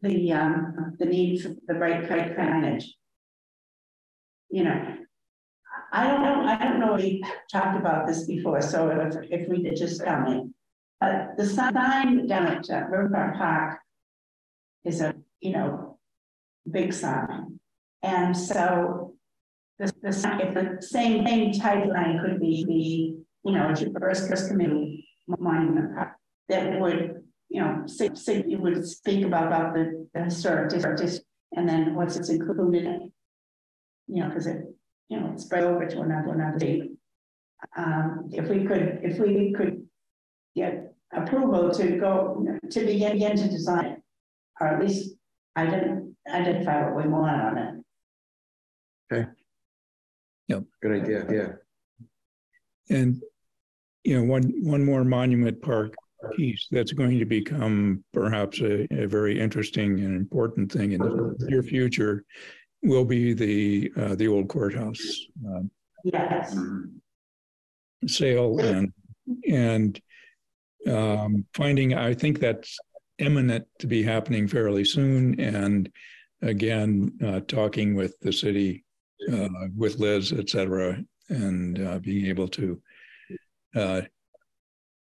[0.00, 2.84] the, um, the need for the right kind of signage.
[4.50, 4.96] You know,
[5.92, 9.48] I don't know, I don't know, if we talked about this before, so if, if
[9.48, 10.50] we could just tell
[11.36, 13.80] The sign down at uh, River Park
[14.84, 15.98] is a, you know,
[16.70, 17.58] big sign.
[18.02, 19.14] And so
[19.78, 24.00] the, the, sign- if the same, same type line could be, be, you know, a
[24.00, 25.90] first, committee monument
[26.48, 31.24] that would, you know, say, say, you would speak about, about the, the historic district
[31.56, 33.12] and then what's it's included in.
[34.08, 34.58] You know, because it,
[35.08, 36.92] you know, spread over to another, another date.
[37.76, 39.86] Um, if we could, if we could
[40.54, 44.02] get approval to go, to begin, begin to design, it,
[44.60, 45.14] or at least
[45.56, 47.74] I didn't identify what we want on it.
[49.12, 49.28] Okay.
[50.48, 50.64] Yep.
[50.82, 52.96] Good idea, yeah.
[52.96, 53.22] and
[54.04, 55.94] you know, one one more monument park
[56.36, 61.36] piece that's going to become perhaps a, a very interesting and important thing in the
[61.40, 62.24] near future
[62.82, 65.00] will be the uh, the old courthouse
[65.48, 65.60] uh,
[66.04, 66.56] Yes,
[68.06, 68.92] sale and
[69.48, 70.00] and
[70.88, 72.78] um, finding I think that's
[73.18, 75.90] imminent to be happening fairly soon and
[76.42, 78.84] again uh, talking with the city
[79.32, 82.80] uh, with Liz et cetera and uh, being able to
[83.76, 84.00] uh,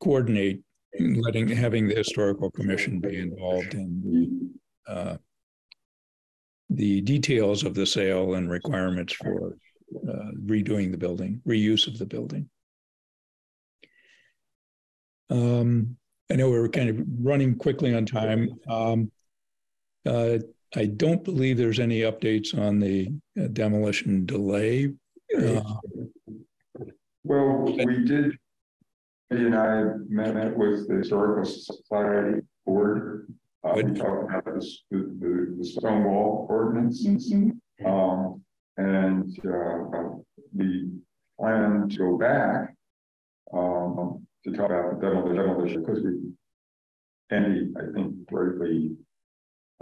[0.01, 0.61] coordinate
[0.99, 4.01] letting having the historical commission be involved in
[4.87, 5.17] the uh,
[6.69, 9.57] the details of the sale and requirements for
[10.07, 12.47] uh, redoing the building, reuse of the building.
[15.29, 15.95] Um,
[16.31, 18.49] I know we're kind of running quickly on time.
[18.69, 19.11] Um,
[20.05, 20.39] uh,
[20.75, 24.93] I don't believe there's any updates on the uh, demolition delay.
[25.37, 25.61] Uh,
[27.23, 28.37] Well, we did.
[29.29, 33.31] He and I met, met with the Historical Society Board.
[33.63, 37.05] Uh, we talked about this, the, the, the stone wall ordinance.
[37.05, 37.59] Mhm.
[37.85, 38.41] Um,
[38.77, 40.15] and, uh,
[40.55, 40.89] we
[41.39, 42.73] plan to go back.
[43.53, 46.31] Um, to talk about the demolition, because we.
[47.31, 48.95] Andy, I think, rightly.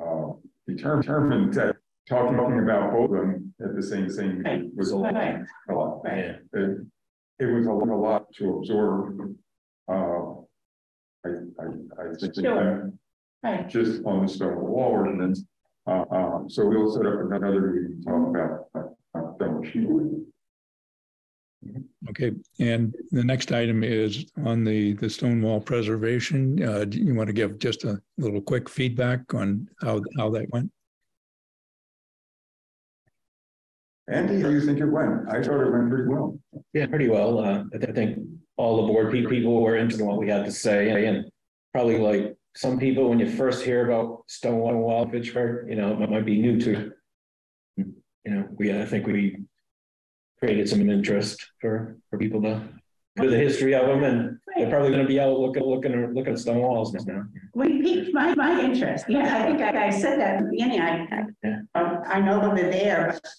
[0.01, 0.34] Uh,
[0.67, 1.75] determined, determined that
[2.07, 5.13] talking, talking about both of them at the same, same, meeting was a lot.
[5.13, 5.39] Right.
[5.69, 6.01] a lot.
[6.05, 6.41] It,
[7.39, 9.35] it was a lot, a lot to absorb.
[9.89, 9.93] Uh,
[11.25, 11.29] I,
[11.59, 11.65] I,
[11.99, 12.91] I think Sure.
[13.43, 13.69] Right.
[13.69, 15.43] just on the stone wall ordinance.
[15.85, 19.31] Uh, um, so we'll set up another meeting to talk about, uh, uh.
[22.10, 26.61] Okay, and the next item is on the, the stone wall preservation.
[26.61, 30.49] Uh, do you want to give just a little quick feedback on how, how that
[30.52, 30.72] went?
[34.10, 35.27] Andy, how do you think it went?
[35.30, 36.39] I thought it went pretty well.
[36.73, 37.39] Yeah, pretty well.
[37.39, 38.19] Uh, I thi- I think
[38.56, 41.26] all the board people were interested in what we had to say and
[41.73, 46.10] probably like some people, when you first hear about Stonewall Wall Fitchburg, you know, it
[46.10, 46.91] might be new to.
[47.77, 47.94] You
[48.26, 49.44] know, we, I think we
[50.39, 52.61] created some interest for, for people to,
[53.15, 56.39] for the history of them and they're probably gonna be out looking, looking, looking at
[56.39, 57.23] stone walls now.
[57.53, 59.05] We piqued my, my interest.
[59.09, 60.81] Yeah, I think I, I said that at the beginning.
[60.81, 61.59] I, Yeah.
[61.76, 61.81] I,
[62.14, 63.31] I know they're there, but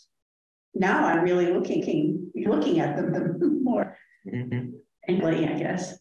[0.75, 3.97] now I'm really looking, looking at them them more
[4.27, 4.73] Mhm.
[5.07, 5.99] intently, I guess.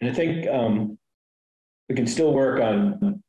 [0.00, 0.98] And I think um
[1.88, 3.22] we can still work on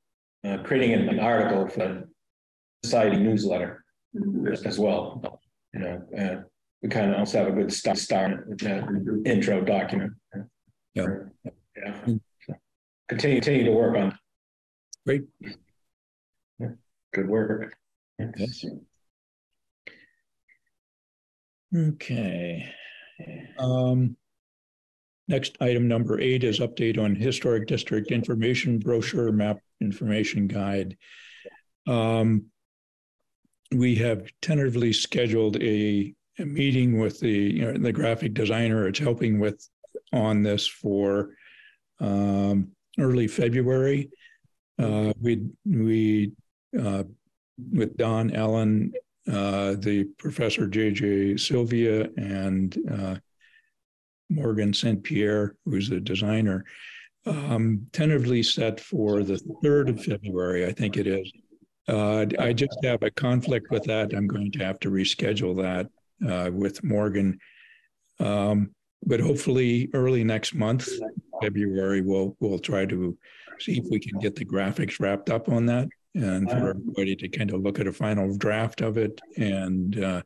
[0.43, 2.09] uh creating an an article for the
[2.83, 3.83] society newsletter
[4.15, 4.65] Mhm.
[4.65, 5.39] as well.
[5.73, 6.35] You know, uh
[6.85, 8.61] we kind of also have a good start start with
[9.25, 10.13] intro document.
[10.93, 11.05] Yeah.
[11.75, 11.95] Yeah.
[12.05, 12.19] So,
[13.09, 14.17] Continue, continue to work on.
[15.03, 15.23] Great.
[16.59, 16.69] Yeah,
[17.11, 17.75] Good work.
[18.19, 18.65] Yes.
[21.75, 22.71] Okay.
[23.57, 24.15] Um,
[25.27, 30.97] next item number eight is update on historic district information brochure map information guide.
[31.87, 32.45] Um,
[33.71, 38.87] we have tentatively scheduled a meeting with the, you know, the graphic designer.
[38.87, 39.67] It's helping with
[40.11, 41.31] on this for
[41.99, 44.09] um, early February.
[44.77, 46.31] Uh, we, we,
[46.79, 47.03] uh,
[47.71, 48.91] with Don Allen,
[49.27, 53.15] uh, the Professor JJ Sylvia and uh,
[54.29, 55.01] Morgan St.
[55.03, 56.65] Pierre, who's the designer,
[57.25, 61.31] um, tentatively set for the 3rd of February, I think it is.
[61.87, 64.13] Uh, I just have a conflict with that.
[64.13, 65.87] I'm going to have to reschedule that
[66.27, 67.39] uh, with Morgan.
[68.19, 68.71] Um,
[69.05, 70.89] but hopefully early next month,
[71.41, 73.17] February, we'll we'll try to
[73.59, 77.27] see if we can get the graphics wrapped up on that and for everybody to
[77.27, 80.21] kind of look at a final draft of it and uh,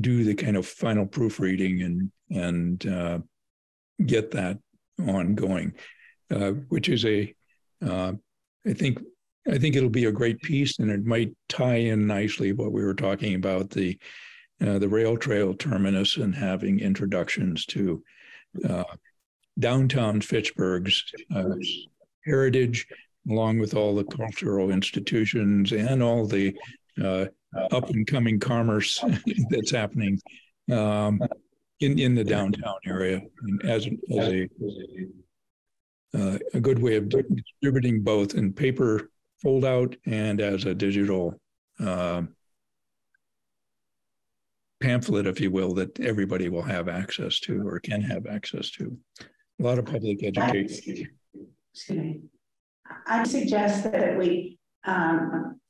[0.00, 3.18] do the kind of final proofreading and and uh,
[4.04, 4.58] get that
[5.06, 5.72] ongoing,
[6.30, 7.34] uh, which is a
[7.84, 8.12] uh,
[8.66, 9.00] I think
[9.48, 12.84] I think it'll be a great piece and it might tie in nicely what we
[12.84, 13.98] were talking about the
[14.64, 18.02] uh, the rail trail terminus and having introductions to
[18.68, 18.84] uh,
[19.58, 21.04] downtown Fitchburg's
[21.34, 21.54] uh,
[22.24, 22.86] heritage,
[23.30, 26.54] along with all the cultural institutions and all the
[27.02, 27.26] uh,
[27.70, 29.02] up and coming commerce
[29.50, 30.20] that's happening
[30.72, 31.20] um,
[31.80, 34.48] in in the downtown area, and as as a
[36.14, 39.10] uh, a good way of distributing both in paper
[39.44, 41.38] foldout and as a digital
[41.80, 42.34] um,
[44.80, 48.96] pamphlet, if you will, that everybody will have access to or can have access to.
[49.20, 51.08] A lot of public education.
[51.74, 52.20] Excuse me.
[53.06, 55.60] I suggest that we um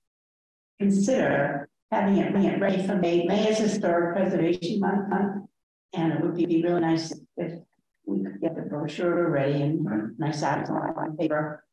[0.78, 3.24] consider having it, having it ready for May.
[3.24, 5.46] May is Historic Preservation Month, month,
[5.94, 7.60] and it would be really nice if
[8.06, 11.64] we could get the brochure ready and nice out on paper.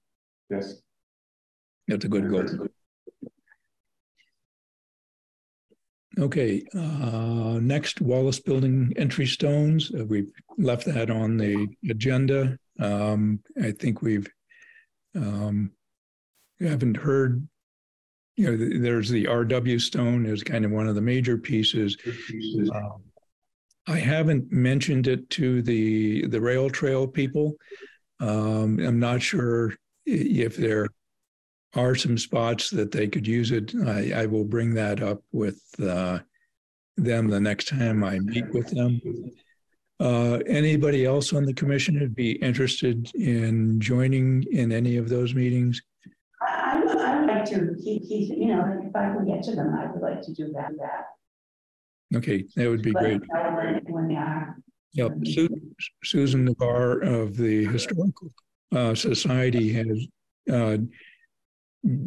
[0.49, 0.75] Yes.
[1.87, 2.67] That's a good goal.
[6.17, 9.91] Okay, uh, next Wallace Building entry stones.
[9.93, 12.57] Uh, we've left that on the agenda.
[12.79, 14.27] Um, I think we've
[15.15, 15.71] um,
[16.59, 17.45] haven't heard.
[18.37, 21.97] You know, th- there's the RW stone is kind of one of the major pieces.
[22.73, 23.03] Um,
[23.87, 27.55] I haven't mentioned it to the the rail trail people.
[28.19, 29.73] Um, I'm not sure
[30.05, 30.87] if there
[31.75, 33.73] are some spots that they could use it.
[33.85, 36.19] I, I will bring that up with uh,
[36.97, 39.01] them the next time I meet with them.
[39.99, 45.33] Uh, anybody else on the commission would be interested in joining in any of those
[45.33, 45.81] meetings?
[46.41, 49.43] I, I would, I would like to keep, keep, you know, if I can get
[49.43, 52.17] to them, I would like to do that, that.
[52.17, 53.21] Okay, that would be Let great.
[53.27, 54.57] When, when they are.
[54.93, 55.11] Yep.
[55.25, 55.71] Su-
[56.03, 58.31] Susan Navarre of the Historical
[58.73, 60.07] uh, Society has
[60.51, 60.77] uh,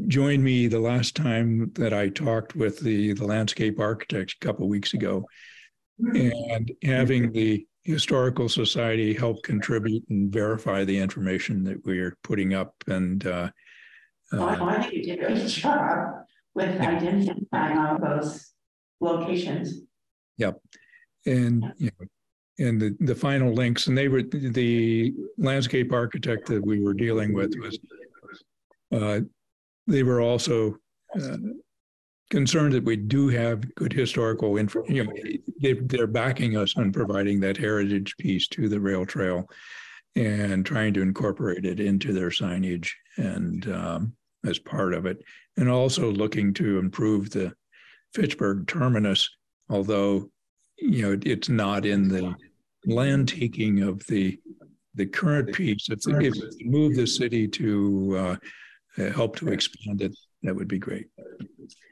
[0.08, 4.64] joined me the last time that I talked with the, the landscape architects a couple
[4.64, 5.24] of weeks ago.
[5.98, 12.74] And having the Historical Society help contribute and verify the information that we're putting up
[12.86, 13.50] and uh,
[14.32, 16.08] uh, I think you did a great job.
[16.54, 18.52] with identifying all those
[19.00, 19.80] locations.
[20.38, 20.60] Yep.
[21.26, 22.06] And, you know,
[22.58, 27.32] and the, the final links, and they were, the landscape architect that we were dealing
[27.32, 27.78] with was,
[28.92, 29.20] uh,
[29.88, 30.76] they were also
[31.20, 31.38] uh,
[32.30, 34.84] concerned that we do have good historical info.
[34.86, 35.12] You know,
[35.60, 39.48] they, they're backing us on providing that heritage piece to the rail trail
[40.14, 44.12] and trying to incorporate it into their signage and um,
[44.46, 45.22] as part of it,
[45.56, 47.52] and also looking to improve the
[48.14, 49.28] Fitchburg terminus,
[49.70, 50.30] although
[50.78, 52.34] you know it's not in the
[52.86, 54.38] land taking of the
[54.94, 55.88] the current piece.
[55.90, 56.34] If, if
[56.64, 58.36] move the city to uh,
[58.98, 61.06] help to expand it, that would be great.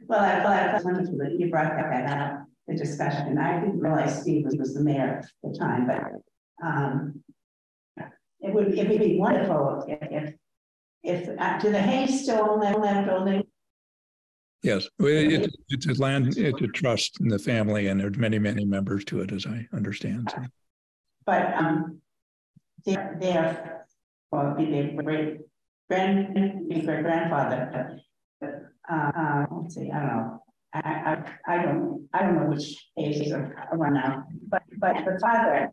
[0.06, 3.38] Well, I, well, was wonderful that you brought that up, the discussion.
[3.38, 7.22] I didn't realize Steve was, was the mayor at the time, but um,
[8.40, 10.34] it would it would be wonderful if if,
[11.02, 13.42] if uh, do the Hayes still own that, that building?
[14.62, 18.64] Yes, it, it's a land, it's a trust in the family, and there's many, many
[18.64, 20.32] members to it, as I understand.
[20.34, 20.42] So.
[21.24, 22.00] But um,
[22.84, 23.86] their their
[24.32, 25.40] well, be their great
[25.88, 28.00] grand great grandfather.
[28.42, 28.46] Uh,
[28.92, 30.42] uh, let's see, I don't know.
[30.74, 35.18] I, I I don't I don't know which ages are around now, but but the
[35.20, 35.72] father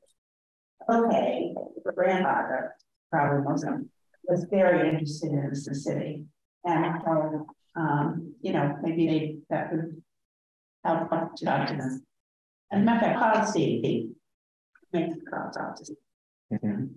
[0.90, 1.54] okay,
[1.84, 2.76] the grandfather,
[3.12, 3.90] probably of them,
[4.26, 6.26] was very interested in the city.
[6.66, 10.02] And so, um, you know, maybe they that would
[10.84, 12.04] help to talk to them.
[12.72, 14.10] And matter of fact, call Steve, he
[14.92, 16.90] makes the calls out to.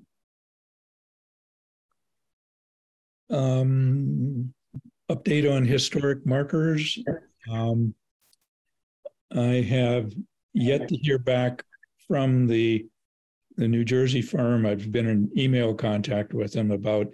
[3.31, 4.53] Um,
[5.11, 6.99] update on historic markers.
[7.51, 7.95] Um,
[9.33, 10.13] I have
[10.53, 11.65] yet to hear back
[12.09, 12.87] from the
[13.57, 17.07] the New Jersey firm, I've been in email contact with them about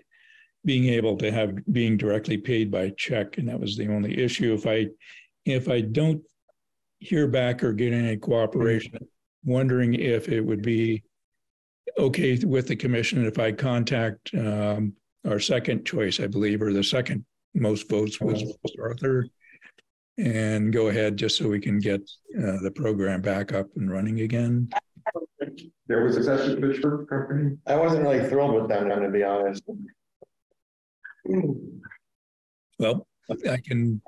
[0.64, 4.52] being able to have being directly paid by check, and that was the only issue.
[4.52, 4.88] If I
[5.44, 6.22] if I don't
[6.98, 8.98] hear back or get any cooperation,
[9.44, 11.02] wondering if it would be
[11.98, 14.94] okay with the commission if I contact um,
[15.26, 17.24] our second choice, I believe, or the second
[17.54, 18.44] most votes was
[18.80, 19.26] Arthur,
[20.18, 22.00] and go ahead just so we can get
[22.38, 24.68] uh, the program back up and running again.
[25.86, 27.56] There was a session Fitchburg company.
[27.66, 29.62] I wasn't really thrilled with them, to be honest.
[32.78, 34.00] Well, I can.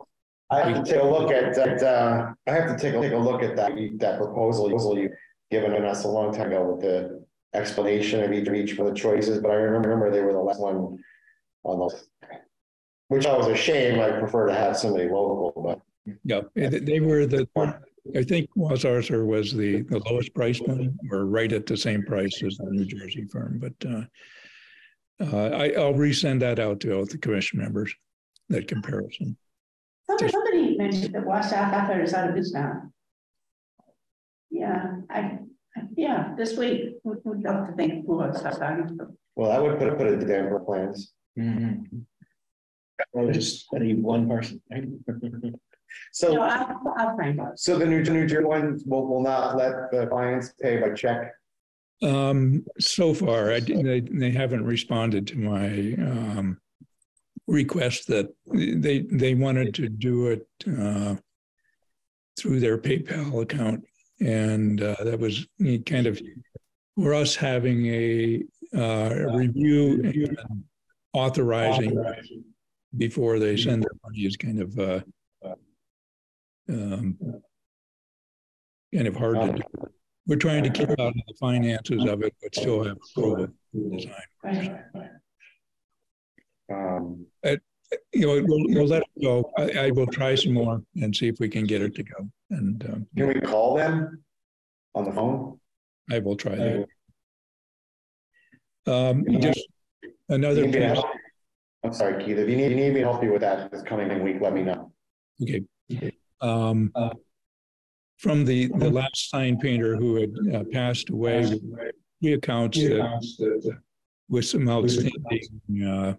[0.51, 1.83] I have to take a look at that.
[1.83, 5.11] Uh, I have to take a, take a look at that that proposal, proposal you
[5.51, 7.24] given us a long time ago with the
[7.55, 9.41] explanation of each of each of the choices.
[9.41, 10.99] But I remember they were the last one
[11.65, 12.09] on those,
[13.09, 14.01] which I was ashamed.
[14.01, 15.81] I prefer to have somebody local, but
[16.25, 17.49] yeah, they were the
[18.17, 22.03] I think Was Arthur was the, the lowest price one, or right at the same
[22.03, 23.59] price as the New Jersey firm.
[23.59, 24.03] But uh,
[25.21, 27.95] uh, I, will resend that out to all the commission members,
[28.51, 29.37] that comparison.
[30.07, 32.83] Somebody, somebody mentioned that Was Arthur is out of business now.
[34.51, 35.39] Yeah, I,
[35.97, 38.99] yeah, this week, we'd, love to thank who was starting.
[39.37, 41.13] Well, I would put, put it to Denver plans.
[41.39, 41.99] Mm-hmm.
[43.13, 44.61] Well, just need one person.
[46.11, 47.57] So, No, I'll, I'll find out.
[47.57, 51.33] so the New, New Jersey one will, will not let the clients pay by check?
[52.03, 56.59] Um, so far, I, they, they haven't responded to my um,
[57.47, 61.17] request that they they wanted to do it uh,
[62.39, 63.85] through their PayPal account,
[64.21, 65.47] and uh, that was
[65.87, 66.21] kind of
[66.97, 68.43] for us having a
[68.75, 70.65] uh, review and
[71.13, 72.03] authorizing
[72.97, 75.01] before they send their money is kind of uh,
[76.69, 77.19] um,
[78.95, 79.89] kind of hard to do.
[80.27, 83.49] We're trying to keep out of the finances of it, but still have approval
[83.91, 84.81] design.
[86.73, 87.57] Um, uh,
[88.13, 89.51] you know, we'll, we'll let it go.
[89.59, 92.29] I, I, will try some more and see if we can get it to go.
[92.51, 94.23] And um, can we call them
[94.95, 95.59] on the phone?
[96.11, 96.87] I will try that.
[98.87, 99.67] Um, just
[100.29, 100.69] another.
[100.69, 101.03] Piece.
[101.85, 102.39] I'm sorry, Keith.
[102.39, 104.37] If you need, you need me to help you with that this coming in week,
[104.41, 104.93] let me know.
[105.43, 105.65] Okay.
[106.41, 106.93] Um,
[108.19, 111.61] from the, the last sign painter who had uh, passed away,
[112.21, 113.79] three accounts that,
[114.29, 116.15] with some outstanding uh,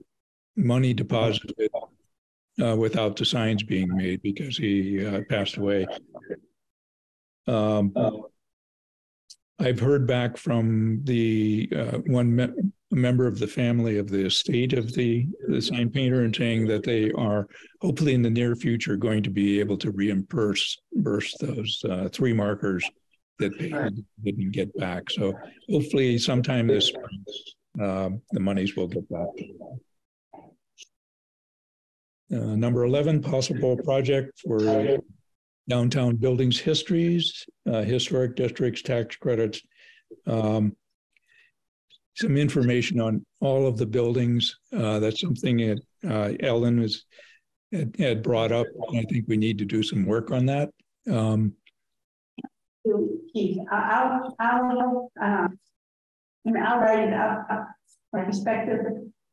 [0.56, 1.70] money deposited
[2.64, 5.86] uh, without the signs being made because he uh, passed away.
[7.48, 7.94] Um,
[9.60, 14.74] I've heard back from the uh, one me- member of the family of the estate
[14.74, 17.48] of the, the sign painter and saying that they are
[17.82, 22.34] hopefully in the near future going to be able to reimburse burst those uh, three
[22.34, 22.90] markers
[23.40, 23.70] that they
[24.24, 25.10] didn't get back.
[25.10, 25.34] So
[25.70, 27.26] hopefully sometime this spring,
[27.82, 29.28] uh, the monies will get back.
[32.36, 35.00] Uh, number 11, possible project for
[35.68, 39.62] downtown buildings histories, uh, historic districts, tax credits.
[40.28, 40.76] Um,
[42.16, 44.58] some information on all of the buildings.
[44.76, 45.80] Uh, that's something that
[46.10, 47.06] uh, Ellen was
[47.72, 48.68] had, had brought up.
[48.90, 50.70] and I think we need to do some work on that.
[51.12, 51.54] Um,
[53.34, 55.60] Keith, I'll, I'll, um,
[56.48, 57.68] I'll write it up, up
[58.14, 58.80] my perspective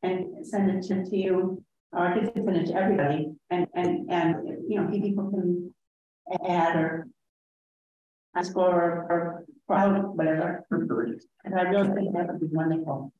[0.01, 1.63] and send it to you,
[1.93, 4.35] or I can send it to everybody, and, and, and,
[4.67, 5.73] you know, people can
[6.47, 7.07] add or
[8.35, 9.45] ask for, or, or
[9.75, 10.65] out, whatever.
[10.69, 13.13] And I really think that would be wonderful.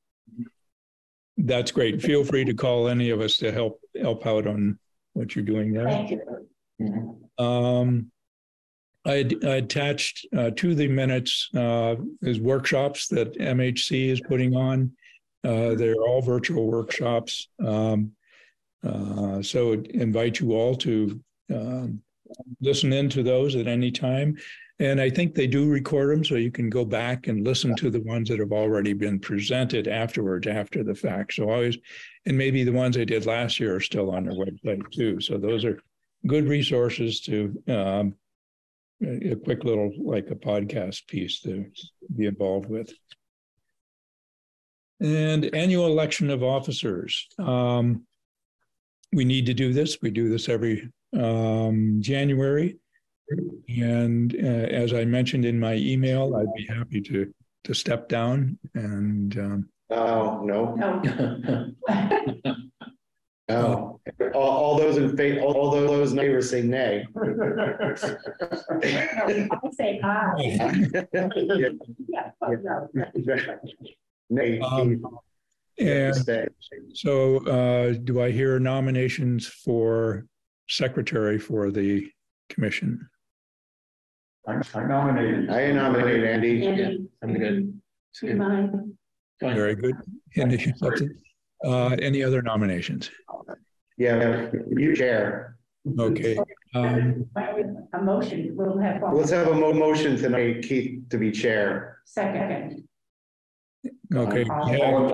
[1.38, 2.02] that's great.
[2.02, 4.80] Feel free to call any of us to help help out on
[5.14, 5.86] what you're doing there.
[5.86, 7.18] Thank you.
[7.38, 8.12] Um,
[9.06, 14.91] I I attached uh, to the minutes uh, is workshops that MHC is putting on.
[15.44, 17.50] Uh, they're all virtual workshops.
[17.64, 18.14] Um,
[18.84, 21.19] uh, so invite you all to
[21.53, 22.01] um,
[22.61, 24.38] listen into those at any time.
[24.80, 27.91] And I think they do record them, so you can go back and listen to
[27.91, 31.34] the ones that have already been presented afterwards, after the fact.
[31.34, 31.77] So always,
[32.26, 35.22] and maybe the ones I did last year are still on their website too.
[35.22, 35.80] So those are
[36.26, 38.15] good resources to um,
[39.03, 41.65] a a quick little like a podcast piece to
[42.15, 42.91] be involved with.
[44.99, 47.27] And annual election of officers.
[47.38, 48.05] Um,
[49.14, 50.02] we need to do this.
[50.02, 52.77] We do this every um, January.
[53.69, 57.34] And uh, as I mentioned in my email, I'd be happy to
[57.64, 61.72] to step down and um, Oh, no, No,
[63.49, 63.99] no.
[64.34, 67.06] All, all those in favor, all, all those in favor say nay.
[69.52, 70.34] I'll say aye.
[72.07, 72.90] Yeah, oh, no.
[74.30, 74.60] Nay.
[74.60, 75.06] Um,
[75.80, 76.16] and
[76.94, 80.26] so uh, do I hear nominations for
[80.70, 82.08] secretary for the
[82.50, 83.08] commission?
[84.48, 85.50] I I nominated.
[85.50, 86.68] I nominate Andy.
[86.68, 87.82] Andy, I'm good.
[88.22, 88.94] do you mind?
[89.40, 89.56] Fine.
[89.56, 89.95] Very good.
[90.36, 90.74] Any,
[91.66, 93.10] uh, any other nominations?
[93.98, 95.58] Yeah, you chair.
[96.00, 96.38] Okay.
[96.76, 97.26] Um,
[97.94, 99.02] A motion, we'll have.
[99.14, 102.00] Let's have a mo- motion tonight, Keith, to be chair.
[102.06, 102.88] Second.
[104.14, 104.45] Okay.
[104.49, 105.14] All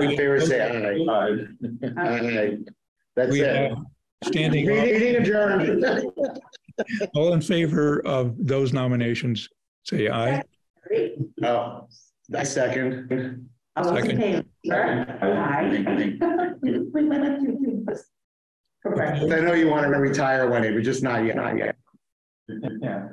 [0.00, 1.04] in favor, say aye.
[1.12, 1.46] Aye.
[1.98, 2.58] Aye.
[3.16, 3.70] That's We it.
[3.70, 3.78] have
[4.24, 5.84] standing, Meeting adjourned.
[7.14, 9.48] all in favor of those nominations,
[9.84, 10.42] say aye.
[11.42, 11.88] Oh,
[12.34, 13.48] I second.
[13.76, 14.44] All those in favor?
[14.72, 15.84] Aye.
[16.62, 17.96] We went up to- to-
[18.82, 19.18] Correct.
[19.32, 21.74] I know you wanted to retire one day, but just not yet, not yet.
[22.80, 23.08] Yeah.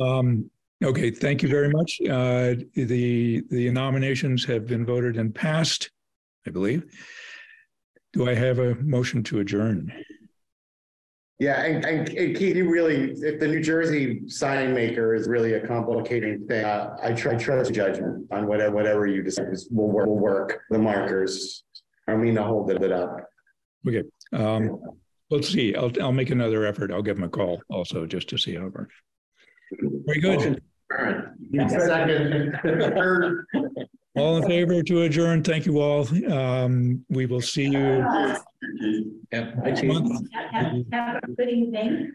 [0.00, 0.48] Um,
[0.84, 2.00] okay, thank you very much.
[2.02, 5.90] Uh, the, the nominations have been voted and passed,
[6.46, 6.84] I believe.
[8.12, 9.92] Do I have a motion to adjourn?
[11.38, 15.52] Yeah, and, and and Keith, you really, if the New Jersey sign maker is really
[15.54, 19.88] a complicated thing, uh, I try, trust judgment on whatever, whatever you decide is- will
[19.88, 21.62] work, will work, the markers.
[22.08, 23.28] I mean to hold it up.
[23.86, 24.02] Okay.
[24.32, 24.80] Um,
[25.30, 26.90] let's see, I'll, I'll make another effort.
[26.90, 28.94] I'll give him a call also just to see how it works.
[30.06, 30.62] Very good.
[31.68, 32.54] Second.
[34.16, 35.42] All in favor to adjourn?
[35.44, 36.06] Thank you all.
[36.32, 37.78] Um, we will see you
[39.30, 39.52] Yeah.
[39.62, 40.28] next month.
[40.52, 42.12] Have have a good evening.